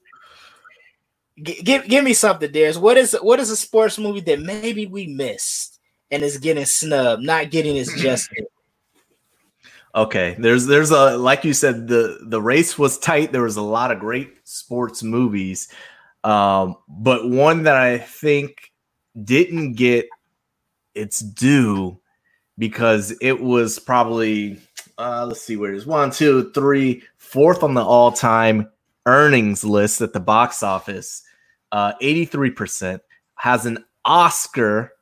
Give 1.43 1.87
give 1.87 2.03
me 2.03 2.13
something, 2.13 2.51
Darius. 2.51 2.77
What 2.77 2.97
is 2.97 3.17
what 3.21 3.39
is 3.39 3.49
a 3.49 3.57
sports 3.57 3.99
movie 3.99 4.21
that 4.21 4.39
maybe 4.39 4.85
we 4.85 5.07
missed 5.07 5.79
and 6.09 6.23
is 6.23 6.37
getting 6.37 6.65
snubbed, 6.65 7.23
not 7.23 7.51
getting 7.51 7.75
its 7.75 7.93
justice? 8.01 8.45
Okay, 9.95 10.35
there's 10.39 10.65
there's 10.65 10.89
a 10.89 11.15
like 11.17 11.43
you 11.43 11.53
said 11.53 11.87
the 11.87 12.17
the 12.23 12.41
race 12.41 12.79
was 12.79 12.97
tight. 12.97 13.31
There 13.31 13.43
was 13.43 13.57
a 13.57 13.61
lot 13.61 13.91
of 13.91 13.99
great 13.99 14.35
sports 14.43 15.03
movies, 15.03 15.67
um, 16.23 16.77
but 16.87 17.29
one 17.29 17.61
that 17.63 17.75
I 17.75 17.99
think 17.99 18.71
didn't 19.23 19.73
get 19.73 20.07
its 20.95 21.19
due 21.19 21.99
because 22.57 23.13
it 23.21 23.39
was 23.39 23.77
probably 23.77 24.59
uh, 24.97 25.27
let's 25.27 25.41
see 25.41 25.57
where 25.57 25.71
it 25.71 25.77
is 25.77 25.85
one, 25.85 26.09
two, 26.09 26.51
three, 26.53 27.03
fourth 27.17 27.61
on 27.61 27.75
the 27.75 27.83
all 27.83 28.11
time 28.11 28.71
earnings 29.05 29.63
list 29.63 30.01
at 30.01 30.13
the 30.13 30.19
box 30.19 30.63
office. 30.63 31.23
Uh, 31.73 31.93
83% 32.03 32.99
has 33.33 33.65
an 33.65 33.83
Oscar 34.05 34.93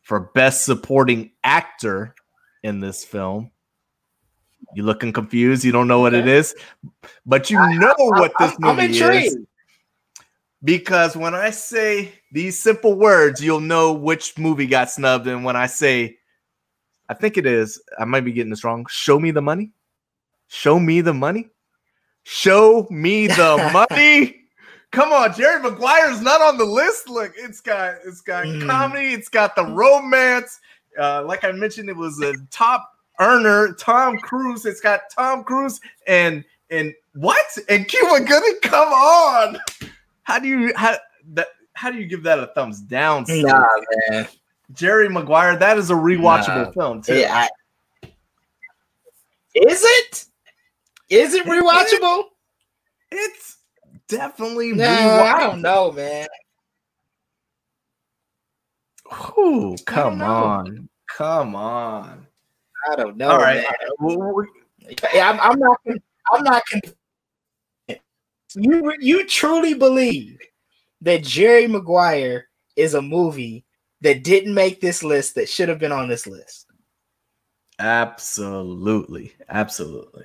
for 0.00 0.30
best 0.34 0.64
supporting 0.64 1.32
actor 1.44 2.14
in 2.62 2.80
this 2.80 3.04
film. 3.04 3.50
You 4.74 4.82
looking 4.82 5.12
confused? 5.12 5.62
You 5.62 5.72
don't 5.72 5.88
know 5.88 6.00
what 6.00 6.14
it 6.14 6.26
is, 6.26 6.54
but 7.26 7.50
you 7.50 7.58
know 7.58 7.94
what 7.98 8.32
this 8.40 8.58
movie 8.58 8.98
is. 8.98 9.36
Because 10.64 11.16
when 11.18 11.34
I 11.34 11.50
say 11.50 12.12
these 12.32 12.58
simple 12.58 12.94
words, 12.94 13.44
you'll 13.44 13.60
know 13.60 13.92
which 13.92 14.38
movie 14.38 14.66
got 14.66 14.90
snubbed. 14.90 15.26
And 15.26 15.44
when 15.44 15.54
I 15.54 15.66
say, 15.66 16.16
I 17.10 17.14
think 17.14 17.36
it 17.36 17.44
is, 17.44 17.80
I 17.98 18.06
might 18.06 18.22
be 18.22 18.32
getting 18.32 18.50
this 18.50 18.64
wrong. 18.64 18.86
Show 18.88 19.20
me 19.20 19.32
the 19.32 19.42
money. 19.42 19.70
Show 20.48 20.80
me 20.80 21.02
the 21.02 21.14
money. 21.14 21.50
Show 22.22 22.86
me 22.90 23.26
the 23.26 23.86
money. 23.90 24.35
Come 24.96 25.12
on, 25.12 25.34
Jerry 25.34 25.60
Maguire's 25.60 26.22
not 26.22 26.40
on 26.40 26.56
the 26.56 26.64
list. 26.64 27.10
Look, 27.10 27.34
it's 27.36 27.60
got 27.60 27.96
it's 28.06 28.22
got 28.22 28.46
mm. 28.46 28.66
comedy, 28.66 29.08
it's 29.08 29.28
got 29.28 29.54
the 29.54 29.66
romance. 29.66 30.58
Uh, 30.98 31.22
like 31.22 31.44
I 31.44 31.52
mentioned, 31.52 31.90
it 31.90 31.96
was 31.96 32.18
a 32.22 32.32
top 32.50 32.90
earner, 33.20 33.74
Tom 33.74 34.18
Cruise. 34.18 34.64
It's 34.64 34.80
got 34.80 35.02
Tom 35.14 35.44
Cruise 35.44 35.82
and 36.06 36.42
and 36.70 36.94
what? 37.12 37.44
And 37.68 37.86
Cuba 37.86 38.24
Gooding. 38.24 38.58
Come 38.62 38.88
on. 38.88 39.58
How 40.22 40.38
do 40.38 40.48
you 40.48 40.72
how 40.74 40.96
that 41.34 41.48
how 41.74 41.90
do 41.90 41.98
you 41.98 42.06
give 42.06 42.22
that 42.22 42.38
a 42.38 42.46
thumbs 42.46 42.80
down? 42.80 43.26
Nah, 43.28 43.66
man. 44.08 44.26
Jerry 44.72 45.10
Maguire, 45.10 45.58
that 45.58 45.76
is 45.76 45.90
a 45.90 45.94
rewatchable 45.94 46.74
nah. 46.74 46.82
film 46.82 47.02
too. 47.02 47.18
Yeah, 47.18 47.46
I, 48.02 48.08
is 49.52 49.82
it? 49.84 50.24
Is 51.10 51.34
it 51.34 51.44
rewatchable? 51.44 52.28
It's 53.10 53.58
definitely 54.08 54.72
no, 54.72 55.22
I 55.22 55.38
don't 55.40 55.62
know, 55.62 55.92
man. 55.92 56.26
Ooh, 59.38 59.76
come 59.86 60.22
on. 60.22 60.88
Come 61.16 61.54
on. 61.54 62.26
I 62.90 62.96
don't 62.96 63.16
know. 63.16 63.30
All 63.30 63.38
right. 63.38 63.64
Yeah, 65.14 65.30
I'm, 65.30 65.40
I'm 65.40 65.58
not. 65.58 65.78
I'm 66.32 66.44
not. 66.44 66.62
You 68.54 68.94
you 68.98 69.26
truly 69.26 69.74
believe 69.74 70.38
that 71.02 71.22
Jerry 71.22 71.66
Maguire 71.66 72.48
is 72.74 72.94
a 72.94 73.02
movie 73.02 73.64
that 74.00 74.24
didn't 74.24 74.54
make 74.54 74.80
this 74.80 75.02
list 75.02 75.34
that 75.34 75.48
should 75.48 75.68
have 75.68 75.78
been 75.78 75.92
on 75.92 76.08
this 76.08 76.26
list? 76.26 76.66
Absolutely, 77.78 79.34
absolutely. 79.48 80.24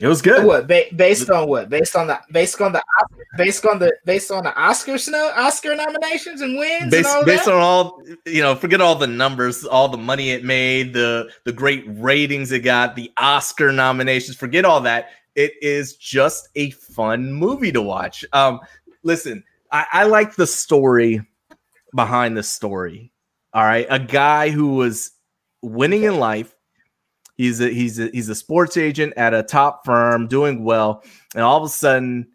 It 0.00 0.06
was 0.06 0.22
good. 0.22 0.46
What 0.46 0.68
ba- 0.68 0.86
based 0.94 1.28
on 1.28 1.48
what? 1.48 1.68
Based 1.68 1.96
on 1.96 2.06
the 2.06 2.20
based 2.30 2.60
on 2.60 2.72
the 2.72 2.82
based 3.36 3.66
on 3.66 3.80
the 3.80 3.92
based 4.04 4.30
on 4.30 4.44
the 4.44 4.54
Oscar 4.56 4.96
snow 4.96 5.32
Oscar 5.34 5.74
nominations 5.74 6.40
and 6.40 6.56
wins. 6.56 6.92
Based, 6.92 7.08
and 7.08 7.26
based 7.26 7.48
on 7.48 7.60
all 7.60 8.00
you 8.24 8.40
know, 8.40 8.54
forget 8.54 8.80
all 8.80 8.94
the 8.94 9.08
numbers, 9.08 9.64
all 9.64 9.88
the 9.88 9.98
money 9.98 10.30
it 10.30 10.44
made, 10.44 10.92
the 10.92 11.28
the 11.44 11.52
great 11.52 11.84
ratings 11.88 12.52
it 12.52 12.60
got, 12.60 12.94
the 12.94 13.10
Oscar 13.18 13.72
nominations. 13.72 14.36
Forget 14.36 14.64
all 14.64 14.80
that. 14.82 15.08
It 15.34 15.54
is 15.60 15.96
just 15.96 16.48
a 16.54 16.70
fun 16.70 17.32
movie 17.32 17.72
to 17.72 17.82
watch. 17.82 18.24
Um, 18.32 18.60
listen, 19.02 19.42
I, 19.72 19.86
I 19.92 20.04
like 20.04 20.36
the 20.36 20.46
story 20.46 21.22
behind 21.92 22.36
the 22.36 22.44
story. 22.44 23.10
All 23.52 23.64
right, 23.64 23.86
a 23.90 23.98
guy 23.98 24.50
who 24.50 24.74
was 24.74 25.10
winning 25.60 26.04
in 26.04 26.18
life 26.20 26.54
He's 27.38 27.60
a 27.60 27.68
he's 27.68 28.00
a 28.00 28.08
he's 28.08 28.28
a 28.28 28.34
sports 28.34 28.76
agent 28.76 29.14
at 29.16 29.32
a 29.32 29.44
top 29.44 29.84
firm 29.84 30.26
doing 30.26 30.64
well, 30.64 31.04
and 31.36 31.44
all 31.44 31.56
of 31.56 31.62
a 31.62 31.68
sudden, 31.68 32.26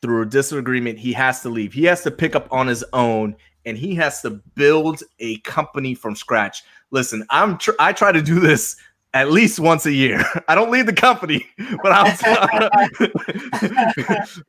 through 0.00 0.22
a 0.22 0.26
disagreement, 0.26 0.98
he 0.98 1.12
has 1.12 1.42
to 1.42 1.50
leave. 1.50 1.74
He 1.74 1.84
has 1.84 2.02
to 2.04 2.10
pick 2.10 2.34
up 2.34 2.48
on 2.50 2.66
his 2.66 2.82
own, 2.94 3.36
and 3.66 3.76
he 3.76 3.94
has 3.96 4.22
to 4.22 4.40
build 4.54 5.02
a 5.18 5.36
company 5.40 5.94
from 5.94 6.16
scratch. 6.16 6.62
Listen, 6.92 7.26
I'm 7.28 7.58
tr- 7.58 7.72
I 7.78 7.92
try 7.92 8.10
to 8.10 8.22
do 8.22 8.40
this 8.40 8.74
at 9.12 9.30
least 9.30 9.60
once 9.60 9.84
a 9.84 9.92
year. 9.92 10.24
I 10.48 10.54
don't 10.54 10.70
leave 10.70 10.86
the 10.86 10.94
company, 10.94 11.46
but 11.82 11.92
I'm 11.92 12.16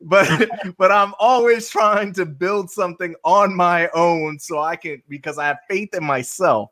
but 0.00 0.48
but 0.78 0.90
I'm 0.90 1.12
always 1.18 1.68
trying 1.68 2.14
to 2.14 2.24
build 2.24 2.70
something 2.70 3.14
on 3.22 3.54
my 3.54 3.88
own 3.94 4.38
so 4.38 4.60
I 4.60 4.76
can 4.76 5.02
because 5.10 5.36
I 5.36 5.46
have 5.46 5.58
faith 5.68 5.94
in 5.94 6.04
myself 6.04 6.70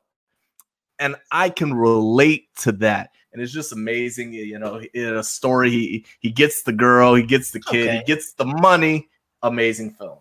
and 0.98 1.16
I 1.30 1.50
can 1.50 1.74
relate 1.74 2.48
to 2.58 2.72
that. 2.72 3.10
And 3.32 3.42
it's 3.42 3.52
just 3.52 3.72
amazing, 3.72 4.32
you 4.32 4.58
know. 4.58 4.80
In 4.94 5.16
a 5.16 5.24
story, 5.24 5.70
he 5.70 6.06
he 6.20 6.30
gets 6.30 6.62
the 6.62 6.72
girl, 6.72 7.14
he 7.14 7.24
gets 7.24 7.50
the 7.50 7.60
kid, 7.60 7.88
okay. 7.88 7.98
he 7.98 8.04
gets 8.04 8.32
the 8.34 8.44
money. 8.44 9.08
Amazing 9.42 9.94
film. 9.94 10.18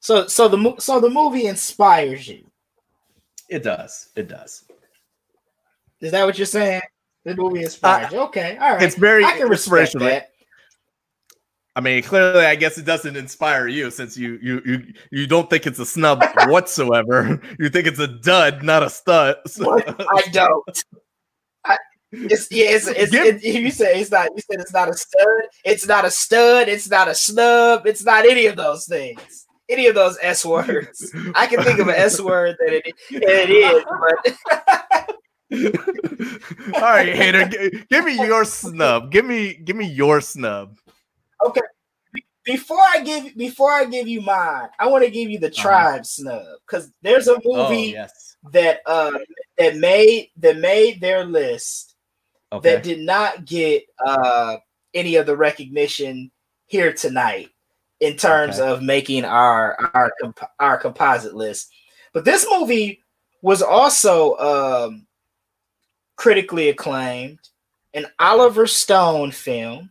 So 0.00 0.26
so 0.26 0.48
the 0.48 0.74
so 0.78 1.00
the 1.00 1.10
movie 1.10 1.46
inspires 1.46 2.26
you. 2.26 2.44
It 3.48 3.62
does. 3.62 4.08
It 4.16 4.28
does. 4.28 4.64
Is 6.00 6.10
that 6.10 6.24
what 6.24 6.36
you're 6.38 6.46
saying? 6.46 6.82
The 7.24 7.36
movie 7.36 7.62
inspires 7.62 8.12
uh, 8.12 8.16
you. 8.16 8.22
Okay, 8.22 8.56
all 8.60 8.72
right. 8.72 8.82
It's 8.82 8.96
very 8.96 9.24
I 9.24 9.38
can 9.38 9.48
respect 9.48 9.92
that. 10.00 10.31
I 11.74 11.80
mean, 11.80 12.02
clearly, 12.02 12.44
I 12.44 12.54
guess 12.54 12.76
it 12.76 12.84
doesn't 12.84 13.16
inspire 13.16 13.66
you 13.66 13.90
since 13.90 14.16
you 14.16 14.38
you 14.42 14.60
you 14.64 14.94
you 15.10 15.26
don't 15.26 15.48
think 15.48 15.66
it's 15.66 15.78
a 15.78 15.86
snub 15.86 16.22
whatsoever. 16.46 17.40
You 17.58 17.70
think 17.70 17.86
it's 17.86 17.98
a 17.98 18.08
dud, 18.08 18.62
not 18.62 18.82
a 18.82 18.90
stud. 18.90 19.36
I 19.46 20.22
don't. 20.32 20.84
I, 21.64 21.78
it's 22.12 22.48
yeah, 22.50 22.66
it's, 22.70 22.86
it's 22.88 23.14
it, 23.14 23.42
you 23.42 23.70
say 23.70 24.00
it's 24.00 24.10
not. 24.10 24.28
You 24.36 24.42
said 24.42 24.60
it's 24.60 24.72
not 24.72 24.90
a 24.90 24.94
stud. 24.94 25.42
It's 25.64 25.86
not 25.86 26.04
a 26.04 26.10
stud. 26.10 26.68
It's 26.68 26.90
not 26.90 27.08
a 27.08 27.14
snub. 27.14 27.86
It's 27.86 28.04
not 28.04 28.26
any 28.26 28.46
of 28.46 28.56
those 28.56 28.84
things. 28.84 29.46
Any 29.70 29.86
of 29.86 29.94
those 29.94 30.18
s 30.20 30.44
words. 30.44 31.10
I 31.34 31.46
can 31.46 31.62
think 31.62 31.78
of 31.78 31.88
an 31.88 31.94
s 31.94 32.20
word 32.20 32.56
that 32.58 32.74
it, 32.74 32.94
it 33.10 33.50
is, 33.50 33.84
but. 33.88 35.18
All 36.74 36.80
right, 36.80 37.14
hater, 37.14 37.46
give, 37.46 37.88
give 37.88 38.04
me 38.04 38.14
your 38.14 38.44
snub. 38.44 39.10
Give 39.10 39.24
me 39.24 39.54
give 39.54 39.76
me 39.76 39.86
your 39.86 40.20
snub. 40.20 40.78
Okay. 41.46 41.60
Before 42.44 42.80
I 42.80 43.02
give 43.02 43.36
before 43.36 43.70
I 43.70 43.84
give 43.84 44.08
you 44.08 44.20
mine, 44.20 44.68
I 44.78 44.88
want 44.88 45.04
to 45.04 45.10
give 45.10 45.30
you 45.30 45.38
the 45.38 45.46
uh-huh. 45.46 45.62
tribe 45.62 46.06
snub 46.06 46.42
because 46.66 46.90
there's 47.00 47.28
a 47.28 47.40
movie 47.44 47.96
oh, 47.96 48.02
yes. 48.02 48.36
that 48.52 48.80
uh 48.86 49.12
that 49.58 49.76
made 49.76 50.30
that 50.38 50.56
made 50.58 51.00
their 51.00 51.24
list 51.24 51.94
okay. 52.50 52.72
that 52.74 52.82
did 52.82 53.00
not 53.00 53.44
get 53.44 53.84
uh 54.04 54.56
any 54.92 55.14
of 55.16 55.26
the 55.26 55.36
recognition 55.36 56.32
here 56.66 56.92
tonight 56.92 57.48
in 58.00 58.16
terms 58.16 58.58
okay. 58.58 58.68
of 58.68 58.82
making 58.82 59.24
our 59.24 59.76
our 59.94 60.12
our 60.58 60.78
composite 60.78 61.34
list. 61.36 61.70
But 62.12 62.24
this 62.24 62.44
movie 62.50 63.02
was 63.40 63.62
also 63.62 64.36
um 64.38 65.06
critically 66.16 66.68
acclaimed, 66.68 67.38
an 67.94 68.06
Oliver 68.18 68.66
Stone 68.66 69.30
film 69.30 69.90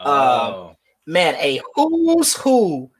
um, 0.00 0.08
oh. 0.12 0.76
man, 1.06 1.34
a 1.36 1.60
who's 1.74 2.34
who 2.34 2.90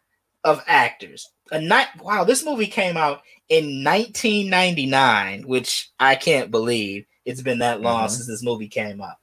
of 0.44 0.62
actors. 0.66 1.30
A 1.51 1.61
night. 1.61 1.88
Wow, 2.01 2.24
this 2.24 2.44
movie 2.44 2.66
came 2.66 2.96
out 2.96 3.22
in 3.48 3.82
1999, 3.84 5.42
which 5.46 5.90
I 5.98 6.14
can't 6.14 6.51
believe 6.51 7.07
it's 7.24 7.42
been 7.42 7.59
that 7.59 7.80
long 7.80 8.05
mm-hmm. 8.05 8.12
since 8.12 8.26
this 8.26 8.42
movie 8.42 8.68
came 8.68 9.01
out. 9.01 9.16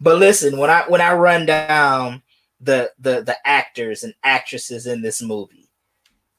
But 0.00 0.18
listen, 0.18 0.58
when 0.58 0.70
I 0.70 0.82
when 0.88 1.00
I 1.00 1.14
run 1.14 1.46
down 1.46 2.22
the 2.60 2.92
the 2.98 3.22
the 3.22 3.36
actors 3.44 4.02
and 4.02 4.14
actresses 4.24 4.86
in 4.86 5.02
this 5.02 5.22
movie, 5.22 5.68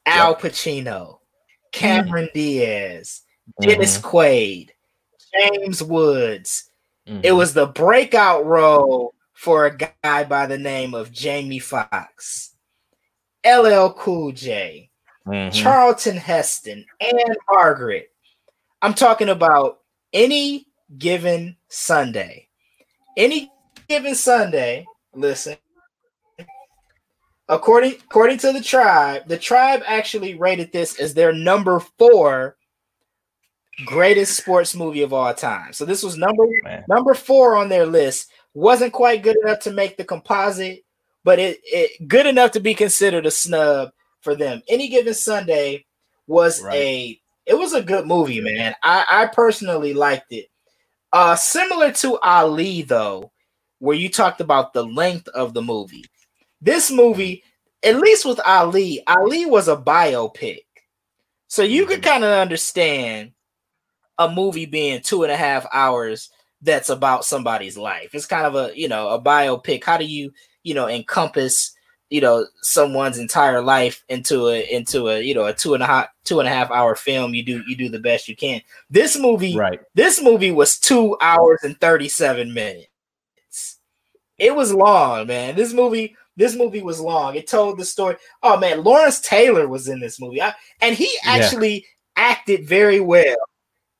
Al 0.04 0.36
Pacino, 0.36 1.18
Cameron 1.72 2.28
Diaz, 2.34 3.22
Dennis 3.60 3.98
Mm-hmm. 3.98 4.16
Quaid, 4.16 4.70
James 5.32 5.82
Woods. 5.82 6.70
It 7.06 7.32
was 7.32 7.52
the 7.52 7.66
breakout 7.66 8.46
role 8.46 9.13
for 9.34 9.66
a 9.66 9.76
guy 9.76 10.24
by 10.24 10.46
the 10.46 10.58
name 10.58 10.94
of 10.94 11.12
Jamie 11.12 11.58
Foxx, 11.58 12.54
LL 13.44 13.90
Cool 13.92 14.32
J, 14.32 14.90
Mhm. 15.26 15.52
Charlton 15.52 16.16
Heston, 16.16 16.86
and 17.00 17.36
Margaret. 17.50 18.10
I'm 18.82 18.94
talking 18.94 19.28
about 19.28 19.80
any 20.12 20.66
given 20.98 21.56
Sunday. 21.68 22.48
Any 23.16 23.50
given 23.88 24.14
Sunday, 24.14 24.86
listen. 25.14 25.56
According 27.48 27.94
according 28.06 28.38
to 28.38 28.52
the 28.52 28.62
tribe, 28.62 29.28
the 29.28 29.36
tribe 29.38 29.82
actually 29.86 30.34
rated 30.34 30.72
this 30.72 30.98
as 30.98 31.12
their 31.12 31.32
number 31.32 31.78
four 31.98 32.56
greatest 33.86 34.36
sports 34.36 34.74
movie 34.74 35.02
of 35.02 35.12
all 35.12 35.34
time. 35.34 35.72
So 35.72 35.84
this 35.84 36.02
was 36.02 36.16
number 36.16 36.44
Man. 36.62 36.84
number 36.88 37.12
four 37.12 37.56
on 37.56 37.68
their 37.68 37.84
list. 37.86 38.30
Wasn't 38.54 38.92
quite 38.92 39.22
good 39.22 39.36
enough 39.44 39.60
to 39.60 39.72
make 39.72 39.96
the 39.96 40.04
composite, 40.04 40.84
but 41.24 41.38
it, 41.38 41.60
it 41.64 42.06
good 42.08 42.26
enough 42.26 42.52
to 42.52 42.60
be 42.60 42.74
considered 42.74 43.26
a 43.26 43.30
snub 43.30 43.90
for 44.20 44.34
them. 44.36 44.62
Any 44.68 44.88
given 44.88 45.14
Sunday 45.14 45.84
was 46.26 46.62
Right. 46.62 46.74
a 46.76 47.20
it 47.46 47.54
was 47.58 47.74
a 47.74 47.82
good 47.82 48.06
movie, 48.06 48.40
man. 48.40 48.74
I, 48.82 49.04
I 49.10 49.26
personally 49.26 49.92
liked 49.92 50.32
it. 50.32 50.46
Uh 51.12 51.36
similar 51.36 51.92
to 51.92 52.18
Ali 52.20 52.82
though, 52.82 53.32
where 53.80 53.96
you 53.96 54.08
talked 54.08 54.40
about 54.40 54.72
the 54.72 54.84
length 54.84 55.28
of 55.28 55.52
the 55.52 55.62
movie. 55.62 56.04
This 56.60 56.90
movie, 56.90 57.42
at 57.82 57.96
least 57.96 58.24
with 58.24 58.40
Ali, 58.46 59.02
Ali 59.06 59.46
was 59.46 59.68
a 59.68 59.76
biopic. 59.76 60.64
So 61.48 61.62
you 61.62 61.86
could 61.86 62.02
kind 62.02 62.24
of 62.24 62.30
understand 62.30 63.32
a 64.18 64.30
movie 64.30 64.66
being 64.66 65.02
two 65.02 65.24
and 65.24 65.32
a 65.32 65.36
half 65.36 65.66
hours 65.72 66.30
that's 66.64 66.88
about 66.88 67.24
somebody's 67.24 67.76
life. 67.76 68.10
It's 68.14 68.26
kind 68.26 68.46
of 68.46 68.54
a, 68.56 68.72
you 68.78 68.88
know, 68.88 69.10
a 69.10 69.20
biopic. 69.20 69.84
How 69.84 69.96
do 69.98 70.04
you, 70.04 70.32
you 70.62 70.74
know, 70.74 70.88
encompass, 70.88 71.72
you 72.10 72.20
know, 72.20 72.46
someone's 72.62 73.18
entire 73.18 73.60
life 73.62 74.02
into 74.08 74.48
a 74.48 74.60
into 74.74 75.08
a, 75.08 75.20
you 75.20 75.34
know, 75.34 75.44
a 75.44 75.52
two 75.52 75.74
and 75.74 75.82
a 75.82 75.86
half 75.86 76.08
two 76.24 76.40
and 76.40 76.48
a 76.48 76.52
half 76.52 76.70
hour 76.70 76.94
film? 76.96 77.34
You 77.34 77.44
do 77.44 77.62
you 77.68 77.76
do 77.76 77.88
the 77.88 77.98
best 78.00 78.28
you 78.28 78.34
can. 78.36 78.60
This 78.90 79.18
movie, 79.18 79.56
Right. 79.56 79.78
this 79.94 80.22
movie 80.22 80.50
was 80.50 80.78
two 80.78 81.16
hours 81.20 81.60
and 81.62 81.78
37 81.80 82.52
minutes. 82.52 82.88
It 84.38 84.54
was 84.54 84.72
long, 84.74 85.26
man. 85.28 85.54
This 85.54 85.72
movie, 85.72 86.16
this 86.36 86.56
movie 86.56 86.82
was 86.82 86.98
long. 87.00 87.36
It 87.36 87.46
told 87.46 87.78
the 87.78 87.84
story. 87.84 88.16
Oh 88.42 88.58
man, 88.58 88.82
Lawrence 88.82 89.20
Taylor 89.20 89.68
was 89.68 89.88
in 89.88 90.00
this 90.00 90.20
movie. 90.20 90.42
I, 90.42 90.54
and 90.80 90.94
he 90.96 91.08
Yeah. 91.24 91.32
actually 91.32 91.86
acted 92.16 92.66
very 92.68 93.00
well 93.00 93.36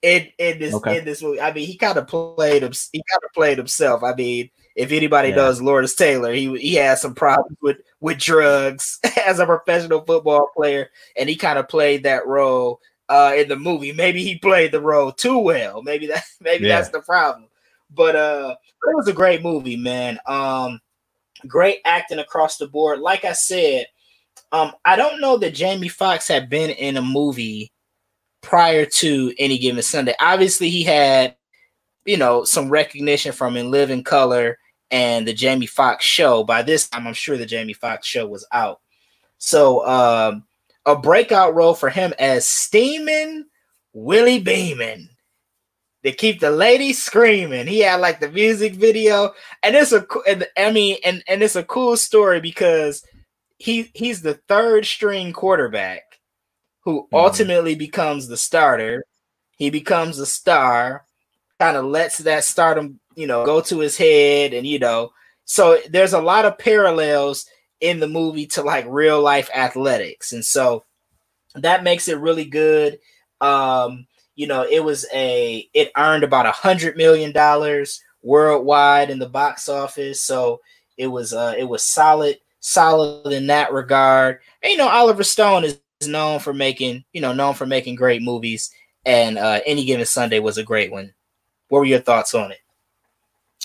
in, 0.05 0.29
in 0.39 0.59
this 0.59 0.75
Okay. 0.75 0.99
in 0.99 1.05
this 1.07 1.23
movie. 1.23 1.41
I 1.41 1.53
mean, 1.53 1.67
he 1.67 1.77
kind 1.79 1.97
of 1.97 2.07
played 2.07 2.63
him, 2.63 2.73
he 2.93 3.03
kind 3.11 3.23
of 3.25 3.33
played 3.33 3.57
himself. 3.57 4.03
I 4.03 4.15
mean, 4.15 4.51
if 4.77 4.93
anybody 4.93 5.31
Yeah. 5.31 5.37
knows 5.37 5.63
Lawrence 5.63 5.95
Taylor, 5.95 6.33
he 6.33 6.55
he 6.59 6.75
had 6.75 6.99
some 6.99 7.15
problems 7.15 7.57
with 7.63 7.79
with 8.01 8.19
drugs 8.19 9.01
as 9.27 9.39
a 9.39 9.47
professional 9.47 10.03
football 10.05 10.51
player, 10.55 10.91
and 11.17 11.29
he 11.29 11.37
kind 11.37 11.59
of 11.59 11.69
played 11.69 12.03
that 12.03 12.27
role 12.27 12.81
uh 13.09 13.33
in 13.37 13.49
the 13.49 13.57
movie. 13.57 13.93
Maybe 13.93 14.23
he 14.23 14.37
played 14.39 14.73
the 14.73 14.81
role 14.81 15.11
too 15.11 15.39
well. 15.39 15.83
Maybe 15.83 16.07
that 16.09 16.25
maybe 16.41 16.67
Yeah. 16.67 16.77
that's 16.77 16.91
the 16.91 17.01
problem. 17.01 17.49
But 17.91 18.15
uh 18.15 18.57
it 18.87 18.97
was 18.97 19.09
a 19.09 19.13
great 19.15 19.43
movie, 19.43 19.77
man. 19.77 20.19
Um 20.27 20.81
great 21.47 21.79
acting 21.87 22.19
across 22.19 22.59
the 22.59 22.67
board. 22.67 23.01
Like 23.01 23.25
I 23.25 23.33
said, 23.33 23.87
um 24.53 24.73
I 24.85 24.97
don't 24.97 25.21
know 25.23 25.39
that 25.39 25.55
Jamie 25.55 25.89
Foxx 25.89 26.29
had 26.29 26.51
been 26.51 26.69
in 26.71 26.99
a 26.99 27.03
movie 27.03 27.71
prior 28.45 28.87
to 28.87 29.33
any 29.39 29.59
given 29.59 29.83
Sunday. 29.83 30.15
Obviously, 30.21 30.71
he 30.71 30.85
had 30.85 31.37
you 32.05 32.17
know 32.17 32.45
some 32.45 32.69
recognition 32.69 33.33
from 33.33 33.57
In 33.57 33.71
Living 33.71 34.05
Color 34.05 34.59
and 34.91 35.27
the 35.27 35.33
Jamie 35.33 35.67
Foxx 35.67 36.05
show. 36.05 36.45
By 36.45 36.63
this 36.63 36.89
time, 36.89 37.07
I'm 37.07 37.15
sure 37.15 37.37
the 37.37 37.47
Jamie 37.47 37.73
Foxx 37.73 38.07
show 38.07 38.27
was 38.27 38.47
out. 38.53 38.81
So 39.39 39.87
um 39.87 40.45
a 40.87 40.97
breakout 40.97 41.55
role 41.55 41.75
for 41.75 41.89
him 41.89 42.13
as 42.19 42.47
Steamin' 42.47 43.47
Willie 43.93 44.41
Beamen. 44.41 45.09
They 46.03 46.13
keep 46.13 46.41
the 46.41 46.51
ladies 46.51 47.03
screaming. 47.03 47.67
He 47.67 47.81
had 47.81 48.01
like 48.01 48.21
the 48.21 48.31
music 48.31 48.75
video, 48.75 49.33
and 49.63 49.75
it's 49.75 49.93
a 49.93 50.07
mean, 50.71 50.99
and 51.03 51.25
and 51.27 51.43
it's 51.43 51.57
a 51.57 51.65
cool 51.65 51.97
story 51.97 52.41
because 52.41 53.03
he 53.57 53.91
he's 53.95 54.21
the 54.21 54.35
third 54.47 54.85
string 54.85 55.33
quarterback 55.33 56.14
who 56.85 57.09
Mhm. 57.13 57.19
ultimately 57.19 57.75
becomes 57.75 58.29
the 58.29 58.37
starter. 58.37 59.05
He 59.57 59.71
becomes 59.71 60.19
a 60.19 60.27
star, 60.27 61.05
kind 61.61 61.77
of 61.77 61.85
lets 61.87 62.19
that 62.19 62.45
stardom, 62.45 63.01
you 63.17 63.27
know, 63.27 63.45
go 63.47 63.61
to 63.63 63.79
his 63.81 63.97
head, 63.97 64.55
and 64.55 64.67
you 64.67 64.79
know, 64.79 65.13
so 65.45 65.79
there's 65.91 66.15
a 66.15 66.21
lot 66.21 66.45
of 66.47 66.59
parallels 66.59 67.47
in 67.81 68.01
the 68.01 68.09
movie 68.09 68.47
to 68.49 68.63
like 68.63 68.87
real 68.89 69.21
life 69.23 69.51
athletics, 69.55 70.33
and 70.33 70.45
so 70.45 70.85
that 71.57 71.85
makes 71.85 72.09
it 72.09 72.19
really 72.19 72.45
good. 72.45 72.99
Um, 73.41 74.07
you 74.37 74.47
know, 74.47 74.67
it 74.69 74.83
was 74.83 75.07
a 75.13 75.69
it 75.75 75.93
earned 75.97 76.25
about 76.25 76.47
a 76.47 76.53
hundred 76.53 76.97
million 76.97 77.33
dollars 77.33 78.03
worldwide 78.23 79.11
in 79.11 79.19
the 79.19 79.29
box 79.29 79.69
office, 79.69 80.23
so 80.23 80.61
it 80.97 81.07
was 81.07 81.33
uh 81.33 81.55
it 81.59 81.65
was 81.65 81.83
solid, 81.83 82.39
solid 82.61 83.33
in 83.33 83.47
that 83.49 83.73
regard. 83.73 84.41
And 84.63 84.73
you 84.73 84.79
know, 84.79 84.89
Oliver 84.89 85.23
Stone 85.25 85.65
is 85.65 85.79
known 86.09 86.41
for 86.41 86.53
making, 86.55 87.05
you 87.13 87.21
know, 87.21 87.33
known 87.33 87.55
for 87.55 87.67
making 87.67 87.95
great 87.97 88.23
movies, 88.23 88.71
and 89.05 89.39
uh 89.39 89.61
any 89.67 89.85
given 89.85 90.07
Sunday 90.07 90.39
was 90.39 90.59
a 90.59 90.63
great 90.63 90.91
one. 90.91 91.13
What 91.69 91.81
were 91.81 91.85
your 91.85 92.01
thoughts 92.01 92.35
on 92.35 92.53
it? 92.53 92.59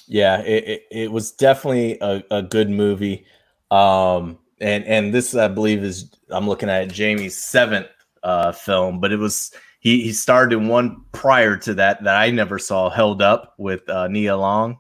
Yeah, 0.08 0.42
it, 0.42 0.68
it, 0.68 0.84
it 0.92 1.12
was 1.12 1.32
definitely 1.34 1.98
a, 2.02 2.24
a 2.32 2.42
good 2.42 2.70
movie. 2.70 3.26
Um, 3.70 4.40
and 4.60 4.84
and 4.86 5.14
this 5.14 5.36
I 5.36 5.48
believe 5.48 5.84
is 5.84 6.12
I'm 6.30 6.48
looking 6.48 6.70
at 6.70 6.92
Jamie's 6.92 7.38
seventh 7.38 7.88
uh, 8.24 8.52
film, 8.52 9.00
but 9.00 9.12
it 9.12 9.18
was 9.18 9.52
he 9.80 10.02
he 10.02 10.12
starred 10.12 10.52
in 10.52 10.68
one 10.68 11.04
prior 11.12 11.58
to 11.58 11.76
that 11.76 12.04
that 12.04 12.16
I 12.16 12.32
never 12.32 12.58
saw, 12.58 12.90
Held 12.90 13.22
Up 13.22 13.54
with 13.58 13.88
uh, 13.88 14.08
Nia 14.08 14.36
Long. 14.36 14.80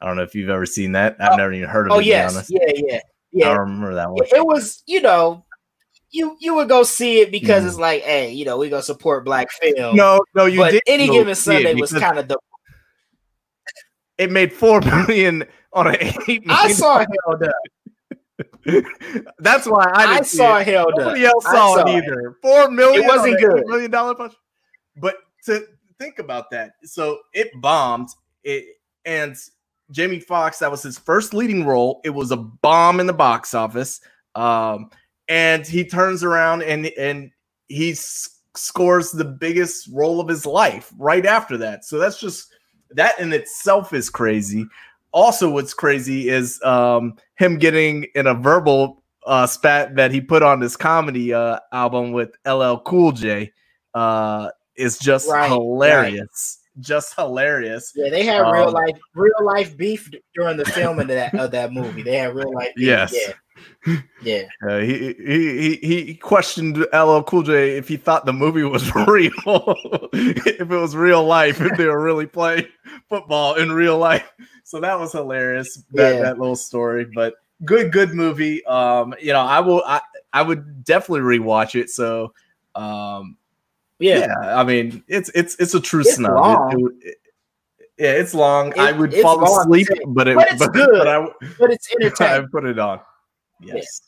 I 0.00 0.06
don't 0.06 0.16
know 0.16 0.22
if 0.22 0.34
you've 0.34 0.50
ever 0.50 0.66
seen 0.66 0.92
that. 0.92 1.16
I've 1.18 1.32
Oh, 1.32 1.36
never 1.36 1.52
even 1.52 1.68
heard 1.68 1.88
of 1.88 1.94
Oh 1.94 1.98
it. 1.98 2.02
be 2.02 2.08
yes, 2.08 2.34
honest. 2.34 2.50
yeah, 2.50 3.00
yeah, 3.32 3.46
I 3.46 3.54
don't 3.54 3.60
remember 3.60 3.94
that 3.94 4.10
one. 4.10 4.24
It 4.24 4.44
was, 4.44 4.82
you 4.86 5.00
know, 5.00 5.44
you 6.10 6.36
you 6.40 6.54
would 6.54 6.68
go 6.68 6.82
see 6.82 7.20
it 7.20 7.30
because 7.30 7.64
Mhm. 7.64 7.68
it's 7.68 7.76
like, 7.78 8.02
hey, 8.02 8.32
you 8.32 8.44
know, 8.44 8.56
we 8.58 8.68
gonna 8.68 8.82
support 8.82 9.24
black 9.24 9.50
film. 9.52 9.96
No, 9.96 10.20
no, 10.34 10.46
you 10.46 10.60
but 10.60 10.70
did. 10.72 10.82
any 10.86 11.06
go 11.06 11.12
given 11.14 11.32
it 11.32 11.34
Sunday 11.36 11.74
was 11.74 11.92
kind 11.92 12.18
of 12.18 12.28
the. 12.28 12.38
It 14.16 14.30
made 14.32 14.52
four 14.52 14.80
million 15.08 15.44
on 15.72 15.86
an 15.88 15.96
eight. 16.28 16.42
I 16.48 16.72
saw 16.72 16.98
Held 17.26 17.42
Up. 17.42 17.52
That's 19.38 19.66
why 19.66 19.84
I, 19.94 20.04
I, 20.04 20.14
didn't 20.14 20.26
see 20.26 20.36
saw 20.38 20.58
it. 20.58 20.66
Held 20.66 20.92
Up. 20.94 20.98
Nobody 20.98 21.24
else 21.24 21.46
I 21.46 21.52
saw, 21.52 21.74
saw 21.76 21.80
it 21.82 21.88
it. 21.88 22.04
either. 22.04 22.36
Four 22.42 22.70
million. 22.70 23.04
It 23.04 23.06
wasn't 23.06 23.38
good. 23.40 23.64
$8 23.64 23.66
Million 23.66 23.90
dollar 23.90 24.14
punch. 24.14 24.34
But 24.96 25.16
to 25.46 25.66
think 25.98 26.18
about 26.18 26.50
that, 26.50 26.72
so 26.84 27.18
it 27.32 27.48
bombed. 27.60 28.08
It 28.44 28.64
and 29.04 29.36
Jamie 29.90 30.20
Foxx, 30.20 30.58
that 30.58 30.70
was 30.70 30.82
his 30.82 30.98
first 30.98 31.32
leading 31.34 31.64
role. 31.64 32.00
It 32.04 32.10
was 32.10 32.30
a 32.30 32.36
bomb 32.36 33.00
in 33.00 33.06
the 33.06 33.12
box 33.12 33.54
office. 33.54 34.00
Um, 34.34 34.90
and 35.28 35.66
he 35.66 35.84
turns 35.84 36.24
around 36.24 36.62
and 36.62 36.86
and 36.98 37.30
he 37.68 37.92
s- 37.92 38.40
scores 38.54 39.12
the 39.12 39.24
biggest 39.24 39.88
role 39.92 40.20
of 40.20 40.28
his 40.28 40.46
life 40.46 40.92
right 40.98 41.26
after 41.26 41.56
that. 41.58 41.84
So 41.84 41.98
that's 41.98 42.18
just 42.20 42.52
that 42.90 43.18
in 43.20 43.32
itself 43.32 43.92
is 43.92 44.08
crazy. 44.10 44.66
Also, 45.12 45.50
what's 45.50 45.74
crazy 45.74 46.28
is 46.28 46.60
um, 46.62 47.16
him 47.36 47.58
getting 47.58 48.04
in 48.14 48.26
a 48.26 48.34
verbal 48.34 49.02
uh, 49.26 49.46
spat 49.46 49.94
that 49.96 50.10
he 50.10 50.20
put 50.20 50.42
on 50.42 50.60
this 50.60 50.76
comedy 50.76 51.32
uh, 51.34 51.58
album 51.72 52.12
with 52.12 52.30
LL 52.46 52.76
Cool 52.78 53.12
J 53.12 53.52
uh, 53.94 54.50
is 54.76 54.98
just 54.98 55.28
Right, 55.28 55.48
hilarious. 55.48 56.58
Just 56.80 57.14
hilarious. 57.16 57.92
Yeah, 57.96 58.10
they 58.10 58.24
had 58.24 58.40
real 58.52 58.68
Um, 58.68 58.74
life, 58.74 58.98
real 59.14 59.32
life 59.42 59.76
beef 59.76 60.08
during 60.34 60.56
the 60.56 60.64
filming 60.66 61.02
of 61.02 61.08
that 61.08 61.34
of 61.34 61.50
that 61.50 61.72
movie. 61.72 62.02
They 62.02 62.16
had 62.16 62.34
real 62.34 62.52
life. 62.54 62.72
Beef. 62.76 62.86
Yes. 62.86 63.12
Yeah. 63.12 63.32
Yeah. 64.22 64.42
Uh, 64.68 64.78
he, 64.80 65.14
he 65.18 65.76
he 65.76 66.04
he 66.06 66.14
questioned 66.14 66.78
LL 66.92 67.20
Cool 67.22 67.42
J 67.44 67.76
if 67.78 67.86
he 67.88 67.96
thought 67.96 68.26
the 68.26 68.32
movie 68.32 68.62
was 68.64 68.94
real, 69.06 69.30
if 70.12 70.60
it 70.60 70.68
was 70.68 70.96
real 70.96 71.24
life, 71.24 71.60
if 71.60 71.76
they 71.78 71.86
were 71.86 72.02
really 72.02 72.26
playing 72.26 72.66
football 73.08 73.54
in 73.54 73.70
real 73.72 73.96
life. 73.98 74.28
So 74.64 74.80
that 74.80 74.98
was 74.98 75.12
hilarious. 75.12 75.76
That, 75.92 76.14
Yeah. 76.16 76.22
that 76.22 76.38
little 76.38 76.56
story, 76.56 77.06
but 77.14 77.34
good 77.64 77.92
good 77.92 78.12
movie. 78.14 78.64
Um, 78.66 79.14
you 79.20 79.32
know, 79.32 79.40
I 79.40 79.60
will 79.60 79.82
I 79.86 80.00
I 80.32 80.42
would 80.42 80.84
definitely 80.84 81.38
rewatch 81.38 81.74
it. 81.80 81.88
So, 81.90 82.32
um, 82.74 83.36
Yeah. 84.00 84.18
yeah, 84.26 84.60
I 84.60 84.64
mean, 84.64 85.02
it's 85.08 85.30
it's 85.34 85.54
it's 85.60 85.74
a 85.74 85.80
true 85.80 86.00
It's 86.00 86.16
snub. 86.16 86.32
It- 86.32 86.34
long. 86.34 86.92
it- 87.02 87.16
yeah, 87.98 88.12
it's 88.12 88.32
long. 88.32 88.78
I 88.78 88.92
would 88.92 89.12
fall 89.14 89.42
asleep, 89.44 89.88
but 90.08 90.28
it 90.28 90.36
But 90.36 90.52
it's 90.52 90.68
good. 90.68 90.88
But 90.98 91.08
I, 91.08 91.26
But 91.58 91.72
it's 91.72 91.88
entertaining. 91.92 92.44
I 92.44 92.46
put 92.52 92.64
it 92.64 92.78
on. 92.78 93.00
Yes. 93.60 94.02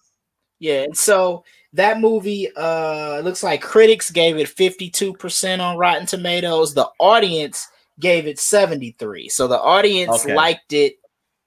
Yeah, 0.59 0.82
and 0.82 0.96
so 0.96 1.44
that 1.72 2.01
movie 2.01 2.48
uh 2.55 3.20
looks 3.20 3.42
like 3.42 3.62
critics 3.62 4.11
gave 4.11 4.36
it 4.36 4.48
52% 4.48 5.61
on 5.61 5.78
Rotten 5.78 6.07
Tomatoes. 6.07 6.74
The 6.74 6.88
audience 6.98 7.68
gave 7.98 8.26
it 8.26 8.38
73. 8.38 9.28
So 9.28 9.48
the 9.48 9.61
audience 9.61 10.24
okay. 10.24 10.34
liked 10.34 10.72
it, 10.72 10.96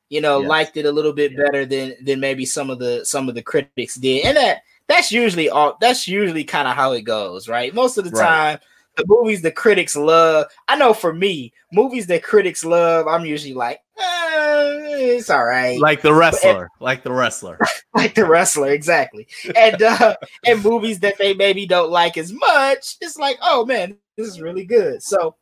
you 0.09 0.21
know, 0.21 0.41
yes. 0.41 0.49
liked 0.49 0.77
it 0.77 0.85
a 0.85 0.91
little 0.91 1.13
bit 1.13 1.31
yeah. 1.31 1.43
better 1.43 1.65
than 1.65 1.95
than 2.03 2.19
maybe 2.19 2.45
some 2.45 2.69
of 2.69 2.79
the 2.79 3.05
some 3.05 3.29
of 3.29 3.35
the 3.35 3.43
critics 3.43 3.95
did. 3.95 4.25
And 4.25 4.37
that 4.37 4.63
that's 4.87 5.11
usually 5.11 5.49
all 5.49 5.77
that's 5.79 6.07
usually 6.07 6.43
kind 6.43 6.67
of 6.67 6.75
how 6.75 6.93
it 6.93 7.01
goes, 7.01 7.47
right? 7.47 7.73
Most 7.73 7.97
of 7.97 8.05
the 8.05 8.11
right. 8.11 8.25
time 8.25 8.59
the 8.95 9.05
movies 9.07 9.41
the 9.41 9.51
critics 9.51 9.95
love. 9.95 10.47
I 10.67 10.75
know 10.75 10.93
for 10.93 11.13
me, 11.13 11.53
movies 11.71 12.07
that 12.07 12.23
critics 12.23 12.63
love, 12.63 13.07
I'm 13.07 13.25
usually 13.25 13.53
like, 13.53 13.81
eh, 13.97 15.17
it's 15.17 15.29
all 15.29 15.43
right. 15.43 15.79
Like 15.79 16.01
the 16.01 16.13
wrestler, 16.13 16.69
but, 16.79 16.83
like 16.83 17.03
the 17.03 17.11
wrestler, 17.11 17.59
like 17.95 18.15
the 18.15 18.25
wrestler, 18.25 18.71
exactly. 18.71 19.27
And 19.55 19.81
uh, 19.81 20.15
and 20.45 20.63
movies 20.63 20.99
that 21.01 21.17
they 21.17 21.33
maybe 21.33 21.65
don't 21.65 21.91
like 21.91 22.17
as 22.17 22.31
much, 22.31 22.97
it's 23.01 23.17
like, 23.17 23.37
oh 23.41 23.65
man, 23.65 23.97
this 24.17 24.27
is 24.27 24.41
really 24.41 24.65
good. 24.65 25.01
So, 25.01 25.35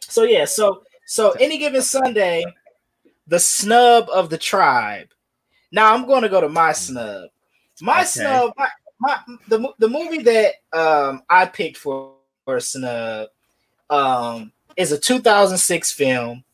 so 0.00 0.24
yeah, 0.24 0.44
so 0.44 0.82
so 1.06 1.32
any 1.32 1.58
given 1.58 1.82
Sunday, 1.82 2.44
the 3.26 3.40
snub 3.40 4.08
of 4.12 4.30
the 4.30 4.38
tribe. 4.38 5.08
Now 5.72 5.94
I'm 5.94 6.06
going 6.06 6.22
to 6.22 6.28
go 6.28 6.40
to 6.40 6.48
my 6.48 6.72
snub. 6.72 7.28
My 7.80 8.00
okay. 8.00 8.06
snub, 8.06 8.52
my, 8.56 8.68
my 9.00 9.18
the 9.48 9.72
the 9.78 9.88
movie 9.88 10.22
that 10.22 10.54
um 10.72 11.22
I 11.28 11.46
picked 11.46 11.76
for 11.76 12.14
for 12.44 12.56
a 12.56 12.60
snub 12.60 13.28
um 13.90 14.52
is 14.76 14.92
a 14.92 14.98
2006 14.98 15.92
film 15.92 16.44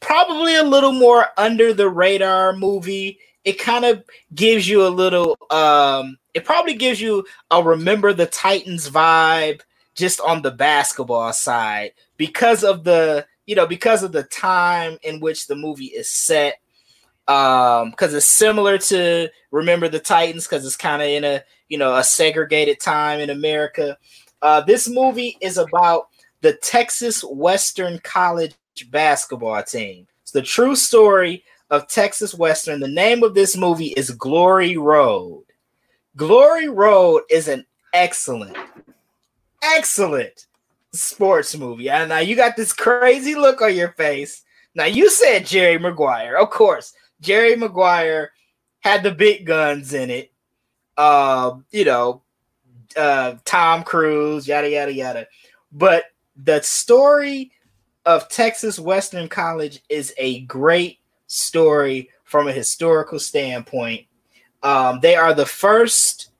probably 0.00 0.56
a 0.56 0.62
little 0.62 0.92
more 0.92 1.26
under 1.36 1.72
the 1.72 1.88
radar 1.88 2.52
movie. 2.52 3.18
It 3.44 3.58
kind 3.58 3.84
of 3.84 4.04
gives 4.34 4.68
you 4.68 4.86
a 4.86 4.88
little 4.88 5.36
um 5.50 6.18
it 6.34 6.44
probably 6.44 6.74
gives 6.74 7.00
you 7.00 7.24
a 7.50 7.62
remember 7.62 8.12
the 8.12 8.26
Titans 8.26 8.90
vibe 8.90 9.60
just 9.94 10.20
on 10.20 10.42
the 10.42 10.50
basketball 10.50 11.32
side 11.32 11.92
because 12.16 12.62
of 12.62 12.84
the 12.84 13.26
you 13.46 13.56
know 13.56 13.66
because 13.66 14.04
of 14.04 14.12
the 14.12 14.22
time 14.24 14.96
in 15.02 15.18
which 15.18 15.46
the 15.48 15.56
movie 15.56 15.86
is 15.86 16.08
set 16.08 16.60
um 17.26 17.90
because 17.90 18.14
it's 18.14 18.26
similar 18.26 18.78
to 18.78 19.28
remember 19.50 19.88
the 19.88 19.98
titans 19.98 20.46
because 20.46 20.64
it's 20.64 20.76
kind 20.76 21.02
of 21.02 21.08
in 21.08 21.24
a 21.24 21.42
you 21.68 21.76
know 21.76 21.96
a 21.96 22.04
segregated 22.04 22.78
time 22.78 23.18
in 23.18 23.30
america 23.30 23.98
uh 24.42 24.60
this 24.60 24.88
movie 24.88 25.36
is 25.40 25.58
about 25.58 26.08
the 26.42 26.52
texas 26.54 27.22
western 27.24 27.98
college 28.00 28.54
basketball 28.84 29.62
team. 29.62 30.06
It's 30.22 30.32
the 30.32 30.42
true 30.42 30.76
story 30.76 31.44
of 31.70 31.88
Texas 31.88 32.34
Western. 32.34 32.80
The 32.80 32.88
name 32.88 33.22
of 33.22 33.34
this 33.34 33.56
movie 33.56 33.94
is 33.96 34.10
Glory 34.10 34.76
Road. 34.76 35.44
Glory 36.16 36.68
Road 36.68 37.22
is 37.30 37.48
an 37.48 37.64
excellent, 37.92 38.56
excellent 39.62 40.46
sports 40.92 41.56
movie. 41.56 41.90
And 41.90 42.08
now 42.08 42.18
you 42.18 42.36
got 42.36 42.56
this 42.56 42.72
crazy 42.72 43.34
look 43.34 43.62
on 43.62 43.74
your 43.74 43.92
face. 43.92 44.42
Now 44.74 44.84
you 44.84 45.10
said 45.10 45.46
Jerry 45.46 45.78
Maguire. 45.78 46.36
Of 46.36 46.50
course, 46.50 46.92
Jerry 47.20 47.56
Maguire 47.56 48.32
had 48.80 49.02
the 49.02 49.10
big 49.10 49.46
guns 49.46 49.92
in 49.92 50.10
it. 50.10 50.32
Uh, 50.96 51.58
you 51.70 51.84
know, 51.84 52.22
uh, 52.96 53.34
Tom 53.44 53.82
Cruise, 53.82 54.48
yada 54.48 54.68
yada 54.68 54.92
yada. 54.92 55.26
But 55.72 56.04
the 56.36 56.60
story 56.62 57.52
of 58.08 58.26
Texas 58.30 58.78
Western 58.78 59.28
College 59.28 59.82
is 59.90 60.14
a 60.16 60.40
great 60.40 60.98
story 61.26 62.08
from 62.24 62.48
a 62.48 62.52
historical 62.52 63.18
standpoint. 63.18 64.06
Um, 64.62 65.00
they 65.00 65.14
are 65.14 65.34
the 65.34 65.44
first 65.44 66.30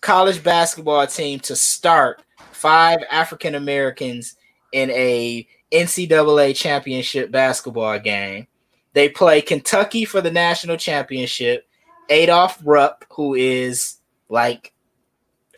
college 0.00 0.44
basketball 0.44 1.04
team 1.08 1.40
to 1.40 1.56
start 1.56 2.22
five 2.52 3.00
African 3.10 3.56
Americans 3.56 4.36
in 4.70 4.88
a 4.90 5.48
NCAA 5.72 6.54
championship 6.54 7.32
basketball 7.32 7.98
game. 7.98 8.46
They 8.92 9.08
play 9.08 9.40
Kentucky 9.40 10.04
for 10.04 10.20
the 10.20 10.30
national 10.30 10.76
championship. 10.76 11.66
Adolph 12.08 12.60
Rupp, 12.62 13.04
who 13.10 13.34
is 13.34 13.96
like 14.28 14.72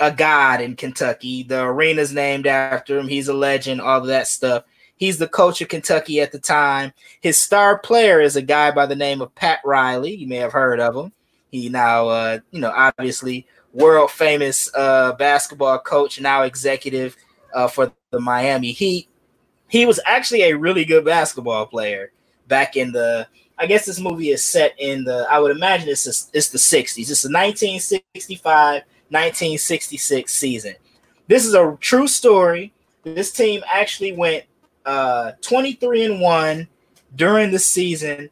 a 0.01 0.11
god 0.11 0.63
in 0.63 0.77
Kentucky, 0.77 1.43
the 1.43 1.61
arena's 1.61 2.15
named 2.15 2.47
after 2.47 2.99
him. 2.99 3.07
He's 3.07 3.29
a 3.29 3.35
legend, 3.35 3.83
all 3.83 4.01
of 4.01 4.07
that 4.07 4.29
stuff. 4.29 4.65
He's 4.99 5.19
the 5.19 5.29
coach 5.29 5.61
of 5.63 5.69
Kentucky 5.69 6.21
at 6.21 6.33
the 6.33 6.39
time. 6.39 6.93
His 7.21 7.41
star 7.41 7.79
player 7.79 8.21
is 8.21 8.37
a 8.37 8.43
guy 8.43 8.71
by 8.73 8.87
the 8.87 8.97
name 8.97 9.21
of 9.21 9.35
Pat 9.35 9.61
Riley. 9.65 10.15
You 10.15 10.27
may 10.27 10.37
have 10.37 10.53
heard 10.53 10.81
of 10.81 10.95
him. 10.95 11.13
He 11.51 11.69
now, 11.69 12.09
uh, 12.09 12.39
you 12.51 12.61
know, 12.61 12.73
obviously 12.75 13.47
world 13.73 14.11
famous 14.11 14.69
uh, 14.75 15.13
basketball 15.13 15.79
coach, 15.79 16.21
now 16.21 16.43
executive 16.43 17.17
uh, 17.55 17.69
for 17.69 17.93
the 18.11 18.21
Miami 18.21 18.73
Heat. 18.73 19.09
He 19.69 19.87
was 19.87 20.01
actually 20.05 20.43
a 20.43 20.57
really 20.57 20.85
good 20.85 21.05
basketball 21.05 21.67
player 21.67 22.13
back 22.49 22.77
in 22.77 22.93
the. 22.93 23.27
I 23.61 23.67
guess 23.67 23.87
this 23.87 23.99
movie 23.99 24.31
is 24.31 24.45
set 24.45 24.75
in 24.79 25.05
the. 25.05 25.27
I 25.31 25.39
would 25.39 25.51
imagine 25.51 25.89
it's 25.89 26.07
a, 26.07 26.37
it's 26.37 26.49
the 26.49 26.59
60s. 26.59 27.11
It's 27.11 27.23
the 27.23 27.31
1965 27.31 28.83
1966 29.11 30.33
season. 30.33 30.75
This 31.29 31.47
is 31.47 31.55
a 31.55 31.77
true 31.81 32.07
story. 32.07 32.73
This 33.05 33.33
team 33.33 33.63
actually 33.73 34.13
went 34.13 34.45
uh, 34.89 35.33
23 35.43 36.07
and 36.07 36.21
1 36.21 36.67
during 37.15 37.51
the 37.51 37.59
season. 37.59 38.31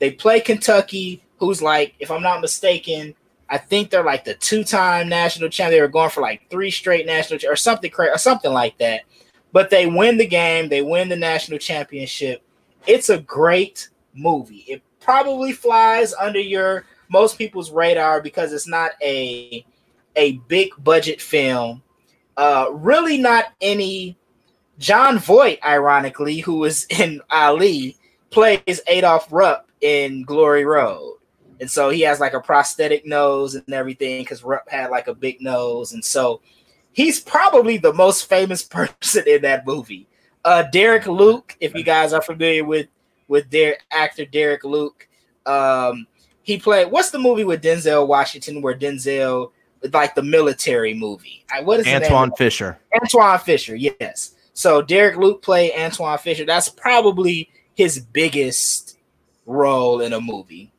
They 0.00 0.10
play 0.10 0.40
Kentucky, 0.40 1.22
who's 1.38 1.62
like, 1.62 1.94
if 2.00 2.10
I'm 2.10 2.24
not 2.24 2.40
mistaken, 2.40 3.14
I 3.48 3.58
think 3.58 3.88
they're 3.88 4.02
like 4.02 4.24
the 4.24 4.34
two-time 4.34 5.08
national 5.08 5.48
champ. 5.48 5.70
They 5.70 5.80
were 5.80 5.86
going 5.86 6.10
for 6.10 6.20
like 6.20 6.50
three 6.50 6.72
straight 6.72 7.06
national 7.06 7.38
or 7.48 7.54
something 7.54 7.88
crazy 7.88 8.10
or 8.10 8.18
something 8.18 8.52
like 8.52 8.78
that. 8.78 9.02
But 9.52 9.70
they 9.70 9.86
win 9.86 10.16
the 10.16 10.26
game, 10.26 10.68
they 10.68 10.82
win 10.82 11.08
the 11.08 11.16
national 11.16 11.60
championship. 11.60 12.42
It's 12.88 13.08
a 13.08 13.18
great 13.18 13.88
movie. 14.12 14.64
It 14.66 14.82
probably 14.98 15.52
flies 15.52 16.14
under 16.14 16.40
your 16.40 16.84
most 17.10 17.38
people's 17.38 17.70
radar 17.70 18.20
because 18.20 18.52
it's 18.52 18.66
not 18.66 18.90
a 19.00 19.64
a 20.16 20.32
big 20.48 20.72
budget 20.82 21.20
film. 21.20 21.80
Uh, 22.36 22.66
really 22.72 23.18
not 23.18 23.52
any 23.60 24.16
Jon 24.78 25.18
Voight, 25.18 25.58
ironically, 25.64 26.40
who 26.40 26.56
was 26.56 26.86
in 26.90 27.20
Ali, 27.30 27.96
plays 28.30 28.80
Adolph 28.86 29.28
Rupp 29.30 29.70
in 29.80 30.22
Glory 30.22 30.64
Road. 30.64 31.18
And 31.60 31.70
so 31.70 31.90
he 31.90 32.00
has 32.00 32.18
like 32.18 32.34
a 32.34 32.40
prosthetic 32.40 33.06
nose 33.06 33.54
and 33.54 33.72
everything 33.72 34.22
because 34.22 34.42
Rupp 34.42 34.68
had 34.68 34.90
like 34.90 35.06
a 35.06 35.14
big 35.14 35.40
nose. 35.40 35.92
And 35.92 36.04
so 36.04 36.40
he's 36.92 37.20
probably 37.20 37.76
the 37.76 37.92
most 37.92 38.28
famous 38.28 38.62
person 38.78 39.24
in 39.26 39.42
that 39.42 39.66
movie. 39.66 40.08
Uh, 40.44 40.64
Derek 40.64 41.06
Luke, 41.06 41.56
if 41.60 41.74
you 41.74 41.84
guys 41.84 42.12
are 42.12 42.22
familiar 42.22 42.64
with 42.64 42.88
with 43.28 43.48
their 43.50 43.76
actor 43.92 44.24
Derek 44.24 44.64
Luke, 44.64 45.08
um, 45.46 46.06
he 46.42 46.58
played. 46.58 46.90
What's 46.90 47.10
the 47.10 47.18
movie 47.18 47.44
with 47.44 47.62
Denzel 47.62 48.08
Washington 48.08 48.60
where 48.60 48.74
Denzel, 48.74 49.52
like 49.92 50.16
the 50.16 50.22
military 50.22 50.94
movie? 50.94 51.44
What 51.62 51.78
is 51.78 51.86
Antwone 51.86 52.32
Fisher? 52.36 52.80
Antwone 52.92 53.38
Fisher, 53.38 53.76
yes. 53.76 54.34
So 54.54 54.82
Derek 54.82 55.16
Luke 55.16 55.42
played 55.42 55.72
Antwone 55.72 56.18
Fisher. 56.18 56.44
That's 56.44 56.68
probably 56.68 57.50
his 57.74 57.98
biggest 57.98 58.98
role 59.46 60.00
in 60.00 60.12
a 60.12 60.20
movie. 60.20 60.72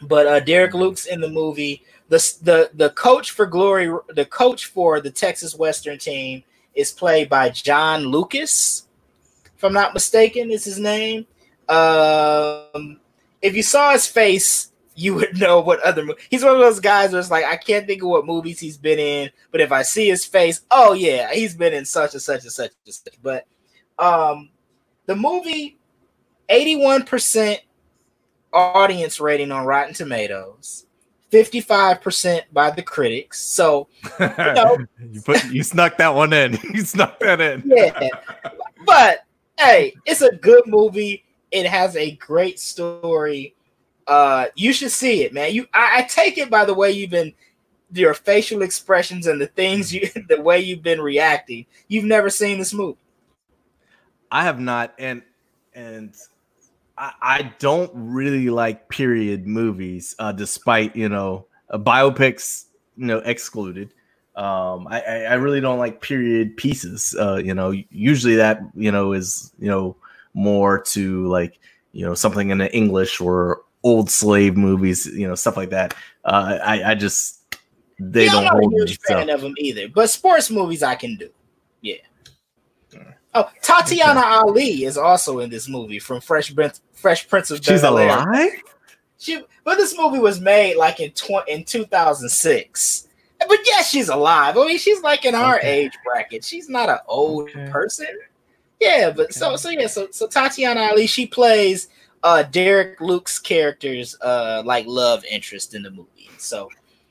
But 0.00 0.26
uh, 0.26 0.40
Derek 0.40 0.74
Luke's 0.74 1.06
in 1.06 1.20
the 1.20 1.28
movie. 1.28 1.82
The, 2.08 2.18
the 2.42 2.70
the 2.74 2.90
coach 2.90 3.30
for 3.30 3.46
Glory, 3.46 3.90
the 4.08 4.26
coach 4.26 4.66
for 4.66 5.00
the 5.00 5.10
Texas 5.10 5.54
Western 5.54 5.98
team 5.98 6.42
is 6.74 6.90
played 6.90 7.28
by 7.28 7.50
Josh 7.50 8.02
Lucas, 8.02 8.86
if 9.62 9.66
I'm 9.66 9.72
not 9.72 9.94
mistaken, 9.94 10.50
is 10.50 10.64
his 10.64 10.80
name. 10.80 11.24
Um, 11.68 12.98
if 13.40 13.54
you 13.54 13.62
saw 13.62 13.92
his 13.92 14.08
face, 14.08 14.71
you 14.94 15.14
would 15.14 15.38
know 15.38 15.60
what 15.60 15.80
other 15.82 16.04
mo- 16.04 16.14
he's 16.30 16.44
one 16.44 16.54
of 16.54 16.60
those 16.60 16.80
guys 16.80 17.12
where 17.12 17.20
it's 17.20 17.30
like 17.30 17.44
I 17.44 17.56
can't 17.56 17.86
think 17.86 18.02
of 18.02 18.08
what 18.08 18.26
movies 18.26 18.60
he's 18.60 18.76
been 18.76 18.98
in, 18.98 19.30
but 19.50 19.60
if 19.60 19.72
I 19.72 19.82
see 19.82 20.08
his 20.08 20.24
face, 20.24 20.62
oh 20.70 20.92
yeah, 20.92 21.32
he's 21.32 21.54
been 21.54 21.72
in 21.72 21.84
such 21.84 22.12
and 22.14 22.22
such 22.22 22.42
and 22.42 22.52
such 22.52 22.72
and 22.84 22.94
such. 22.94 23.14
But 23.22 23.46
um 23.98 24.50
the 25.06 25.16
movie 25.16 25.78
81% 26.50 27.58
audience 28.52 29.20
rating 29.20 29.50
on 29.50 29.64
Rotten 29.64 29.94
Tomatoes, 29.94 30.86
55% 31.30 32.42
by 32.52 32.70
the 32.70 32.82
critics. 32.82 33.40
So 33.40 33.88
you, 34.20 34.28
know, 34.28 34.78
you 35.10 35.20
put 35.22 35.44
you 35.46 35.62
snuck 35.62 35.96
that 35.98 36.14
one 36.14 36.32
in. 36.32 36.58
You 36.74 36.82
snuck 36.82 37.18
that 37.20 37.40
in. 37.40 37.62
yeah. 37.64 38.08
But 38.84 39.24
hey, 39.58 39.94
it's 40.04 40.22
a 40.22 40.34
good 40.36 40.64
movie. 40.66 41.24
It 41.50 41.66
has 41.66 41.96
a 41.96 42.12
great 42.12 42.58
story 42.58 43.54
uh, 44.06 44.46
you 44.54 44.72
should 44.72 44.90
see 44.90 45.22
it, 45.22 45.32
man. 45.32 45.54
You, 45.54 45.66
I, 45.72 46.00
I 46.00 46.02
take 46.02 46.38
it 46.38 46.50
by 46.50 46.64
the 46.64 46.74
way 46.74 46.90
you've 46.90 47.10
been, 47.10 47.32
your 47.92 48.14
facial 48.14 48.62
expressions 48.62 49.26
and 49.26 49.40
the 49.40 49.46
things 49.46 49.92
you, 49.92 50.08
the 50.28 50.40
way 50.40 50.60
you've 50.60 50.82
been 50.82 51.00
reacting. 51.00 51.66
You've 51.88 52.04
never 52.04 52.30
seen 52.30 52.58
this 52.58 52.72
movie. 52.72 52.98
I 54.30 54.44
have 54.44 54.58
not, 54.58 54.94
and 54.98 55.22
and 55.74 56.14
I, 56.96 57.12
I 57.20 57.52
don't 57.58 57.90
really 57.94 58.48
like 58.48 58.88
period 58.88 59.46
movies, 59.46 60.16
uh, 60.18 60.32
despite 60.32 60.96
you 60.96 61.08
know 61.08 61.46
uh, 61.70 61.78
biopics 61.78 62.64
you 62.96 63.06
know 63.06 63.18
excluded. 63.18 63.92
Um, 64.34 64.88
I, 64.88 65.02
I, 65.02 65.16
I 65.24 65.34
really 65.34 65.60
don't 65.60 65.78
like 65.78 66.00
period 66.00 66.56
pieces. 66.56 67.14
Uh, 67.18 67.36
you 67.44 67.52
know, 67.52 67.74
usually 67.90 68.36
that 68.36 68.62
you 68.74 68.90
know 68.90 69.12
is 69.12 69.52
you 69.58 69.68
know 69.68 69.96
more 70.32 70.80
to 70.80 71.26
like 71.26 71.58
you 71.92 72.06
know 72.06 72.14
something 72.14 72.48
in 72.48 72.56
the 72.56 72.74
English 72.74 73.20
or 73.20 73.60
old 73.82 74.10
slave 74.10 74.56
movies, 74.56 75.06
you 75.06 75.26
know, 75.26 75.34
stuff 75.34 75.56
like 75.56 75.70
that. 75.70 75.94
Uh, 76.24 76.58
I 76.62 76.92
I 76.92 76.94
just 76.94 77.56
they 77.98 78.24
Yeah, 78.26 78.32
don't 78.32 78.38
I'm 78.40 78.44
not 78.44 78.52
hold 78.60 78.74
a 78.74 78.76
huge 78.76 78.98
fan 79.00 79.30
of 79.30 79.40
them 79.40 79.54
either. 79.58 79.88
But 79.88 80.10
sports 80.10 80.50
movies 80.50 80.82
I 80.82 80.94
can 80.94 81.16
do. 81.16 81.30
Yeah. 81.80 81.96
Oh, 83.34 83.48
Tatiana 83.62 84.20
Ali 84.20 84.84
is 84.84 84.98
also 84.98 85.38
in 85.38 85.48
this 85.48 85.66
movie 85.68 85.98
from 85.98 86.20
Fresh 86.20 86.54
Prince, 86.54 86.82
Fresh 86.92 87.28
Prince 87.28 87.50
of 87.50 87.64
She's 87.64 87.80
Bel-Air. 87.80 88.10
alive. 88.18 88.50
She, 89.18 89.40
but 89.64 89.76
this 89.76 89.96
movie 89.96 90.18
was 90.18 90.38
made 90.40 90.76
like 90.76 91.00
in 91.00 91.12
tw- 91.12 91.48
in 91.48 91.64
2006. 91.64 93.08
But 93.48 93.58
yeah, 93.64 93.82
she's 93.82 94.08
alive. 94.08 94.56
I 94.58 94.66
mean, 94.66 94.78
she's 94.78 95.00
like 95.02 95.24
in 95.24 95.34
our 95.34 95.56
Okay. 95.56 95.84
age 95.84 95.92
bracket. 96.04 96.44
She's 96.44 96.68
not 96.68 96.88
an 96.88 96.98
old 97.08 97.48
Okay. 97.50 97.68
person. 97.70 98.06
Yeah, 98.80 99.10
but 99.16 99.32
so 99.32 99.56
so 99.56 99.70
yeah, 99.70 99.86
so 99.86 100.08
so 100.10 100.26
Tatiana 100.26 100.80
Ali, 100.90 101.06
she 101.06 101.26
plays 101.26 101.88
uh 102.22 102.42
Derek 102.44 103.00
Luke's 103.00 103.38
character's 103.38 104.16
uh 104.20 104.62
like 104.64 104.86
love 104.86 105.24
interest 105.24 105.74
in 105.74 105.82
the 105.82 105.90
movie. 105.90 106.30
So 106.38 106.68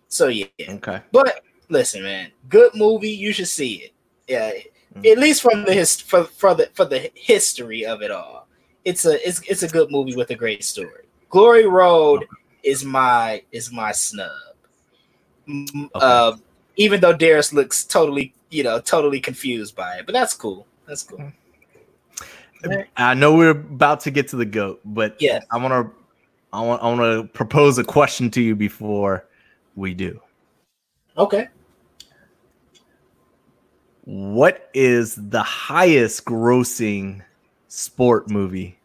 so 0.08 0.28
yeah. 0.28 0.46
Okay. 0.62 1.02
But 1.12 1.42
listen, 1.70 2.04
man, 2.04 2.32
good 2.50 2.72
movie. 2.76 3.10
You 3.12 3.34
should 3.34 3.48
see 3.48 3.76
it. 3.76 3.94
Yeah, 4.28 4.52
Mm. 4.94 5.10
at 5.10 5.18
least 5.20 5.42
from 5.42 5.64
the 5.64 5.74
his 5.74 6.02
for 6.02 6.26
for 6.26 6.54
the 6.54 6.70
for 6.74 6.84
the 6.84 7.10
history 7.16 7.86
of 7.86 8.02
it 8.02 8.12
all. 8.12 8.48
It's 8.84 9.06
a 9.06 9.26
it's 9.26 9.40
it's 9.48 9.64
a 9.64 9.68
good 9.70 9.90
movie 9.90 10.18
with 10.18 10.32
a 10.32 10.36
great 10.36 10.66
story. 10.66 11.06
Glory 11.30 11.66
Road 11.66 12.26
is 12.62 12.84
my 12.84 13.42
is 13.54 13.72
my 13.72 13.94
snub. 13.94 14.30
Mm, 15.48 15.90
Uh, 15.96 16.36
even 16.76 17.00
though 17.00 17.14
Darius 17.14 17.54
looks 17.54 17.86
totally 17.86 18.34
you 18.50 18.64
know 18.64 18.80
totally 18.82 19.22
confused 19.22 19.76
by 19.78 19.96
it, 20.00 20.06
but 20.06 20.12
that's 20.12 20.34
cool. 20.34 20.68
That's 20.88 21.04
cool. 21.04 21.32
I 22.98 23.14
know 23.14 23.36
we're 23.36 23.52
about 23.52 24.00
to 24.02 24.12
get 24.12 24.28
to 24.30 24.36
the 24.36 24.46
goat, 24.46 24.82
but 24.86 25.16
Yes. 25.20 25.44
I 25.52 25.58
want 25.58 25.72
to 25.72 25.94
I 26.54 26.62
want 26.62 26.84
I 26.84 26.88
want 26.88 27.02
to 27.02 27.34
propose 27.34 27.78
a 27.78 27.84
question 27.84 28.30
to 28.32 28.42
you 28.42 28.56
before 28.56 29.26
we 29.76 29.94
do. 29.94 30.20
Okay. 31.18 31.48
What 34.06 34.70
is 34.74 35.16
the 35.16 35.44
highest 35.44 36.26
grossing 36.26 37.22
sport 37.68 38.30
movie 38.30 38.78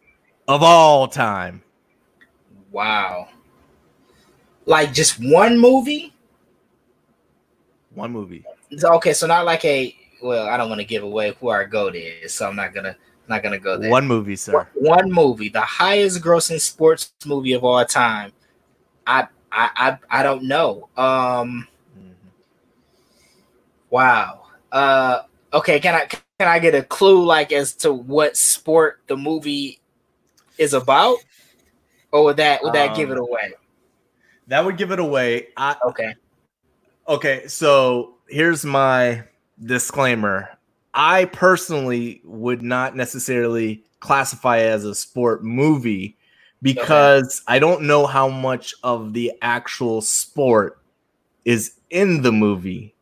of 0.46 0.62
all 0.62 1.08
time? 1.08 1.62
Wow. 2.70 3.28
Like 4.66 4.92
just 4.92 5.18
one 5.18 5.58
movie? 5.58 6.12
One 7.94 8.12
movie. 8.12 8.44
Okay, 8.82 9.12
so 9.12 9.26
not 9.26 9.44
like 9.44 9.64
a 9.64 9.96
well, 10.22 10.48
I 10.48 10.56
don't 10.56 10.68
want 10.68 10.80
to 10.80 10.86
give 10.86 11.02
away 11.02 11.34
who 11.40 11.48
our 11.48 11.66
goat 11.66 11.94
is, 11.94 12.34
so 12.34 12.48
I'm 12.48 12.56
not 12.56 12.74
gonna 12.74 12.96
not 13.28 13.42
gonna 13.42 13.58
go 13.58 13.78
there. 13.78 13.90
One 13.90 14.06
movie, 14.06 14.36
sir. 14.36 14.66
one 14.74 15.10
movie, 15.10 15.48
the 15.48 15.60
highest 15.60 16.22
grossing 16.22 16.60
sports 16.60 17.12
movie 17.24 17.52
of 17.52 17.64
all 17.64 17.84
time. 17.84 18.32
I 19.06 19.28
I 19.52 19.98
I, 20.10 20.20
I 20.20 20.22
don't 20.22 20.44
know. 20.44 20.88
Um 20.96 21.66
wow. 23.90 24.42
Uh 24.72 25.22
okay, 25.52 25.80
can 25.80 25.94
I 25.94 26.04
can 26.06 26.48
I 26.48 26.58
get 26.58 26.74
a 26.74 26.82
clue 26.82 27.24
like 27.24 27.52
as 27.52 27.74
to 27.76 27.92
what 27.92 28.36
sport 28.36 29.00
the 29.06 29.16
movie 29.16 29.80
is 30.58 30.74
about? 30.74 31.18
Or 32.12 32.24
would 32.24 32.36
that 32.38 32.62
would 32.62 32.72
that 32.74 32.96
give 32.96 33.10
it 33.10 33.18
Um, 33.18 33.24
away? 33.24 33.54
That 34.48 34.64
would 34.64 34.76
give 34.76 34.92
it 34.92 34.98
away. 35.00 35.48
I 35.56 35.76
Okay. 35.88 36.14
Okay, 37.08 37.46
so 37.46 38.14
here's 38.28 38.64
my 38.64 39.22
disclaimer. 39.64 40.55
I 40.96 41.26
personally 41.26 42.22
would 42.24 42.62
not 42.62 42.96
necessarily 42.96 43.84
classify 44.00 44.58
it 44.58 44.68
as 44.68 44.84
a 44.84 44.94
sport 44.94 45.44
movie 45.44 46.16
because 46.62 47.42
I 47.46 47.58
don't 47.58 47.82
know 47.82 48.06
how 48.06 48.28
much 48.28 48.74
of 48.82 49.12
the 49.12 49.32
actual 49.42 50.00
sport 50.00 50.80
is 51.44 51.74
in 51.90 52.22
the 52.22 52.32
movie. 52.32 52.94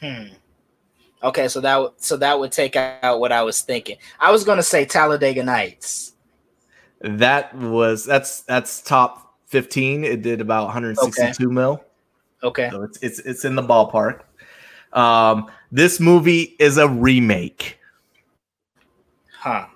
Hmm. 0.00 0.28
Okay, 1.22 1.48
so 1.48 1.60
that 1.60 1.76
would 1.76 1.92
so 1.98 2.16
that 2.16 2.38
would 2.38 2.52
take 2.52 2.76
out 2.76 3.20
what 3.20 3.30
I 3.30 3.42
was 3.42 3.60
thinking. 3.60 3.98
I 4.18 4.30
was 4.30 4.42
gonna 4.42 4.62
say 4.62 4.84
Talladega 4.84 5.44
Nights. 5.44 6.12
That 7.00 7.54
was 7.54 8.04
that's 8.04 8.42
that's 8.42 8.80
top 8.80 9.34
15. 9.46 10.04
It 10.04 10.22
did 10.22 10.40
about 10.40 10.64
162 10.64 11.50
mil. 11.50 11.84
Okay. 12.42 12.70
So 12.70 12.82
it's 12.84 12.98
it's 13.02 13.18
it's 13.20 13.44
in 13.44 13.54
the 13.54 13.62
ballpark. 13.62 14.22
Um 14.92 15.50
this 15.70 16.00
movie 16.00 16.56
is 16.58 16.78
a 16.78 16.88
remake. 16.88 17.78
Huh. 19.32 19.66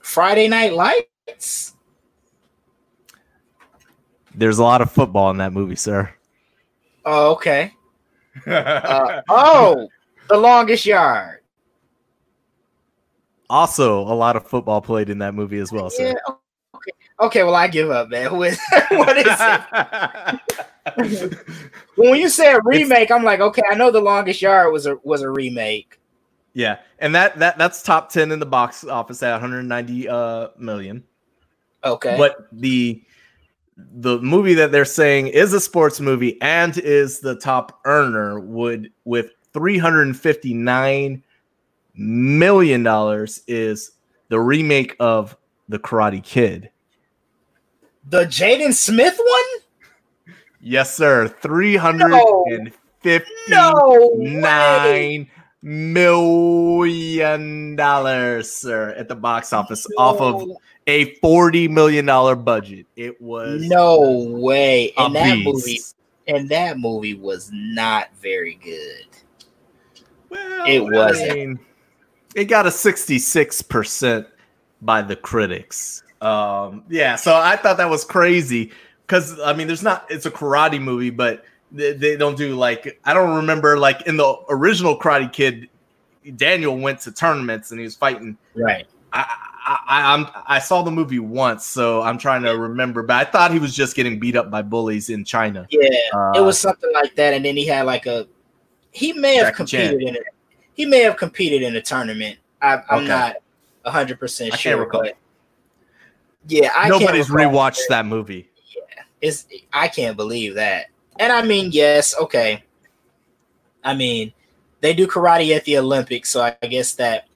Friday 0.00 0.48
Night 0.48 0.74
Lights? 0.74 1.74
There's 4.34 4.58
a 4.58 4.62
lot 4.62 4.80
of 4.80 4.90
football 4.90 5.30
in 5.30 5.38
that 5.38 5.52
movie, 5.52 5.76
sir. 5.76 6.12
Oh, 7.04 7.32
okay. 7.32 7.74
Uh, 8.46 9.20
oh, 9.28 9.88
The 10.28 10.36
Longest 10.36 10.86
Yard. 10.86 11.40
Also, 13.50 14.00
a 14.00 14.14
lot 14.14 14.36
of 14.36 14.46
football 14.46 14.80
played 14.80 15.10
in 15.10 15.18
that 15.18 15.34
movie 15.34 15.58
as 15.58 15.70
well, 15.70 15.90
sir. 15.90 16.08
Yeah. 16.08 16.34
Okay. 16.74 16.90
Okay. 17.20 17.42
Well, 17.42 17.54
I 17.54 17.68
give 17.68 17.90
up, 17.90 18.08
man. 18.08 18.34
What, 18.34 18.56
what 18.90 19.18
is 19.18 19.26
it? 19.28 20.40
When 21.96 22.18
you 22.18 22.28
say 22.28 22.52
a 22.52 22.60
remake, 22.64 23.10
I'm 23.10 23.22
like, 23.24 23.40
okay, 23.40 23.62
I 23.70 23.74
know 23.74 23.90
The 23.90 24.00
Longest 24.00 24.42
Yard 24.42 24.72
was 24.72 24.86
a 24.86 24.96
was 25.04 25.22
a 25.22 25.30
remake. 25.30 25.98
yeah, 26.54 26.78
and 26.98 27.14
that 27.14 27.38
that 27.38 27.56
that's 27.58 27.82
top 27.82 28.10
10 28.10 28.32
in 28.32 28.38
the 28.40 28.46
box 28.46 28.84
office 28.84 29.22
at 29.22 29.32
190 29.32 30.08
uh 30.08 30.48
million. 30.58 31.04
Okay. 31.84 32.16
But 32.18 32.48
the 32.52 33.02
the 33.76 34.18
movie 34.20 34.54
that 34.54 34.70
they're 34.72 34.84
saying 34.84 35.28
is 35.28 35.52
a 35.52 35.60
sports 35.60 35.98
movie 36.00 36.40
and 36.42 36.76
is 36.78 37.20
the 37.20 37.36
top 37.36 37.80
earner 37.84 38.38
would 38.40 38.92
with 39.04 39.30
359 39.54 41.22
million 41.94 42.82
dollars 42.82 43.42
is 43.46 43.92
the 44.28 44.38
remake 44.40 44.96
of 45.00 45.36
The 45.68 45.78
Karate 45.78 46.22
Kid. 46.22 46.70
the 48.08 48.24
Jaden 48.24 48.72
Smith 48.74 49.16
one? 49.18 49.61
Yes, 50.64 50.96
sir. 50.96 51.26
Three 51.26 51.74
hundred 51.76 52.12
and 52.12 52.72
No 53.48 54.10
fifty-nine 54.20 55.28
million 55.60 57.76
dollars, 57.76 58.50
sir, 58.50 58.90
at 58.90 59.08
the 59.08 59.16
box 59.16 59.52
office 59.52 59.84
off 59.98 60.20
of 60.20 60.48
a 60.86 61.16
forty 61.16 61.66
million 61.66 62.06
dollar 62.06 62.36
budget. 62.36 62.86
It 62.94 63.20
was 63.20 63.68
no 63.68 64.24
way. 64.28 64.92
And 64.96 65.16
that 65.16 65.34
beast. 65.34 65.46
movie 65.46 65.80
and 66.28 66.48
that 66.50 66.78
movie 66.78 67.14
was 67.14 67.50
not 67.52 68.10
very 68.20 68.54
good. 68.54 69.06
Well, 70.28 70.64
It 70.66 70.80
wasn't. 70.80 71.34
mean, 71.34 71.58
it 72.36 72.44
got 72.44 72.66
a 72.66 72.70
sixty-six 72.70 73.62
percent 73.62 74.28
by 74.80 75.02
the 75.02 75.16
critics. 75.16 76.04
Um, 76.20 76.84
yeah, 76.88 77.16
so 77.16 77.34
I 77.34 77.56
thought 77.56 77.78
that 77.78 77.90
was 77.90 78.04
crazy 78.04 78.70
because 79.12 79.38
I 79.40 79.52
mean, 79.52 79.66
there's 79.66 79.82
not. 79.82 80.06
It's 80.08 80.24
a 80.24 80.30
karate 80.30 80.80
movie, 80.80 81.10
but 81.10 81.44
they, 81.70 81.92
they 81.92 82.16
don't 82.16 82.34
do 82.36 82.54
like 82.56 82.98
I 83.04 83.12
don't 83.12 83.36
remember 83.36 83.78
like 83.78 84.06
in 84.06 84.16
the 84.16 84.36
original 84.48 84.98
Karate 84.98 85.30
Kid. 85.30 85.68
Daniel 86.36 86.78
went 86.78 87.00
to 87.00 87.12
tournaments 87.12 87.72
and 87.72 87.80
he 87.80 87.84
was 87.84 87.94
fighting. 87.94 88.38
Right. 88.54 88.86
I, 89.12 89.26
I, 89.66 89.78
I, 89.88 90.14
I'm 90.14 90.26
I 90.46 90.58
saw 90.60 90.82
the 90.82 90.90
movie 90.90 91.18
once, 91.18 91.66
so 91.66 92.00
I'm 92.00 92.16
trying 92.16 92.42
to 92.44 92.52
remember. 92.56 93.02
But 93.02 93.16
I 93.26 93.30
thought 93.30 93.52
he 93.52 93.58
was 93.58 93.74
just 93.76 93.94
getting 93.96 94.18
beat 94.18 94.34
up 94.34 94.50
by 94.50 94.62
bullies 94.62 95.10
in 95.10 95.24
China. 95.24 95.66
Yeah. 95.68 95.88
Uh, 96.14 96.32
it 96.36 96.40
was 96.40 96.58
something 96.58 96.90
like 96.94 97.14
that, 97.16 97.34
and 97.34 97.44
then 97.44 97.54
he 97.56 97.66
had 97.66 97.84
like 97.84 98.06
a 98.06 98.26
he 98.92 99.12
may 99.12 99.34
have 99.36 99.48
Jackie 99.48 99.64
Chan. 99.66 99.90
competed 99.90 100.08
in 100.08 100.16
it. 100.16 100.22
He 100.72 100.86
may 100.86 101.00
have 101.00 101.18
competed 101.18 101.62
in 101.62 101.76
a 101.76 101.82
tournament. 101.82 102.38
I, 102.62 102.80
I'm 102.88 103.00
Okay. 103.00 103.08
not 103.08 103.36
hundred 103.84 104.18
percent 104.18 104.54
I 104.54 104.56
can't 104.56 104.60
sure, 104.60 104.80
recall. 104.80 105.02
but 105.02 105.16
yeah, 106.48 106.72
I 106.74 106.88
Nobody's 106.88 107.28
rewatched 107.28 107.88
that 107.88 108.06
movie. 108.06 108.48
It's 109.22 109.46
I 109.72 109.88
can't 109.88 110.16
believe 110.16 110.54
that. 110.56 110.86
And 111.18 111.32
I 111.32 111.42
mean, 111.42 111.70
yes, 111.72 112.14
okay. 112.20 112.62
I 113.84 113.94
mean, 113.94 114.32
they 114.80 114.94
do 114.94 115.06
karate 115.06 115.54
at 115.56 115.64
the 115.64 115.78
Olympics, 115.78 116.30
so 116.30 116.42
I 116.42 116.66
guess 116.66 116.94
that 116.94 117.24
I 117.24 117.26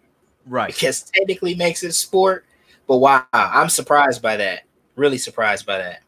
Right. 0.51 0.77
guess 0.79 1.03
technically 1.11 1.55
makes 1.55 1.83
it 1.85 1.93
sport. 1.93 2.45
But 2.87 2.99
wow, 2.99 3.25
I'm 3.33 3.69
surprised 3.69 4.23
by 4.23 4.37
that. 4.37 4.63
Really 4.97 5.19
surprised 5.19 5.67
by 5.67 5.79
that. 5.79 6.01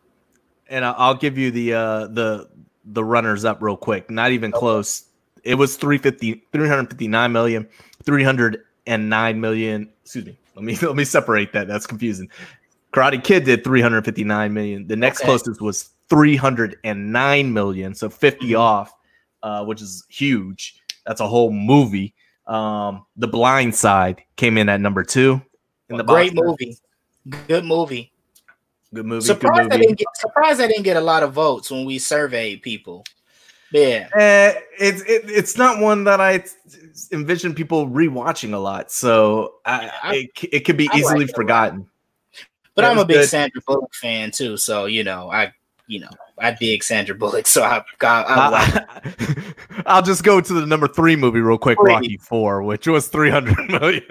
and 0.69 0.85
I- 0.85 0.93
I'll 0.93 1.15
give 1.15 1.39
you 1.39 1.51
the 1.51 1.75
uh 1.75 2.07
the 2.09 2.49
the 2.85 3.05
runners 3.05 3.45
up 3.45 3.63
real 3.63 3.77
quick. 3.77 4.11
Not 4.11 4.31
even 4.33 4.51
close. 4.53 5.05
It 5.45 5.55
was 5.57 5.77
350 5.77 6.45
359 6.53 7.33
million, 7.33 7.69
309 8.05 9.41
million. 9.41 9.89
Excuse 10.03 10.27
me. 10.27 10.39
Let 10.55 10.65
me 10.65 10.77
let 10.83 10.97
me 10.97 11.05
separate 11.05 11.53
that. 11.53 11.69
That's 11.69 11.87
confusing. 11.87 12.31
Karate 12.93 13.23
Kid 13.23 13.45
did 13.45 13.65
359 13.65 14.53
million. 14.53 14.87
The 14.87 14.97
next 14.97 15.21
Okay. 15.21 15.27
closest 15.27 15.61
was 15.61 15.91
309 16.09 17.53
million, 17.53 17.95
so 17.95 18.09
50 18.09 18.47
Mm-hmm. 18.49 18.57
off, 18.61 18.93
uh, 19.43 19.65
which 19.65 19.83
is 19.83 20.05
huge. 20.09 20.81
That's 21.07 21.21
a 21.21 21.27
whole 21.29 21.51
movie. 21.51 22.15
Um, 22.47 23.05
The 23.17 23.29
Blind 23.29 23.75
Side 23.75 24.23
came 24.37 24.57
in 24.59 24.69
at 24.69 24.81
number 24.81 25.05
two 25.05 25.41
in 25.91 25.97
the 25.99 26.05
Great 26.05 26.35
box. 26.35 26.47
movie. 26.47 26.77
Good 27.47 27.65
movie. 27.65 28.11
Good 28.95 29.05
movie. 29.05 29.27
Surprised 29.27 29.71
good 29.71 29.79
I 29.81 29.83
didn't 29.83 29.99
get 29.99 30.07
surprised 30.15 30.61
I 30.63 30.67
didn't 30.67 30.85
get 30.85 30.97
a 30.97 31.01
lot 31.03 31.23
of 31.23 31.35
votes 31.35 31.71
when 31.71 31.85
we 31.85 31.99
surveyed 31.99 32.63
people. 32.63 33.05
Yeah. 33.71 34.09
Eh, 34.15 34.55
it's 34.81 35.03
it, 35.03 35.25
it's 35.27 35.59
not 35.59 35.79
one 35.79 36.05
that 36.05 36.23
I 36.23 36.43
envision 37.13 37.55
people 37.55 37.87
rewatching 37.87 38.55
a 38.55 38.59
lot, 38.59 38.91
so 38.91 39.57
I, 39.67 39.91
I- 40.03 40.15
it, 40.15 40.31
it 40.53 40.61
could 40.61 40.79
be 40.79 40.89
I 40.89 40.93
like 40.95 41.01
easily 41.03 41.27
lot. 41.27 41.35
forgotten. 41.37 41.87
But 42.79 42.85
Yeah, 42.85 42.91
I'm 42.93 42.99
a 42.99 43.05
big 43.05 43.17
good. 43.17 43.29
Sandra 43.29 43.61
Bullock 43.67 43.93
fan 43.93 44.31
too, 44.31 44.57
so 44.57 44.85
you 44.85 45.03
know, 45.03 45.33
I 45.33 45.53
you 45.89 45.99
know, 45.99 46.11
I 46.39 46.53
dig 46.53 46.85
Sandra 46.85 47.17
Bullock, 47.17 47.47
so 47.49 47.65
I 47.65 47.83
got 47.99 48.31
I, 48.31 48.85
I, 48.85 49.83
I'll 49.87 50.03
just 50.03 50.23
go 50.23 50.41
to 50.41 50.53
the 50.53 50.65
number 50.65 50.87
three 50.87 51.17
movie 51.17 51.41
real 51.41 51.59
quick. 51.59 51.77
Rocky 51.83 52.19
Four, 52.19 52.63
which 52.63 52.87
was 52.87 53.09
three 53.09 53.31
hundred 53.31 53.69
million. 53.69 54.05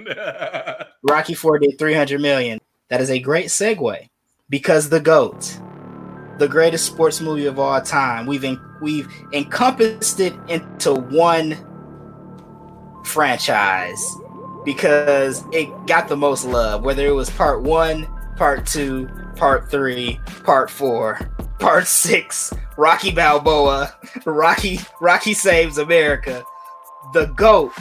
Rocky 1.03 1.33
4 1.33 1.59
did 1.59 1.79
300 1.79 2.19
million. 2.19 2.59
That 2.89 2.99
is 2.99 3.09
a 3.09 3.19
great 3.19 3.45
segue 3.45 4.09
because 4.49 4.89
the 4.89 4.99
GOAT, 4.99 5.61
the 6.37 6.49
greatest 6.49 6.85
sports 6.85 7.21
movie 7.21 7.45
of 7.45 7.57
all 7.57 7.79
time, 7.81 8.25
we've 8.25 8.43
en- 8.43 8.59
we've 8.81 9.07
encompassed 9.31 10.19
it 10.19 10.33
into 10.49 10.95
one 10.95 11.57
franchise 13.05 14.03
because 14.65 15.45
it 15.53 15.69
got 15.87 16.09
the 16.09 16.17
most 16.17 16.43
love, 16.43 16.83
whether 16.83 17.05
it 17.07 17.11
was 17.11 17.29
part 17.29 17.63
one, 17.63 18.05
part 18.37 18.65
two, 18.65 19.09
part 19.35 19.69
three, 19.69 20.19
part 20.43 20.69
four, 20.69 21.19
part 21.59 21.87
six, 21.87 22.53
Rocky 22.77 23.11
Balboa, 23.11 23.93
Rocky 24.25 24.79
Rocky 25.01 25.33
Saves 25.33 25.77
America, 25.79 26.43
the 27.13 27.25
GOAT, 27.35 27.73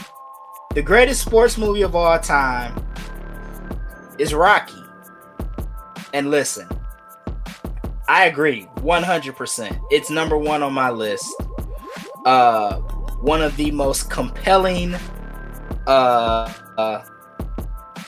the 0.74 0.82
greatest 0.82 1.22
sports 1.22 1.58
movie 1.58 1.82
of 1.82 1.94
all 1.94 2.18
time 2.18 2.74
is 4.18 4.32
Rocky. 4.32 4.82
And 6.14 6.30
listen, 6.30 6.66
I 8.08 8.26
agree 8.26 8.66
100%. 8.76 9.80
It's 9.90 10.10
number 10.10 10.38
1 10.38 10.62
on 10.62 10.72
my 10.72 10.90
list. 10.90 11.30
Uh 12.24 12.80
one 13.20 13.40
of 13.42 13.56
the 13.56 13.70
most 13.70 14.10
compelling 14.10 14.94
uh 15.86 16.52
uh 16.78 17.02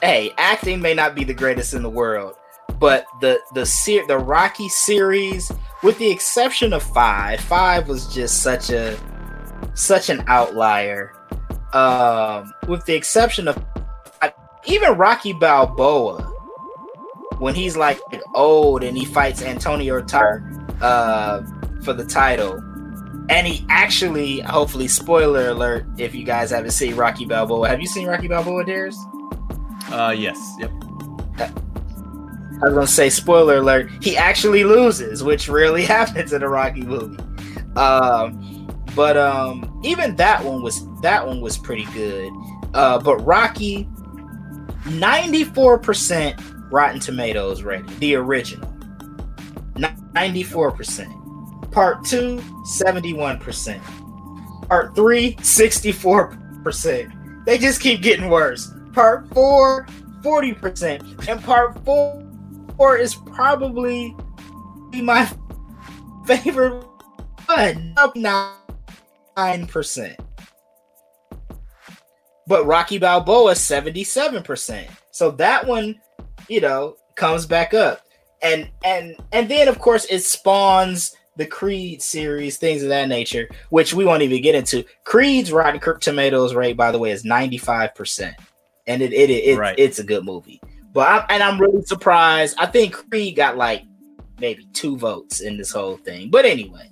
hey, 0.02 0.32
acting 0.38 0.80
may 0.80 0.94
not 0.94 1.14
be 1.14 1.24
the 1.24 1.34
greatest 1.34 1.74
in 1.74 1.82
the 1.82 1.90
world, 1.90 2.34
but 2.78 3.06
the 3.20 3.40
the 3.54 3.66
ser- 3.66 4.06
the 4.06 4.18
Rocky 4.18 4.68
series 4.68 5.50
with 5.82 5.98
the 5.98 6.10
exception 6.10 6.72
of 6.72 6.82
5, 6.82 7.40
5 7.40 7.88
was 7.88 8.12
just 8.12 8.42
such 8.42 8.70
a 8.70 8.98
such 9.74 10.10
an 10.10 10.24
outlier. 10.26 11.12
Um 11.72 12.52
with 12.66 12.84
the 12.86 12.94
exception 12.94 13.48
of 13.48 13.62
even 14.68 14.96
Rocky 14.96 15.32
Balboa, 15.32 16.22
when 17.38 17.54
he's 17.54 17.76
like 17.76 18.00
old 18.34 18.84
and 18.84 18.96
he 18.96 19.04
fights 19.04 19.42
Antonio 19.42 20.00
Tar 20.02 20.42
uh, 20.80 21.42
for 21.82 21.92
the 21.92 22.04
title, 22.04 22.54
and 23.30 23.46
he 23.46 23.64
actually, 23.68 24.40
hopefully, 24.40 24.88
spoiler 24.88 25.48
alert 25.48 25.86
if 25.96 26.14
you 26.14 26.24
guys 26.24 26.50
haven't 26.50 26.72
seen 26.72 26.96
Rocky 26.96 27.24
Balboa. 27.24 27.68
Have 27.68 27.80
you 27.80 27.86
seen 27.86 28.06
Rocky 28.06 28.28
Balboa, 28.28 28.64
Darius? 28.64 28.98
uh, 29.90 30.14
yes, 30.16 30.38
yep. 30.58 30.70
I 32.60 32.66
was 32.66 32.74
gonna 32.74 32.86
say 32.86 33.08
spoiler 33.08 33.58
alert. 33.58 33.90
He 34.02 34.16
actually 34.16 34.64
loses, 34.64 35.22
which 35.22 35.48
rarely 35.48 35.84
happens 35.84 36.32
in 36.32 36.42
a 36.42 36.48
Rocky 36.48 36.82
movie. 36.82 37.22
Um, 37.76 38.66
but 38.96 39.16
um, 39.16 39.80
even 39.84 40.16
that 40.16 40.44
one 40.44 40.62
was 40.62 40.84
that 41.02 41.24
one 41.24 41.40
was 41.40 41.56
pretty 41.56 41.84
good. 41.94 42.32
Uh, 42.74 42.98
but 42.98 43.18
Rocky, 43.18 43.88
ninety 44.90 45.44
four 45.44 45.78
percent 45.78 46.40
Rotten 46.70 46.98
Tomatoes 46.98 47.62
rating, 47.62 47.96
the 48.00 48.16
original, 48.16 48.68
ninety 50.12 50.42
four 50.42 50.72
percent. 50.72 51.12
Part 51.70 52.04
two, 52.04 52.42
71 52.64 53.38
percent. 53.38 53.82
Part 54.68 54.96
three, 54.96 55.36
64 55.42 56.36
percent. 56.64 57.12
They 57.44 57.56
just 57.56 57.80
keep 57.80 58.02
getting 58.02 58.28
worse. 58.28 58.72
Part 58.92 59.28
four, 59.28 59.86
40 60.22 60.52
percent, 60.54 61.28
and 61.28 61.42
part 61.42 61.84
four 61.84 62.22
four 62.78 62.96
is 62.96 63.14
probably 63.14 64.16
my 64.94 65.30
favorite 66.24 66.82
one, 67.46 67.92
up 67.98 68.16
nine 68.16 69.66
percent. 69.66 70.18
But 72.46 72.64
Rocky 72.64 72.96
Balboa 72.96 73.54
seventy-seven 73.54 74.42
percent. 74.42 74.88
So 75.10 75.30
that 75.32 75.66
one, 75.66 76.00
you 76.48 76.62
know, 76.62 76.96
comes 77.14 77.44
back 77.44 77.74
up, 77.74 78.06
and 78.40 78.70
and 78.84 79.16
and 79.32 79.50
then 79.50 79.68
of 79.68 79.78
course 79.78 80.06
it 80.06 80.20
spawns 80.20 81.14
the 81.36 81.44
Creed 81.46 82.02
series, 82.02 82.56
things 82.56 82.82
of 82.82 82.88
that 82.88 83.08
nature, 83.08 83.48
which 83.70 83.92
we 83.94 84.04
won't 84.04 84.22
even 84.22 84.42
get 84.42 84.54
into. 84.54 84.84
Creed's 85.04 85.52
Rotten 85.52 85.80
Tomatoes 86.00 86.54
rate, 86.54 86.76
by 86.76 86.90
the 86.90 86.98
way, 86.98 87.10
is 87.10 87.24
ninety-five 87.24 87.94
percent, 87.94 88.36
and 88.86 89.02
it 89.02 89.12
it, 89.12 89.30
it, 89.30 89.58
Right. 89.58 89.78
it's 89.78 89.98
a 89.98 90.04
good 90.04 90.24
movie. 90.24 90.60
But 90.98 91.08
I'm, 91.08 91.24
and 91.28 91.44
I'm 91.44 91.60
really 91.60 91.82
surprised. 91.82 92.56
I 92.58 92.66
think 92.66 92.92
Creed 92.92 93.36
got 93.36 93.56
like 93.56 93.84
maybe 94.40 94.66
two 94.72 94.96
votes 94.96 95.38
in 95.38 95.56
this 95.56 95.70
whole 95.70 95.96
thing. 95.96 96.28
But 96.28 96.44
anyway, 96.44 96.90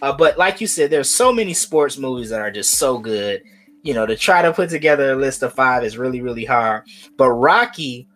uh, 0.00 0.14
but 0.14 0.38
like 0.38 0.62
you 0.62 0.66
said, 0.66 0.88
there's 0.88 1.10
so 1.10 1.30
many 1.34 1.52
sports 1.52 1.98
movies 1.98 2.30
that 2.30 2.40
are 2.40 2.50
just 2.50 2.78
so 2.78 2.96
good. 2.96 3.42
You 3.82 3.92
know, 3.92 4.06
to 4.06 4.16
try 4.16 4.40
to 4.40 4.54
put 4.54 4.70
together 4.70 5.12
a 5.12 5.16
list 5.16 5.42
of 5.42 5.52
five 5.52 5.84
is 5.84 5.98
really 5.98 6.22
really 6.22 6.46
hard. 6.46 6.84
But 7.18 7.28
Rocky, 7.32 8.08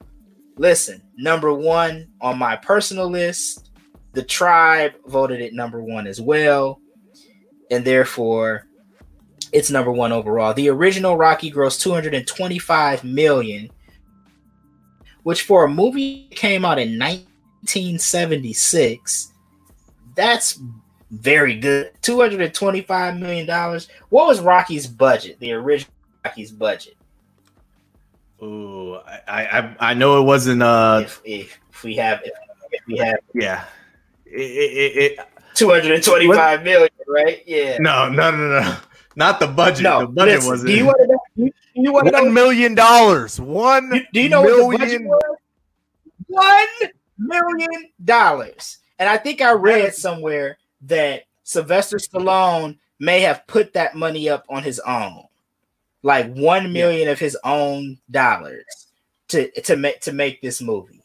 listen, 0.57 1.03
number 1.19 1.53
one 1.53 2.09
on 2.23 2.39
my 2.39 2.57
personal 2.57 3.11
list. 3.11 3.73
The 4.15 4.23
tribe 4.23 4.93
voted 5.05 5.43
it 5.43 5.53
number 5.53 5.83
one 5.83 6.07
as 6.07 6.19
well, 6.19 6.81
and 7.71 7.85
therefore 7.85 8.69
it's 9.53 9.71
number 9.71 9.93
one 9.93 10.13
overall. 10.13 10.55
The 10.55 10.71
original 10.71 11.19
Rocky 11.19 11.53
grossed 11.53 11.83
225 11.83 13.05
million 13.05 13.69
which 15.27 15.43
for 15.43 15.65
a 15.65 15.69
movie 15.69 16.29
came 16.31 16.65
out 16.65 16.79
in 16.79 16.97
1976, 17.01 19.33
that's 20.15 20.61
very 21.11 21.59
good. 21.59 21.91
225 22.03 23.19
million 23.19 23.45
dollars. 23.45 23.89
What 24.11 24.29
was 24.29 24.39
Rocky's 24.39 24.87
budget? 24.87 25.41
The 25.41 25.53
original 25.55 25.93
Rocky's 26.25 26.53
budget. 26.53 26.95
Ooh, 28.41 29.01
I, 29.27 29.27
I 29.27 29.75
I 29.81 29.95
know 29.95 30.23
it 30.23 30.27
wasn't. 30.27 30.63
Uh, 30.63 31.01
if, 31.03 31.21
if, 31.25 31.59
if 31.71 31.83
we 31.83 31.97
have 31.97 32.21
if, 32.25 32.33
if 32.71 32.87
we 32.87 32.97
have 32.99 33.19
yeah. 33.35 33.65
It, 34.27 34.39
it, 34.39 35.19
it, 35.19 35.27
225 35.55 36.63
million, 36.63 36.89
right? 37.09 37.43
Yeah. 37.49 37.79
no, 37.81 38.09
no, 38.09 38.31
no, 38.31 38.61
no, 38.61 38.77
not 39.17 39.41
the 39.41 39.49
budget. 39.49 39.83
No, 39.83 40.03
the 40.03 40.07
budget 40.07 40.37
listen, 40.37 40.51
wasn't. 40.51 40.69
Do 40.69 40.77
you 40.77 40.87
want 40.87 40.99
to 41.01 41.09
know? 41.09 41.19
You 41.77 41.93
want 41.93 42.11
One 42.11 42.33
million 42.33 42.75
dollars. 42.75 43.39
One. 43.39 43.91
Do, 43.91 44.01
do 44.13 44.21
you 44.23 44.29
know 44.31 44.41
what 44.41 44.57
the 44.57 44.79
budget 44.79 45.03
million- 45.03 45.09
was? 45.09 45.37
One 46.29 46.91
million 47.19 47.91
dollars. 48.03 48.79
And 48.99 49.09
I 49.09 49.19
think 49.19 49.43
I 49.43 49.53
read 49.53 49.95
somewhere 49.95 50.57
that 50.83 51.25
Sylvester 51.45 51.99
Stallone 51.99 52.79
may 52.99 53.21
have 53.21 53.47
put 53.47 53.75
that 53.75 53.95
money 53.95 54.29
up 54.29 54.45
on 54.49 54.63
his 54.63 54.81
own, 54.81 55.25
like 56.03 56.33
one 56.35 56.73
million 56.73 57.09
of 57.09 57.19
his 57.19 57.37
own 57.45 57.99
dollars 58.11 58.65
to 59.29 59.51
to 59.61 59.77
make 59.77 60.01
to 60.01 60.13
make 60.13 60.41
this 60.41 60.63
movie, 60.63 61.03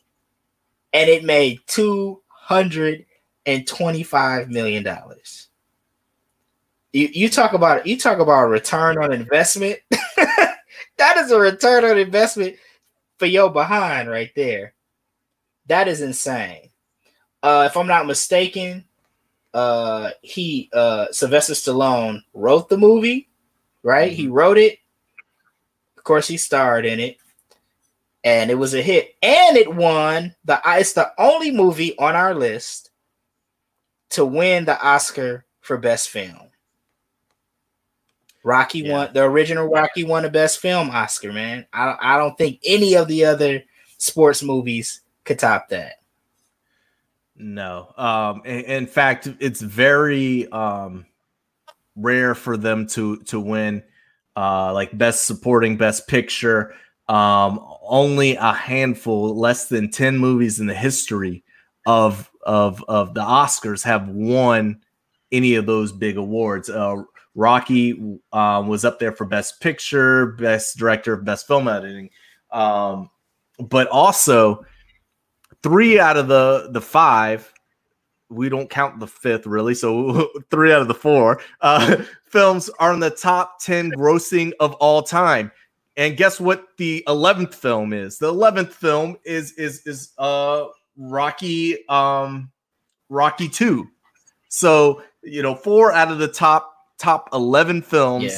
and 0.93 1.09
it 1.09 1.25
made 1.25 1.59
two 1.67 2.21
hundred 2.27 3.05
and 3.45 3.67
twenty 3.67 4.03
five 4.03 4.49
million 4.49 4.83
dollars. 4.83 5.49
You 6.93 7.09
you 7.11 7.29
talk 7.29 7.51
about 7.53 7.85
you 7.85 7.97
talk 7.97 8.19
about 8.19 8.45
a 8.45 8.47
return 8.47 8.97
on 9.03 9.11
investment. 9.11 9.79
that 11.01 11.17
is 11.17 11.31
a 11.31 11.39
return 11.39 11.83
on 11.83 11.97
investment 11.97 12.55
for 13.17 13.25
your 13.25 13.49
behind 13.49 14.07
right 14.07 14.29
there. 14.35 14.75
That 15.65 15.87
is 15.87 16.01
insane. 16.01 16.69
Uh, 17.41 17.67
if 17.67 17.75
I'm 17.75 17.87
not 17.87 18.05
mistaken, 18.05 18.85
uh, 19.51 20.11
he 20.21 20.69
uh, 20.71 21.07
Sylvester 21.11 21.53
Stallone 21.53 22.21
wrote 22.35 22.69
the 22.69 22.77
movie, 22.77 23.29
right? 23.81 24.11
He 24.11 24.27
wrote 24.27 24.59
it. 24.59 24.77
Of 25.97 26.03
course, 26.03 26.27
he 26.27 26.37
starred 26.37 26.85
in 26.85 26.99
it, 26.99 27.17
and 28.23 28.51
it 28.51 28.55
was 28.55 28.75
a 28.75 28.81
hit. 28.81 29.15
And 29.23 29.57
it 29.57 29.73
won 29.73 30.35
the. 30.45 30.61
It's 30.67 30.93
the 30.93 31.11
only 31.17 31.49
movie 31.49 31.97
on 31.97 32.15
our 32.15 32.35
list 32.35 32.91
to 34.11 34.23
win 34.23 34.65
the 34.65 34.79
Oscar 34.79 35.45
for 35.61 35.77
Best 35.77 36.09
Film. 36.09 36.50
Rocky 38.43 38.79
Yeah. 38.79 38.91
won 38.91 39.13
the 39.13 39.23
original 39.23 39.67
Rocky 39.67 40.03
won 40.03 40.23
the 40.23 40.29
Best 40.29 40.59
Film 40.59 40.89
Oscar. 40.89 41.31
Man, 41.31 41.65
I 41.73 41.95
I 41.99 42.17
don't 42.17 42.37
think 42.37 42.59
any 42.65 42.95
of 42.95 43.07
the 43.07 43.25
other 43.25 43.63
sports 43.97 44.41
movies 44.43 45.01
could 45.25 45.39
top 45.39 45.69
that. 45.69 45.93
No. 47.35 47.93
Um, 47.97 48.41
in, 48.45 48.59
in 48.61 48.87
fact, 48.87 49.27
it's 49.39 49.61
very 49.61 50.51
um, 50.51 51.05
rare 51.95 52.35
for 52.35 52.57
them 52.57 52.87
to 52.87 53.17
to 53.23 53.39
win 53.39 53.83
uh, 54.35 54.73
like 54.73 54.97
best 54.97 55.25
supporting, 55.25 55.77
best 55.77 56.07
picture. 56.07 56.73
Um, 57.09 57.59
only 57.83 58.35
a 58.35 58.53
handful, 58.53 59.35
less 59.37 59.67
than 59.67 59.89
ten 59.89 60.17
movies 60.17 60.59
in 60.59 60.67
the 60.67 60.73
history 60.73 61.43
of 61.85 62.29
of 62.43 62.83
of 62.87 63.13
the 63.13 63.21
Oscars 63.21 63.83
have 63.83 64.07
won 64.09 64.81
any 65.31 65.55
of 65.55 65.65
those 65.65 65.91
big 65.91 66.17
awards. 66.17 66.69
Uh, 66.69 67.03
Rocky 67.35 68.19
um, 68.33 68.67
was 68.67 68.83
up 68.83 68.99
there 68.99 69.11
for 69.11 69.25
best 69.25 69.61
picture, 69.61 70.27
best 70.33 70.77
director, 70.77 71.15
best 71.15 71.47
film 71.47 71.67
editing, 71.67 72.09
um, 72.51 73.09
but 73.59 73.87
also 73.87 74.65
three 75.63 75.99
out 75.99 76.17
of 76.17 76.27
the 76.27 76.69
the 76.71 76.81
five 76.81 77.53
we 78.31 78.49
don't 78.49 78.69
count 78.69 78.99
the 78.99 79.07
fifth 79.07 79.45
really 79.45 79.75
so 79.75 80.29
three 80.49 80.73
out 80.73 80.81
of 80.81 80.87
the 80.87 80.93
four 80.93 81.41
uh, 81.61 81.97
films 82.25 82.69
are 82.79 82.93
in 82.93 82.99
the 82.99 83.09
top 83.09 83.59
10 83.61 83.91
grossing 83.91 84.51
of 84.59 84.73
all 84.75 85.03
time. 85.03 85.51
And 85.97 86.15
guess 86.15 86.39
what 86.39 86.67
the 86.77 87.03
11th 87.07 87.53
film 87.53 87.91
is? 87.91 88.17
The 88.17 88.33
11th 88.33 88.71
film 88.71 89.17
is 89.25 89.51
is 89.53 89.85
is 89.85 90.13
uh 90.17 90.65
rocky 90.97 91.87
um 91.87 92.51
rocky 93.09 93.47
2 93.47 93.87
so 94.49 95.01
you 95.23 95.41
know 95.41 95.55
four 95.55 95.91
out 95.93 96.11
of 96.11 96.19
the 96.19 96.27
top 96.27 96.70
top 97.01 97.29
11 97.33 97.81
films 97.81 98.25
yeah. 98.25 98.37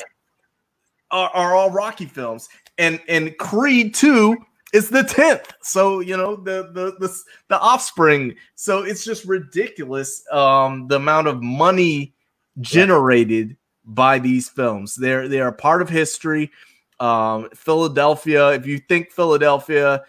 are, 1.11 1.29
are 1.33 1.55
all 1.55 1.69
rocky 1.69 2.05
films 2.05 2.47
and 2.77 2.99
and 3.07 3.37
creed 3.37 3.93
2 3.93 4.37
is 4.73 4.89
the 4.89 5.03
10th. 5.03 5.51
So, 5.61 5.99
you 5.99 6.17
know, 6.17 6.35
the 6.35 6.71
the 6.73 6.95
the, 6.99 7.15
the 7.49 7.59
offspring. 7.59 8.35
So 8.55 8.83
it's 8.83 9.03
just 9.03 9.25
ridiculous 9.25 10.23
um 10.31 10.87
the 10.87 10.95
amount 10.95 11.27
of 11.27 11.43
money 11.43 12.13
generated 12.61 13.49
yeah. 13.49 13.55
by 13.85 14.19
these 14.19 14.49
films. 14.49 14.95
They're 14.95 15.27
they 15.27 15.41
are 15.41 15.51
part 15.51 15.81
of 15.81 15.89
history. 15.89 16.51
Um 16.99 17.49
Philadelphia, 17.53 18.53
if 18.53 18.65
you 18.65 18.79
think 18.79 19.11
Philadelphia, 19.11 20.03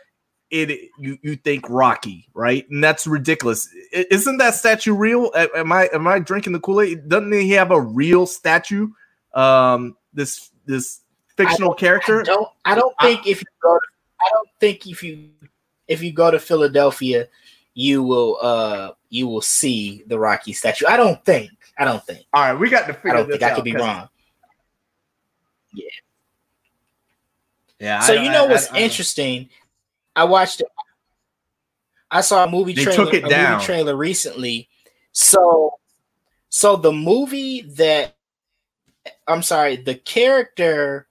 it 0.54 0.90
you 0.98 1.18
you 1.22 1.36
think 1.36 1.64
Rocky, 1.68 2.28
right? 2.34 2.68
And 2.70 2.82
that's 2.82 3.06
ridiculous. 3.06 3.68
Isn't 3.92 4.38
that 4.38 4.54
statue 4.54 4.94
real? 4.94 5.32
Am 5.34 5.72
I 5.72 5.88
am 5.92 6.06
I 6.06 6.18
drinking 6.20 6.52
the 6.52 6.60
Kool-Aid? 6.60 7.08
Doesn't 7.08 7.32
he 7.32 7.50
have 7.50 7.70
a 7.70 7.80
real 7.80 8.26
statue? 8.26 8.88
Um 9.34 9.96
this 10.12 10.50
this 10.66 11.00
fictional 11.36 11.74
character? 11.74 12.20
I 12.20 12.24
don't 12.24 12.48
I 12.64 12.74
don't 12.74 12.94
think 13.00 13.26
I, 13.26 13.30
if 13.30 13.40
you 13.40 13.46
go 13.62 13.74
to 13.74 13.86
I 14.20 14.30
don't 14.32 14.48
think 14.60 14.86
if 14.86 15.02
you 15.02 15.30
if 15.88 16.02
you 16.02 16.12
go 16.12 16.30
to 16.30 16.38
Philadelphia, 16.38 17.28
you 17.74 18.02
will 18.02 18.38
uh 18.40 18.92
you 19.10 19.26
will 19.26 19.42
see 19.42 20.04
the 20.06 20.18
Rocky 20.18 20.52
statue. 20.52 20.86
I 20.88 20.96
don't 20.96 21.24
think. 21.24 21.50
I 21.78 21.84
don't 21.84 22.04
think. 22.04 22.24
All 22.32 22.42
right, 22.42 22.58
we 22.58 22.70
got 22.70 22.86
to 22.86 22.94
figure. 22.94 23.10
I 23.10 23.14
don't 23.14 23.30
think 23.30 23.42
I 23.42 23.54
could 23.54 23.64
be 23.64 23.74
wrong. 23.74 24.08
Yeah. 25.72 25.88
Yeah. 27.80 28.00
So 28.00 28.12
you 28.12 28.30
know 28.30 28.46
what's 28.46 28.72
interesting? 28.72 29.50
I 30.16 30.24
watched 30.24 30.60
it. 30.60 30.68
I 32.10 32.20
saw 32.20 32.44
a 32.44 32.50
movie 32.50 32.74
they 32.74 32.84
trailer. 32.84 33.04
Took 33.04 33.14
it 33.14 33.24
a 33.24 33.28
down. 33.28 33.54
movie 33.54 33.64
trailer 33.64 33.96
recently. 33.96 34.68
So, 35.12 35.74
so 36.48 36.76
the 36.76 36.92
movie 36.92 37.62
that 37.76 38.16
I'm 39.26 39.42
sorry, 39.42 39.76
the 39.76 39.94
character 39.94 41.08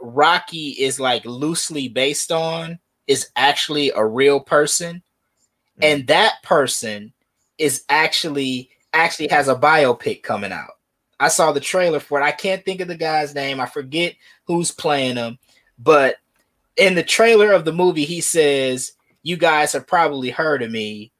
Rocky 0.00 0.70
is 0.70 1.00
like 1.00 1.24
loosely 1.24 1.88
based 1.88 2.32
on 2.32 2.78
is 3.06 3.30
actually 3.36 3.90
a 3.94 4.04
real 4.04 4.40
person, 4.40 5.02
mm. 5.80 5.84
and 5.84 6.06
that 6.06 6.42
person 6.42 7.12
is 7.58 7.84
actually 7.88 8.70
actually 8.92 9.28
has 9.28 9.48
a 9.48 9.56
biopic 9.56 10.22
coming 10.22 10.52
out. 10.52 10.72
I 11.20 11.28
saw 11.28 11.52
the 11.52 11.60
trailer 11.60 12.00
for 12.00 12.20
it. 12.20 12.24
I 12.24 12.30
can't 12.30 12.64
think 12.64 12.80
of 12.80 12.88
the 12.88 12.96
guy's 12.96 13.34
name. 13.34 13.60
I 13.60 13.66
forget 13.66 14.14
who's 14.44 14.70
playing 14.70 15.16
him, 15.16 15.38
but 15.78 16.16
in 16.78 16.94
the 16.94 17.02
trailer 17.02 17.52
of 17.52 17.64
the 17.64 17.72
movie, 17.72 18.04
he 18.04 18.20
says, 18.20 18.92
"You 19.22 19.36
guys 19.36 19.72
have 19.72 19.86
probably 19.86 20.30
heard 20.30 20.62
of 20.62 20.70
me." 20.70 21.12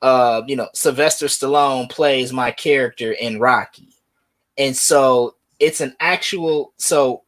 Uh, 0.00 0.42
you 0.46 0.56
know, 0.56 0.68
Sylvester 0.74 1.26
Stallone 1.26 1.90
plays 1.90 2.32
my 2.32 2.50
character 2.52 3.12
in 3.12 3.40
Rocky, 3.40 3.88
and 4.56 4.76
so 4.76 5.34
it's 5.58 5.80
an 5.80 5.94
actual. 6.00 6.72
So 6.76 7.24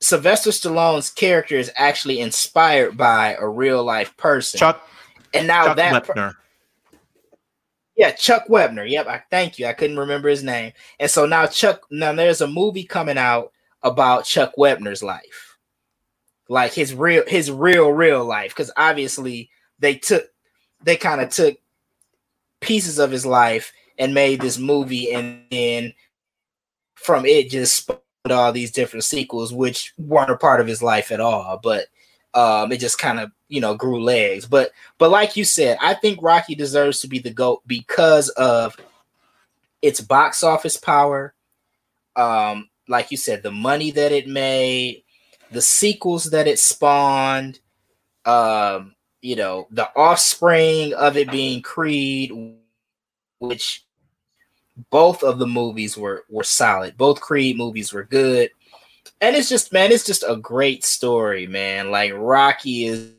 Sylvester 0.00 0.50
Stallone's 0.50 1.10
character 1.10 1.56
is 1.56 1.72
actually 1.76 2.20
inspired 2.20 2.96
by 2.96 3.36
a 3.38 3.48
real 3.48 3.84
life 3.84 4.16
person. 4.16 4.58
Chuck. 4.58 4.86
And 5.32 5.46
now 5.46 5.66
Chuck 5.66 5.76
that 5.76 6.04
Wepner. 6.04 6.34
yeah, 7.96 8.10
Chuck 8.12 8.48
Wepner. 8.48 8.88
Yep, 8.88 9.06
I 9.06 9.22
thank 9.30 9.58
you. 9.58 9.66
I 9.66 9.72
couldn't 9.72 9.98
remember 9.98 10.28
his 10.28 10.42
name. 10.42 10.72
And 10.98 11.10
so 11.10 11.26
now 11.26 11.46
Chuck 11.46 11.86
now 11.90 12.12
there's 12.12 12.40
a 12.40 12.46
movie 12.46 12.84
coming 12.84 13.18
out 13.18 13.52
about 13.82 14.24
Chuck 14.24 14.54
Wepner's 14.58 15.02
life. 15.02 15.49
Like 16.50 16.74
his 16.74 16.94
real 16.94 17.22
his 17.26 17.50
real 17.50 17.90
real 17.90 18.24
life 18.24 18.54
cuz 18.54 18.70
obviously 18.76 19.50
they 19.78 19.94
took 19.94 20.28
they 20.82 20.96
kind 20.96 21.20
of 21.20 21.30
took 21.30 21.56
pieces 22.60 22.98
of 22.98 23.10
his 23.10 23.24
life 23.24 23.72
and 23.98 24.12
made 24.12 24.40
this 24.40 24.58
movie 24.58 25.12
and 25.12 25.44
then 25.50 25.94
from 26.94 27.24
it 27.24 27.50
just 27.50 27.74
spawned 27.74 28.00
all 28.30 28.52
these 28.52 28.70
different 28.70 29.04
sequels, 29.04 29.52
which 29.52 29.94
weren't 29.96 30.30
a 30.30 30.36
part 30.36 30.60
of 30.60 30.66
his 30.66 30.82
life 30.82 31.10
at 31.10 31.20
all. 31.20 31.58
But 31.62 31.86
um, 32.34 32.70
it 32.72 32.78
just 32.78 32.98
kind 32.98 33.18
of 33.20 33.30
you 33.48 33.60
know 33.60 33.74
grew 33.74 34.02
legs. 34.02 34.46
But 34.46 34.72
but 34.98 35.10
like 35.10 35.36
you 35.36 35.44
said, 35.44 35.78
I 35.80 35.94
think 35.94 36.22
Rocky 36.22 36.54
deserves 36.54 37.00
to 37.00 37.08
be 37.08 37.18
the 37.18 37.30
goat 37.30 37.62
because 37.66 38.28
of 38.30 38.76
its 39.82 40.00
box 40.00 40.42
office 40.42 40.76
power. 40.76 41.34
Um, 42.16 42.68
like 42.88 43.10
you 43.10 43.16
said, 43.16 43.42
the 43.42 43.52
money 43.52 43.92
that 43.92 44.12
it 44.12 44.26
made, 44.26 45.04
the 45.52 45.62
sequels 45.62 46.24
that 46.30 46.46
it 46.46 46.58
spawned, 46.58 47.60
um, 48.24 48.94
you 49.22 49.36
know, 49.36 49.66
the 49.70 49.88
offspring 49.96 50.94
of 50.94 51.16
it 51.16 51.30
being 51.30 51.62
Creed, 51.62 52.32
which 53.38 53.84
both 54.90 55.22
of 55.22 55.38
the 55.38 55.46
movies 55.46 55.96
were 55.96 56.24
were 56.30 56.44
solid. 56.44 56.96
Both 56.96 57.20
Creed 57.20 57.56
movies 57.56 57.92
were 57.92 58.04
good. 58.04 58.50
And 59.20 59.36
it's 59.36 59.48
just 59.48 59.72
man, 59.72 59.92
it's 59.92 60.04
just 60.06 60.24
a 60.26 60.36
great 60.36 60.84
story, 60.84 61.46
man. 61.46 61.90
Like 61.90 62.12
Rocky 62.14 62.86
is 62.86 63.12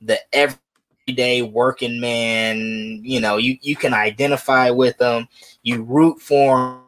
the 0.00 0.18
everyday 0.32 1.42
working 1.42 2.00
man, 2.00 3.00
you 3.04 3.20
know, 3.20 3.36
you 3.36 3.58
you 3.60 3.76
can 3.76 3.94
identify 3.94 4.70
with 4.70 5.00
him. 5.00 5.28
You 5.62 5.82
root 5.82 6.20
for 6.20 6.58
him 6.58 6.80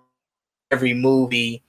every 0.71 0.95
movie. 0.95 1.63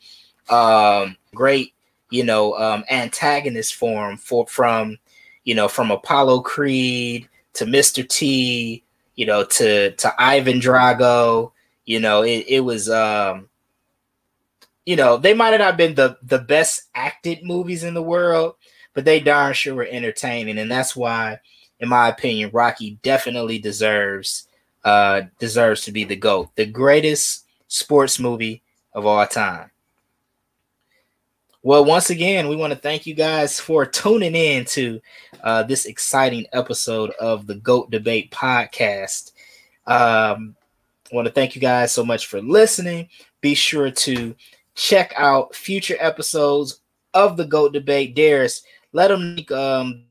Um 0.50 1.16
great, 1.36 1.74
you 2.10 2.24
know, 2.24 2.56
um 2.58 2.84
antagonist 2.90 3.76
form 3.76 4.18
for 4.18 4.48
from 4.48 4.98
you 5.46 5.56
know, 5.56 5.68
from 5.68 5.90
Apollo 5.92 6.42
Creed 6.42 7.28
to 7.54 7.66
Mr. 7.66 8.08
T, 8.08 8.84
you 9.16 9.26
know, 9.26 9.44
to 9.44 9.92
to 9.92 10.14
Ivan 10.22 10.60
Drago, 10.60 11.52
you 11.86 12.00
know, 12.00 12.24
it, 12.24 12.46
it 12.48 12.60
was 12.62 12.90
um 12.90 13.50
you 14.86 14.96
know, 14.96 15.18
they 15.18 15.34
might 15.34 15.52
have 15.52 15.60
not 15.60 15.78
been 15.78 15.96
the 15.96 16.18
the 16.24 16.40
best 16.40 16.84
acted 16.96 17.44
movies 17.44 17.84
in 17.84 17.94
the 17.94 18.02
world, 18.02 18.56
but 18.94 19.06
they 19.06 19.20
darn 19.20 19.54
sure 19.54 19.76
were 19.76 19.88
entertaining, 19.90 20.58
and 20.58 20.72
that's 20.72 20.96
why, 20.96 21.40
in 21.80 21.90
my 21.90 22.10
opinion, 22.10 22.50
Rocky 22.54 22.98
definitely 23.04 23.60
deserves 23.60 24.48
uh 24.84 25.22
deserves 25.40 25.82
to 25.82 25.92
be 25.92 26.06
the 26.06 26.16
GOAT, 26.16 26.56
the 26.56 26.66
greatest 26.66 27.46
sports 27.68 28.20
movie 28.20 28.64
of 28.94 29.06
all 29.06 29.26
time. 29.28 29.72
Well, 31.62 31.84
once 31.84 32.10
again, 32.10 32.48
we 32.48 32.56
want 32.56 32.72
to 32.72 32.80
thank 32.80 33.06
you 33.06 33.14
guys 33.14 33.60
for 33.60 33.86
tuning 33.86 34.34
in 34.34 34.64
to 34.66 35.02
uh, 35.44 35.64
this 35.64 35.88
exciting 35.88 36.46
episode 36.54 37.12
of 37.20 37.48
the 37.48 37.56
GOAT 37.56 37.92
Debate 37.92 38.32
podcast. 38.32 39.34
Um, 39.86 40.56
I 41.12 41.16
want 41.16 41.28
to 41.28 41.34
thank 41.34 41.56
you 41.56 41.62
guys 41.62 41.92
so 41.92 42.06
much 42.06 42.28
for 42.28 42.42
listening. 42.42 43.10
Be 43.42 43.56
sure 43.56 43.92
to 43.92 44.34
check 44.76 45.14
out 45.18 45.54
future 45.54 45.98
episodes 46.00 46.80
of 47.14 47.36
the 47.36 47.46
GOAT 47.46 47.74
Debate. 47.74 48.16
Darius, 48.16 48.64
let 48.94 49.10
them 49.10 49.38
um 49.52 50.04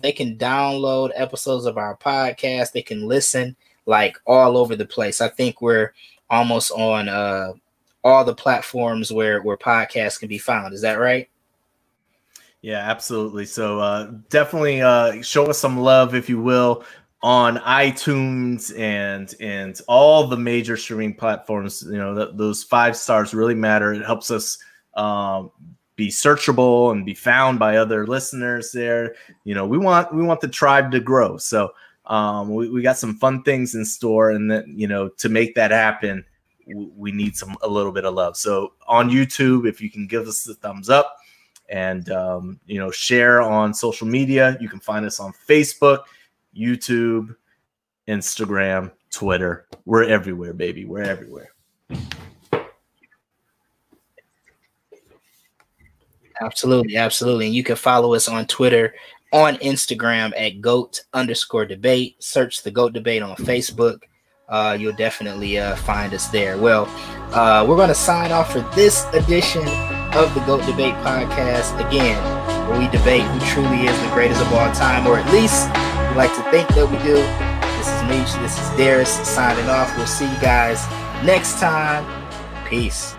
they 0.00 0.12
can 0.12 0.36
download 0.36 1.10
episodes 1.14 1.64
of 1.64 1.78
our 1.78 1.96
podcast. 1.96 2.72
They 2.72 2.82
can 2.82 3.08
listen 3.08 3.56
like 3.86 4.18
all 4.26 4.58
over 4.58 4.76
the 4.76 4.84
place. 4.84 5.22
I 5.22 5.28
think 5.28 5.62
we're 5.62 5.94
almost 6.28 6.70
on 6.72 7.08
uh 7.08 7.54
all 8.02 8.24
the 8.24 8.34
platforms 8.34 9.12
where 9.12 9.42
where 9.42 9.56
podcasts 9.56 10.18
can 10.18 10.28
be 10.28 10.38
found. 10.38 10.74
Is 10.74 10.82
that 10.82 10.98
right? 10.98 11.28
Yeah, 12.62 12.78
absolutely. 12.78 13.46
So 13.46 13.78
uh, 13.78 14.10
definitely 14.28 14.82
uh, 14.82 15.22
show 15.22 15.46
us 15.46 15.58
some 15.58 15.78
love, 15.78 16.14
if 16.14 16.28
you 16.28 16.40
will 16.40 16.84
on 17.22 17.58
iTunes 17.58 18.78
and 18.78 19.34
and 19.40 19.80
all 19.88 20.26
the 20.26 20.36
major 20.36 20.76
streaming 20.76 21.14
platforms. 21.14 21.82
You 21.82 21.98
know, 21.98 22.14
th- 22.14 22.36
those 22.36 22.62
five 22.64 22.96
stars 22.96 23.34
really 23.34 23.54
matter. 23.54 23.92
It 23.92 24.04
helps 24.04 24.30
us 24.30 24.58
um, 24.94 25.50
be 25.96 26.08
searchable 26.08 26.92
and 26.92 27.04
be 27.04 27.14
found 27.14 27.58
by 27.58 27.76
other 27.76 28.06
listeners. 28.06 28.72
There, 28.72 29.14
you 29.44 29.54
know, 29.54 29.66
we 29.66 29.78
want 29.78 30.14
we 30.14 30.22
want 30.22 30.40
the 30.40 30.48
tribe 30.48 30.90
to 30.92 31.00
grow. 31.00 31.36
So 31.36 31.72
Um, 32.06 32.54
we, 32.54 32.68
we 32.68 32.82
got 32.82 32.98
some 32.98 33.14
fun 33.18 33.42
things 33.44 33.74
in 33.74 33.84
store, 33.84 34.32
and 34.32 34.50
then 34.50 34.64
you 34.74 34.88
know 34.88 35.10
to 35.18 35.28
make 35.28 35.54
that 35.54 35.70
happen, 35.70 36.24
we 36.74 37.12
need 37.12 37.36
some 37.36 37.56
a 37.62 37.68
little 37.68 37.92
bit 37.92 38.04
of 38.04 38.14
love. 38.14 38.36
So 38.36 38.72
on 38.86 39.10
YouTube, 39.10 39.68
if 39.68 39.80
you 39.80 39.90
can 39.90 40.06
give 40.06 40.26
us 40.26 40.44
the 40.44 40.54
thumbs 40.54 40.88
up 40.88 41.16
and 41.68 42.10
um, 42.10 42.60
you 42.66 42.78
know 42.78 42.90
share 42.90 43.42
on 43.42 43.72
social 43.74 44.06
media, 44.06 44.56
you 44.60 44.68
can 44.68 44.80
find 44.80 45.06
us 45.06 45.20
on 45.20 45.32
Facebook, 45.32 46.04
YouTube, 46.56 47.34
Instagram, 48.08 48.92
Twitter. 49.10 49.66
We're 49.84 50.04
everywhere, 50.04 50.52
baby. 50.52 50.84
We're 50.84 51.02
everywhere. 51.02 51.52
Absolutely, 56.40 56.96
absolutely. 56.96 57.46
And 57.46 57.54
you 57.54 57.62
can 57.62 57.76
follow 57.76 58.14
us 58.14 58.26
on 58.26 58.46
Twitter, 58.46 58.94
on 59.32 59.56
Instagram 59.56 60.32
at 60.36 60.60
goat 60.60 61.02
underscore 61.12 61.66
debate. 61.66 62.22
Search 62.22 62.62
the 62.62 62.70
goat 62.70 62.94
debate 62.94 63.22
on 63.22 63.36
Facebook. 63.36 64.02
Uh, 64.50 64.76
you'll 64.78 64.92
definitely 64.92 65.58
uh, 65.58 65.76
find 65.76 66.12
us 66.12 66.26
there. 66.28 66.58
Well, 66.58 66.86
uh, 67.32 67.64
we're 67.66 67.76
going 67.76 67.88
to 67.88 67.94
sign 67.94 68.32
off 68.32 68.52
for 68.52 68.60
this 68.74 69.06
edition 69.12 69.66
of 70.12 70.34
the 70.34 70.40
Goat 70.40 70.66
Debate 70.66 70.94
podcast. 70.96 71.78
Again, 71.86 72.20
where 72.68 72.78
we 72.78 72.88
debate 72.88 73.22
who 73.22 73.38
truly 73.46 73.86
is 73.86 74.00
the 74.00 74.08
greatest 74.08 74.40
of 74.40 74.52
all 74.52 74.72
time, 74.72 75.06
or 75.06 75.18
at 75.18 75.32
least 75.32 75.68
we 76.10 76.16
like 76.16 76.34
to 76.34 76.50
think 76.50 76.68
that 76.74 76.86
we 76.90 76.98
do. 76.98 77.14
This 77.78 77.88
is 77.88 78.02
Meech. 78.10 78.42
This 78.42 78.58
is 78.60 78.76
Darius 78.76 79.10
signing 79.26 79.68
off. 79.70 79.96
We'll 79.96 80.06
see 80.06 80.30
you 80.30 80.40
guys 80.40 80.84
next 81.24 81.60
time. 81.60 82.04
Peace. 82.68 83.14